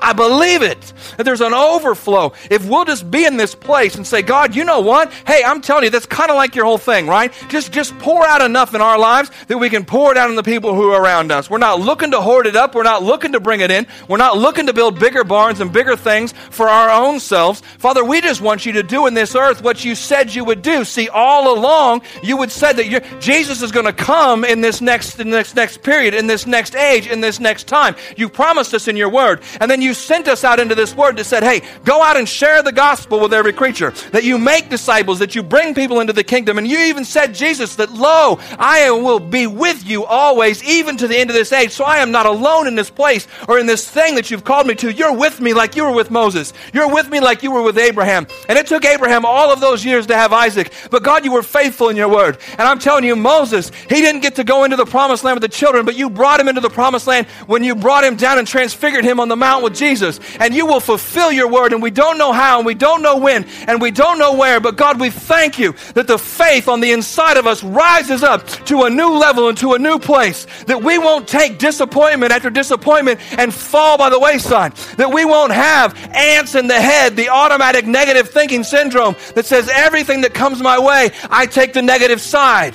I 0.04 0.12
believe 0.12 0.62
it. 0.62 0.94
That 1.16 1.24
there's 1.24 1.42
an 1.42 1.54
overflow. 1.54 2.34
If 2.52 2.68
we'll 2.68 2.84
just 2.84 3.10
be 3.10 3.26
in 3.26 3.38
this 3.38 3.56
place 3.56 3.96
and 3.96 4.06
say, 4.06 4.22
God, 4.22 4.54
you 4.54 4.66
know 4.66 4.82
what? 4.82 5.13
Hey, 5.26 5.44
I'm 5.46 5.62
telling 5.62 5.86
you, 5.86 5.89
that's 5.89 6.06
kind 6.06 6.30
of 6.30 6.36
like 6.36 6.56
your 6.56 6.66
whole 6.66 6.78
thing, 6.78 7.08
right? 7.08 7.34
Just, 7.48 7.72
just 7.72 7.98
pour 8.00 8.26
out 8.28 8.42
enough 8.42 8.76
in 8.76 8.82
our 8.82 9.00
lives 9.00 9.32
that 9.48 9.58
we 9.58 9.70
can 9.70 9.86
pour 9.86 10.12
it 10.12 10.18
out 10.18 10.30
on 10.30 10.36
the 10.36 10.44
people 10.44 10.76
who 10.76 10.92
are 10.92 11.02
around 11.02 11.32
us. 11.32 11.50
We're 11.50 11.58
not 11.58 11.80
looking 11.80 12.12
to 12.12 12.20
hoard 12.20 12.48
it 12.48 12.56
up. 12.58 12.76
We're 12.76 12.84
not 12.84 13.02
looking 13.02 13.32
to 13.32 13.39
bring 13.39 13.62
it 13.62 13.72
in. 13.72 13.88
We're 14.10 14.18
not 14.18 14.38
looking 14.38 14.68
to 14.68 14.74
build 14.74 15.00
bigger 15.00 15.24
barns 15.24 15.62
and 15.62 15.72
bigger 15.72 15.96
things 15.96 16.34
for 16.50 16.68
our 16.68 16.89
own 16.89 17.22
selves. 17.22 17.62
Father, 17.78 18.04
we 18.04 18.20
just 18.20 18.42
want 18.42 18.66
you 18.66 18.74
to 18.74 18.84
do 18.84 19.08
in 19.08 19.13
this 19.13 19.36
earth 19.36 19.63
what 19.63 19.86
you 19.86 19.96
said 19.96 20.36
you 20.36 20.44
would 20.44 20.62
do. 20.62 20.84
See, 20.84 21.08
all 21.08 21.58
along, 21.58 22.02
you 22.22 22.36
would 22.36 22.52
say 22.52 22.74
that 22.74 23.22
Jesus 23.22 23.62
is 23.62 23.72
going 23.72 23.86
to 23.86 23.94
come 23.94 24.44
in 24.44 24.60
this 24.60 24.82
next, 24.82 25.20
in 25.22 25.30
this 25.30 25.56
next 25.56 25.82
period, 25.82 26.13
in 26.13 26.28
this 26.28 26.46
next 26.46 26.76
age, 26.76 27.08
in 27.08 27.22
this 27.22 27.39
next 27.39 27.68
time. 27.68 27.96
You 28.18 28.28
promised 28.28 28.74
us 28.74 28.89
in 28.89 28.98
your 28.98 29.10
word. 29.10 29.42
And 29.62 29.72
then 29.72 29.82
you 29.82 29.92
you 29.93 29.95
sent 29.95 30.27
us 30.27 30.43
out 30.43 30.60
into 30.60 30.73
this 30.73 30.95
world 30.95 31.17
that 31.17 31.25
said, 31.25 31.43
hey, 31.43 31.62
go 31.86 32.01
out 32.01 32.17
and 32.17 32.27
share 32.27 32.63
the 32.63 32.71
gospel 32.71 33.19
with 33.19 33.32
every 33.32 33.53
creature, 33.53 33.91
that 34.12 34.23
you 34.23 34.39
make 34.39 34.67
disciples, 34.69 35.19
that 35.19 35.36
you 35.36 35.43
bring 35.43 35.75
people 35.75 35.99
into 35.99 36.13
the 36.13 36.23
kingdom. 36.23 36.58
And 36.58 36.67
you 36.67 36.79
even 36.79 37.06
said, 37.06 37.36
Jesus, 37.36 37.75
that 37.75 37.91
lo, 37.91 38.39
I 38.58 38.89
will 38.89 39.19
be 39.19 39.45
with 39.45 39.86
you 39.86 40.03
always, 40.03 40.63
even 40.63 40.97
to 40.97 41.08
the 41.08 41.15
end 41.15 41.29
of 41.29 41.36
this 41.36 41.53
age. 41.53 41.69
So 41.69 41.84
I 41.84 41.99
am 41.99 42.10
not 42.10 42.25
alone 42.25 42.65
in 42.65 42.73
this 42.73 42.89
place 42.89 43.27
or 43.47 43.60
in 43.60 43.67
this 43.67 43.88
thing 43.88 44.15
that 44.15 44.32
you've 44.32 44.43
called 44.43 44.65
me 44.65 44.73
to. 44.75 44.91
You're 44.91 45.15
with 45.15 45.39
me 45.39 45.53
like 45.53 45.75
you 45.75 45.84
were 45.84 45.93
with 45.93 46.10
Moses. 46.10 46.53
You're 46.73 46.91
with 46.91 47.10
me 47.10 47.19
like 47.19 47.43
you 47.43 47.51
were 47.51 47.62
with 47.62 47.77
Abraham. 47.77 48.25
And 48.49 48.58
it 48.58 48.65
took 48.65 48.86
Abraham 48.86 49.25
all 49.25 49.51
of 49.51 49.60
those 49.60 49.86
years 49.86 50.08
to 50.08 50.15
have 50.15 50.34
Isaac. 50.34 50.73
But 50.89 51.03
God, 51.03 51.23
you 51.23 51.32
were 51.32 51.43
faithful 51.43 51.89
in 51.89 51.97
your 51.97 52.10
word. 52.10 52.39
And 52.58 52.62
I'm 52.62 52.79
telling 52.79 53.03
you, 53.03 53.15
Moses, 53.15 53.69
he 53.89 54.01
didn't 54.01 54.21
get 54.21 54.34
to 54.38 54.43
go 54.43 54.63
into 54.63 54.75
the 54.75 54.88
promised 54.88 55.23
land 55.23 55.36
with 55.36 55.43
the 55.43 55.56
children, 55.56 55.86
but 55.86 55.95
you 55.95 56.10
brought 56.10 56.39
him 56.39 56.47
into 56.47 56.62
the 56.62 56.69
promised 56.69 57.06
land 57.06 57.27
when 57.45 57.63
you 57.63 57.75
brought 57.75 58.03
him 58.03 58.15
down 58.15 58.39
and 58.39 58.47
transfigured 58.47 59.06
him 59.06 59.19
on 59.19 59.27
the 59.27 59.36
mount 59.36 59.63
with 59.63 59.75
Jesus. 59.75 59.83
Jesus, 59.84 60.22
and 60.39 60.54
you 60.54 60.65
will 60.65 60.80
fulfill 60.80 61.30
your 61.30 61.50
word. 61.50 61.74
And 61.74 61.82
we 61.82 61.91
don't 61.91 62.17
know 62.17 62.32
how, 62.32 62.60
and 62.60 62.65
we 62.65 62.74
don't 62.74 63.02
know 63.02 63.17
when, 63.17 63.43
and 63.67 63.82
we 63.82 63.91
don't 63.91 64.17
know 64.17 64.34
where. 64.34 64.62
But 64.62 64.78
God, 64.78 64.98
we 64.98 65.10
thank 65.10 65.60
you 65.60 65.74
that 65.93 66.08
the 66.08 66.17
faith 66.17 66.69
on 66.69 66.80
the 66.80 66.93
inside 66.93 67.36
of 67.36 67.46
us 67.46 67.63
rises 67.63 68.24
up 68.24 68.48
to 68.72 68.84
a 68.84 68.89
new 68.89 69.10
level 69.10 69.50
and 69.50 69.58
to 69.58 69.74
a 69.74 69.80
new 69.80 70.00
place. 70.00 70.48
That 70.67 70.82
we 70.84 70.98
won't 70.98 71.28
take 71.28 71.60
disappointment 71.60 72.32
after 72.32 72.50
disappointment 72.50 73.19
and 73.38 73.54
fall 73.54 73.98
by 73.98 74.10
the 74.10 74.19
wayside. 74.19 74.74
That 74.98 75.12
we 75.12 75.26
won't 75.26 75.52
have 75.52 75.93
ants 76.15 76.56
in 76.56 76.67
the 76.67 76.80
head, 76.80 77.17
the 77.17 77.28
automatic 77.28 77.86
negative 77.86 78.30
thinking 78.30 78.63
syndrome 78.63 79.17
that 79.36 79.46
says 79.46 79.69
everything 79.74 80.22
that 80.22 80.34
comes 80.34 80.62
my 80.62 80.80
way, 80.80 81.12
I 81.30 81.46
take 81.46 81.74
the 81.74 81.82
negative 81.82 82.22
side. 82.22 82.74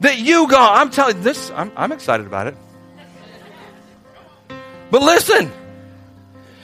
That 0.00 0.18
you, 0.18 0.46
God, 0.48 0.78
I'm 0.78 0.90
telling 0.90 1.22
this, 1.22 1.50
I'm, 1.52 1.72
I'm 1.74 1.92
excited 1.92 2.26
about 2.26 2.48
it. 2.48 2.56
But 4.94 5.02
listen, 5.02 5.50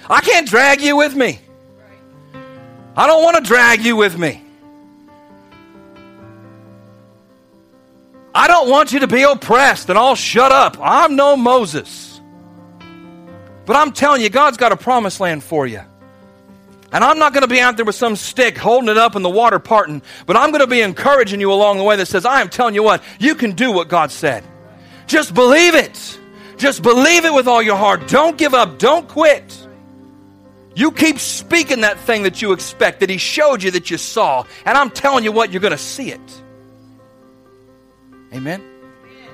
I 0.09 0.21
can't 0.21 0.49
drag 0.49 0.81
you 0.81 0.97
with 0.97 1.17
me. 1.17 1.41
I 2.97 3.09
don't 3.09 3.25
want 3.25 3.39
to 3.39 3.43
drag 3.43 3.85
you 3.85 3.97
with 3.97 4.17
me. 4.17 4.41
I 8.33 8.47
don't 8.47 8.71
want 8.71 8.93
you 8.93 9.01
to 9.01 9.09
be 9.09 9.25
oppressed 9.25 9.89
and 9.89 9.99
all 9.99 10.15
shut 10.15 10.53
up. 10.53 10.77
I'm 10.81 11.17
no 11.17 11.37
Moses. 11.37 12.21
But 13.67 13.75
I'm 13.75 13.91
telling 13.91 14.23
you, 14.23 14.31
God's 14.31 14.59
got 14.59 14.71
a 14.71 14.77
promised 14.77 15.19
land 15.19 15.43
for 15.43 15.67
you. 15.67 15.83
And 16.93 17.03
I'm 17.03 17.19
not 17.19 17.33
going 17.33 17.43
to 17.43 17.53
be 17.53 17.59
out 17.59 17.75
there 17.75 17.85
with 17.85 17.97
some 17.97 18.15
stick 18.15 18.57
holding 18.57 18.91
it 18.91 18.97
up 18.97 19.17
in 19.17 19.23
the 19.23 19.29
water 19.29 19.59
parting, 19.59 20.03
but 20.27 20.37
I'm 20.37 20.53
going 20.53 20.61
to 20.61 20.69
be 20.69 20.83
encouraging 20.83 21.41
you 21.41 21.53
along 21.53 21.79
the 21.79 21.85
way 21.85 21.97
that 21.97 22.07
says, 22.07 22.25
I 22.25 22.41
am 22.43 22.49
telling 22.49 22.77
you 22.77 22.85
what, 22.85 23.03
you 23.19 23.35
can 23.35 23.57
do 23.57 23.73
what 23.73 23.89
God 23.89 24.13
said. 24.13 24.45
Just 25.09 25.35
believe 25.35 25.75
it. 25.75 26.20
Just 26.61 26.83
believe 26.83 27.25
it 27.25 27.33
with 27.33 27.49
all 27.49 27.63
your 27.63 27.77
heart. 27.77 28.07
Don't 28.07 28.37
give 28.37 28.53
up. 28.53 28.79
Don't 28.79 29.09
quit. 29.09 29.67
You 30.75 30.93
keep 30.93 31.19
speaking 31.19 31.81
that 31.81 31.99
thing 31.99 32.25
that 32.25 32.43
you 32.43 32.53
expect, 32.53 33.01
that 33.01 33.09
He 33.09 33.17
showed 33.17 33.63
you 33.63 33.71
that 33.71 33.91
you 33.91 33.97
saw. 33.97 34.45
And 34.67 34.77
I'm 34.77 34.91
telling 34.91 35.25
you 35.25 35.33
what, 35.33 35.53
you're 35.53 35.63
going 35.63 35.73
to 35.73 35.79
see 35.79 36.11
it. 36.11 36.43
Amen? 38.35 38.63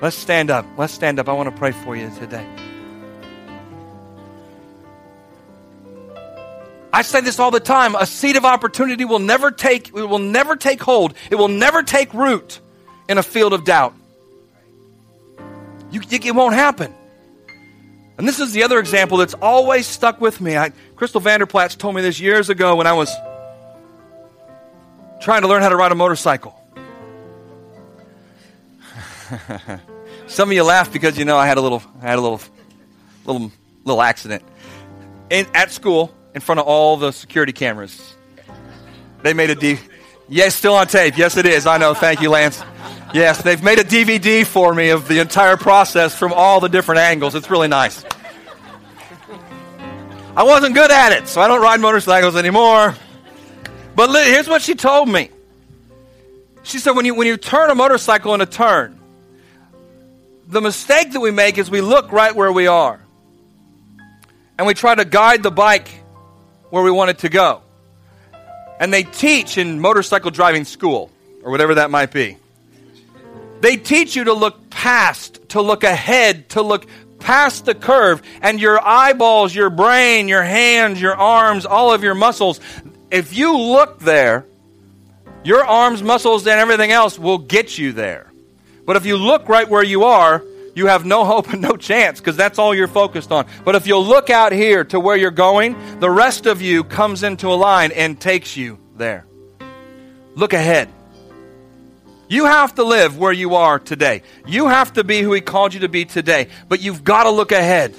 Let's 0.01 0.15
stand 0.15 0.49
up. 0.49 0.65
Let's 0.77 0.93
stand 0.93 1.19
up. 1.19 1.27
I 1.27 1.33
want 1.33 1.53
to 1.53 1.55
pray 1.55 1.73
for 1.73 1.97
you 1.97 2.09
today. 2.17 2.47
I 6.93 7.01
say 7.01 7.19
this 7.19 7.39
all 7.39 7.51
the 7.51 7.59
time. 7.59 7.93
A 7.95 8.05
seed 8.05 8.37
of 8.37 8.45
opportunity 8.45 9.03
will 9.03 9.19
never 9.19 9.51
take, 9.51 9.89
it 9.89 9.93
will 9.93 10.17
never 10.17 10.55
take 10.55 10.81
hold. 10.81 11.13
It 11.29 11.35
will 11.35 11.49
never 11.49 11.83
take 11.83 12.13
root 12.13 12.61
in 13.09 13.17
a 13.17 13.23
field 13.23 13.51
of 13.51 13.65
doubt. 13.65 13.93
You, 15.91 16.01
it 16.09 16.33
won't 16.33 16.55
happen. 16.55 16.93
And 18.17 18.27
this 18.27 18.39
is 18.39 18.51
the 18.51 18.63
other 18.63 18.79
example 18.79 19.17
that's 19.17 19.35
always 19.35 19.85
stuck 19.85 20.19
with 20.19 20.41
me. 20.41 20.57
I, 20.57 20.71
Crystal 20.95 21.21
Vanderplatz 21.21 21.77
told 21.77 21.93
me 21.95 22.01
this 22.01 22.19
years 22.19 22.49
ago 22.49 22.75
when 22.75 22.87
I 22.87 22.93
was 22.93 23.11
trying 25.21 25.43
to 25.43 25.47
learn 25.47 25.61
how 25.61 25.69
to 25.69 25.75
ride 25.75 25.91
a 25.91 25.95
motorcycle. 25.95 26.59
Some 30.27 30.49
of 30.49 30.53
you 30.53 30.63
laugh 30.63 30.91
because 30.91 31.17
you 31.17 31.25
know 31.25 31.37
I 31.37 31.45
had 31.45 31.57
a 31.57 31.61
little, 31.61 31.83
I 32.01 32.07
had 32.07 32.17
a 32.17 32.21
little, 32.21 32.41
little, 33.25 33.51
little 33.83 34.01
accident 34.01 34.43
in, 35.29 35.45
at 35.53 35.71
school 35.71 36.13
in 36.33 36.41
front 36.41 36.59
of 36.59 36.65
all 36.65 36.97
the 36.97 37.11
security 37.11 37.53
cameras. 37.53 38.15
They 39.21 39.33
made 39.33 39.49
a 39.49 39.55
D. 39.55 39.79
Yes, 40.29 40.55
still 40.55 40.73
on 40.73 40.87
tape. 40.87 41.17
Yes, 41.17 41.37
it 41.37 41.45
is. 41.45 41.65
I 41.65 41.77
know. 41.77 41.93
Thank 41.93 42.21
you, 42.21 42.29
Lance. 42.29 42.63
Yes, 43.13 43.41
they've 43.41 43.63
made 43.63 43.79
a 43.79 43.83
DVD 43.83 44.45
for 44.45 44.73
me 44.73 44.89
of 44.89 45.07
the 45.07 45.19
entire 45.19 45.55
process 45.55 46.13
from 46.13 46.33
all 46.33 46.59
the 46.59 46.67
different 46.67 46.99
angles. 46.99 47.35
It's 47.35 47.49
really 47.49 47.69
nice. 47.69 48.03
I 50.35 50.43
wasn't 50.43 50.75
good 50.75 50.91
at 50.91 51.13
it, 51.13 51.27
so 51.27 51.41
I 51.41 51.47
don't 51.47 51.61
ride 51.61 51.79
motorcycles 51.79 52.35
anymore. 52.35 52.95
But 53.95 54.11
here's 54.27 54.47
what 54.47 54.61
she 54.61 54.75
told 54.75 55.09
me. 55.09 55.31
She 56.63 56.79
said, 56.79 56.91
when 56.91 57.05
you, 57.05 57.15
when 57.15 57.27
you 57.27 57.37
turn 57.37 57.69
a 57.69 57.75
motorcycle 57.75 58.33
in 58.35 58.41
a 58.41 58.45
turn, 58.45 58.99
the 60.47 60.61
mistake 60.61 61.13
that 61.13 61.19
we 61.19 61.31
make 61.31 61.57
is 61.57 61.71
we 61.71 61.81
look 61.81 62.11
right 62.11 62.35
where 62.35 62.51
we 62.51 62.67
are. 62.67 62.99
And 64.57 64.67
we 64.67 64.73
try 64.73 64.93
to 64.93 65.05
guide 65.05 65.43
the 65.43 65.51
bike 65.51 65.89
where 66.69 66.83
we 66.83 66.91
want 66.91 67.09
it 67.09 67.19
to 67.19 67.29
go. 67.29 67.61
And 68.79 68.93
they 68.93 69.03
teach 69.03 69.57
in 69.57 69.79
motorcycle 69.79 70.29
driving 70.29 70.65
school, 70.65 71.09
or 71.41 71.51
whatever 71.51 71.75
that 71.75 71.89
might 71.89 72.11
be. 72.11 72.37
They 73.61 73.77
teach 73.77 74.15
you 74.15 74.25
to 74.25 74.33
look 74.33 74.69
past, 74.69 75.49
to 75.49 75.61
look 75.61 75.83
ahead, 75.83 76.49
to 76.49 76.61
look 76.61 76.85
past 77.19 77.65
the 77.65 77.75
curve, 77.75 78.21
and 78.41 78.59
your 78.59 78.79
eyeballs, 78.85 79.53
your 79.53 79.69
brain, 79.69 80.27
your 80.27 80.43
hands, 80.43 81.01
your 81.01 81.15
arms, 81.15 81.65
all 81.65 81.93
of 81.93 82.03
your 82.03 82.15
muscles, 82.15 82.59
if 83.09 83.35
you 83.35 83.57
look 83.57 83.99
there, 83.99 84.45
your 85.43 85.63
arms, 85.63 86.03
muscles, 86.03 86.45
and 86.45 86.59
everything 86.59 86.91
else 86.91 87.17
will 87.17 87.37
get 87.37 87.77
you 87.77 87.93
there. 87.93 88.31
But 88.85 88.95
if 88.95 89.05
you 89.05 89.17
look 89.17 89.49
right 89.49 89.67
where 89.67 89.83
you 89.83 90.03
are, 90.03 90.43
you 90.75 90.87
have 90.87 91.05
no 91.05 91.25
hope 91.31 91.49
and 91.49 91.61
no 91.61 91.75
chance 91.75 92.19
because 92.19 92.37
that's 92.37 92.59
all 92.59 92.75
you're 92.75 92.87
focused 92.87 93.31
on. 93.31 93.47
But 93.65 93.75
if 93.75 93.87
you'll 93.87 94.05
look 94.05 94.29
out 94.29 94.51
here 94.51 94.83
to 94.85 94.99
where 94.99 95.15
you're 95.15 95.31
going, 95.31 95.99
the 95.99 96.09
rest 96.09 96.45
of 96.45 96.61
you 96.61 96.83
comes 96.83 97.23
into 97.23 97.47
a 97.47 97.55
line 97.55 97.91
and 97.91 98.19
takes 98.19 98.55
you 98.55 98.77
there. 98.95 99.25
Look 100.35 100.53
ahead. 100.53 100.89
You 102.27 102.45
have 102.45 102.75
to 102.75 102.83
live 102.83 103.17
where 103.17 103.31
you 103.31 103.55
are 103.55 103.79
today. 103.79 104.21
You 104.45 104.67
have 104.67 104.93
to 104.93 105.03
be 105.03 105.21
who 105.21 105.33
He 105.33 105.41
called 105.41 105.73
you 105.73 105.81
to 105.81 105.89
be 105.89 106.05
today. 106.05 106.49
But 106.67 106.81
you've 106.81 107.03
got 107.03 107.23
to 107.23 107.29
look 107.29 107.51
ahead. 107.51 107.95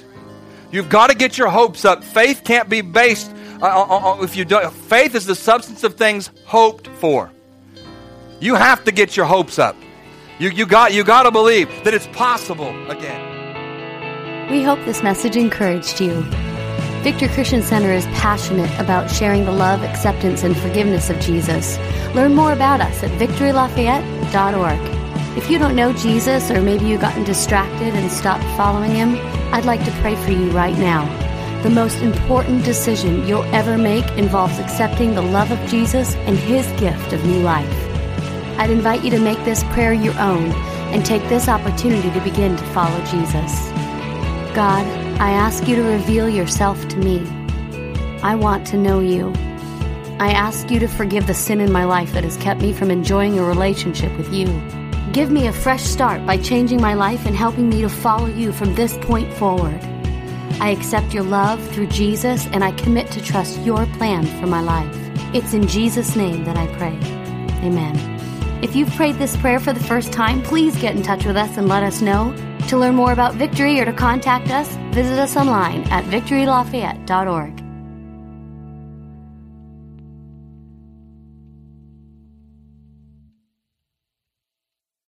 You've 0.71 0.89
got 0.89 1.09
to 1.09 1.15
get 1.15 1.37
your 1.37 1.49
hopes 1.49 1.83
up. 1.83 2.03
Faith 2.03 2.43
can't 2.43 2.69
be 2.69 2.81
based 2.81 3.31
uh, 3.61 3.65
uh, 3.65 4.19
uh 4.19 4.23
if 4.23 4.35
you 4.35 4.45
don't. 4.45 4.71
Faith 4.71 5.15
is 5.15 5.25
the 5.25 5.35
substance 5.35 5.83
of 5.83 5.95
things 5.95 6.29
hoped 6.45 6.87
for. 6.87 7.31
You 8.39 8.55
have 8.55 8.83
to 8.85 8.91
get 8.91 9.17
your 9.17 9.25
hopes 9.25 9.57
up. 9.57 9.75
You, 10.37 10.49
you, 10.49 10.65
got, 10.65 10.93
you 10.93 11.03
got 11.03 11.23
to 11.23 11.31
believe 11.31 11.67
that 11.83 11.93
it's 11.93 12.07
possible 12.07 12.69
again. 12.89 14.49
We 14.49 14.63
hope 14.63 14.79
this 14.85 15.03
message 15.03 15.35
encouraged 15.35 15.99
you. 15.99 16.23
Victory 17.01 17.29
Christian 17.29 17.61
Center 17.61 17.93
is 17.93 18.05
passionate 18.07 18.69
about 18.77 19.09
sharing 19.09 19.45
the 19.45 19.53
love, 19.53 19.83
acceptance, 19.83 20.43
and 20.43 20.55
forgiveness 20.57 21.09
of 21.09 21.17
Jesus. 21.21 21.77
Learn 22.13 22.35
more 22.35 22.51
about 22.51 22.81
us 22.81 23.01
at 23.01 23.09
victorylafayette.org. 23.11 25.37
If 25.37 25.49
you 25.49 25.57
don't 25.57 25.77
know 25.77 25.93
Jesus, 25.93 26.51
or 26.51 26.61
maybe 26.61 26.85
you've 26.85 26.99
gotten 26.99 27.23
distracted 27.23 27.95
and 27.95 28.11
stopped 28.11 28.43
following 28.57 28.91
him, 28.91 29.15
I'd 29.53 29.63
like 29.63 29.83
to 29.85 29.91
pray 30.01 30.17
for 30.17 30.31
you 30.31 30.51
right 30.51 30.77
now. 30.77 31.05
The 31.63 31.69
most 31.69 31.99
important 31.99 32.65
decision 32.65 33.25
you'll 33.25 33.43
ever 33.55 33.77
make 33.77 34.05
involves 34.17 34.59
accepting 34.59 35.15
the 35.15 35.21
love 35.21 35.51
of 35.51 35.69
Jesus 35.69 36.15
and 36.15 36.37
his 36.37 36.67
gift 36.81 37.13
of 37.13 37.23
new 37.23 37.39
life. 37.39 37.71
I'd 38.59 38.71
invite 38.71 39.05
you 39.05 39.11
to 39.11 39.19
make 39.19 39.41
this 39.45 39.63
prayer 39.65 39.93
your 39.93 40.19
own 40.19 40.51
and 40.91 41.05
take 41.05 41.23
this 41.29 41.47
opportunity 41.47 42.11
to 42.11 42.21
begin 42.21 42.57
to 42.57 42.63
follow 42.73 42.99
Jesus. 43.05 43.69
God, 44.53 45.08
I 45.19 45.31
ask 45.31 45.67
you 45.67 45.75
to 45.75 45.83
reveal 45.83 46.29
yourself 46.29 46.87
to 46.87 46.97
me. 46.97 47.19
I 48.23 48.35
want 48.35 48.65
to 48.67 48.77
know 48.77 49.01
you. 49.01 49.33
I 50.17 50.31
ask 50.31 50.71
you 50.71 50.79
to 50.79 50.87
forgive 50.87 51.27
the 51.27 51.33
sin 51.33 51.59
in 51.59 51.73
my 51.73 51.83
life 51.83 52.13
that 52.13 52.23
has 52.23 52.37
kept 52.37 52.61
me 52.61 52.71
from 52.71 52.89
enjoying 52.89 53.37
a 53.37 53.43
relationship 53.43 54.15
with 54.17 54.33
you. 54.33 54.45
Give 55.11 55.29
me 55.29 55.47
a 55.47 55.51
fresh 55.51 55.83
start 55.83 56.25
by 56.25 56.37
changing 56.37 56.79
my 56.79 56.93
life 56.93 57.25
and 57.25 57.35
helping 57.35 57.67
me 57.67 57.81
to 57.81 57.89
follow 57.89 58.27
you 58.27 58.53
from 58.53 58.75
this 58.75 58.97
point 58.99 59.33
forward. 59.33 59.81
I 60.61 60.69
accept 60.69 61.13
your 61.13 61.23
love 61.23 61.61
through 61.71 61.87
Jesus 61.87 62.47
and 62.53 62.63
I 62.63 62.71
commit 62.71 63.11
to 63.11 63.21
trust 63.21 63.59
your 63.59 63.85
plan 63.97 64.25
for 64.39 64.47
my 64.47 64.61
life. 64.61 64.95
It's 65.35 65.53
in 65.53 65.67
Jesus' 65.67 66.15
name 66.15 66.45
that 66.45 66.55
I 66.55 66.67
pray. 66.77 66.97
Amen. 67.67 67.97
If 68.63 68.73
you've 68.73 68.91
prayed 68.91 69.15
this 69.15 69.35
prayer 69.35 69.59
for 69.59 69.73
the 69.73 69.83
first 69.83 70.13
time, 70.13 70.41
please 70.43 70.77
get 70.77 70.95
in 70.95 71.03
touch 71.03 71.25
with 71.25 71.35
us 71.35 71.57
and 71.57 71.67
let 71.67 71.83
us 71.83 72.01
know. 72.01 72.33
To 72.67 72.77
learn 72.77 72.95
more 72.95 73.13
about 73.13 73.35
Victory 73.35 73.79
or 73.79 73.85
to 73.85 73.93
contact 73.93 74.51
us, 74.51 74.67
visit 74.93 75.17
us 75.17 75.35
online 75.35 75.83
at 75.89 76.03
victorylafayette.org. 76.05 77.58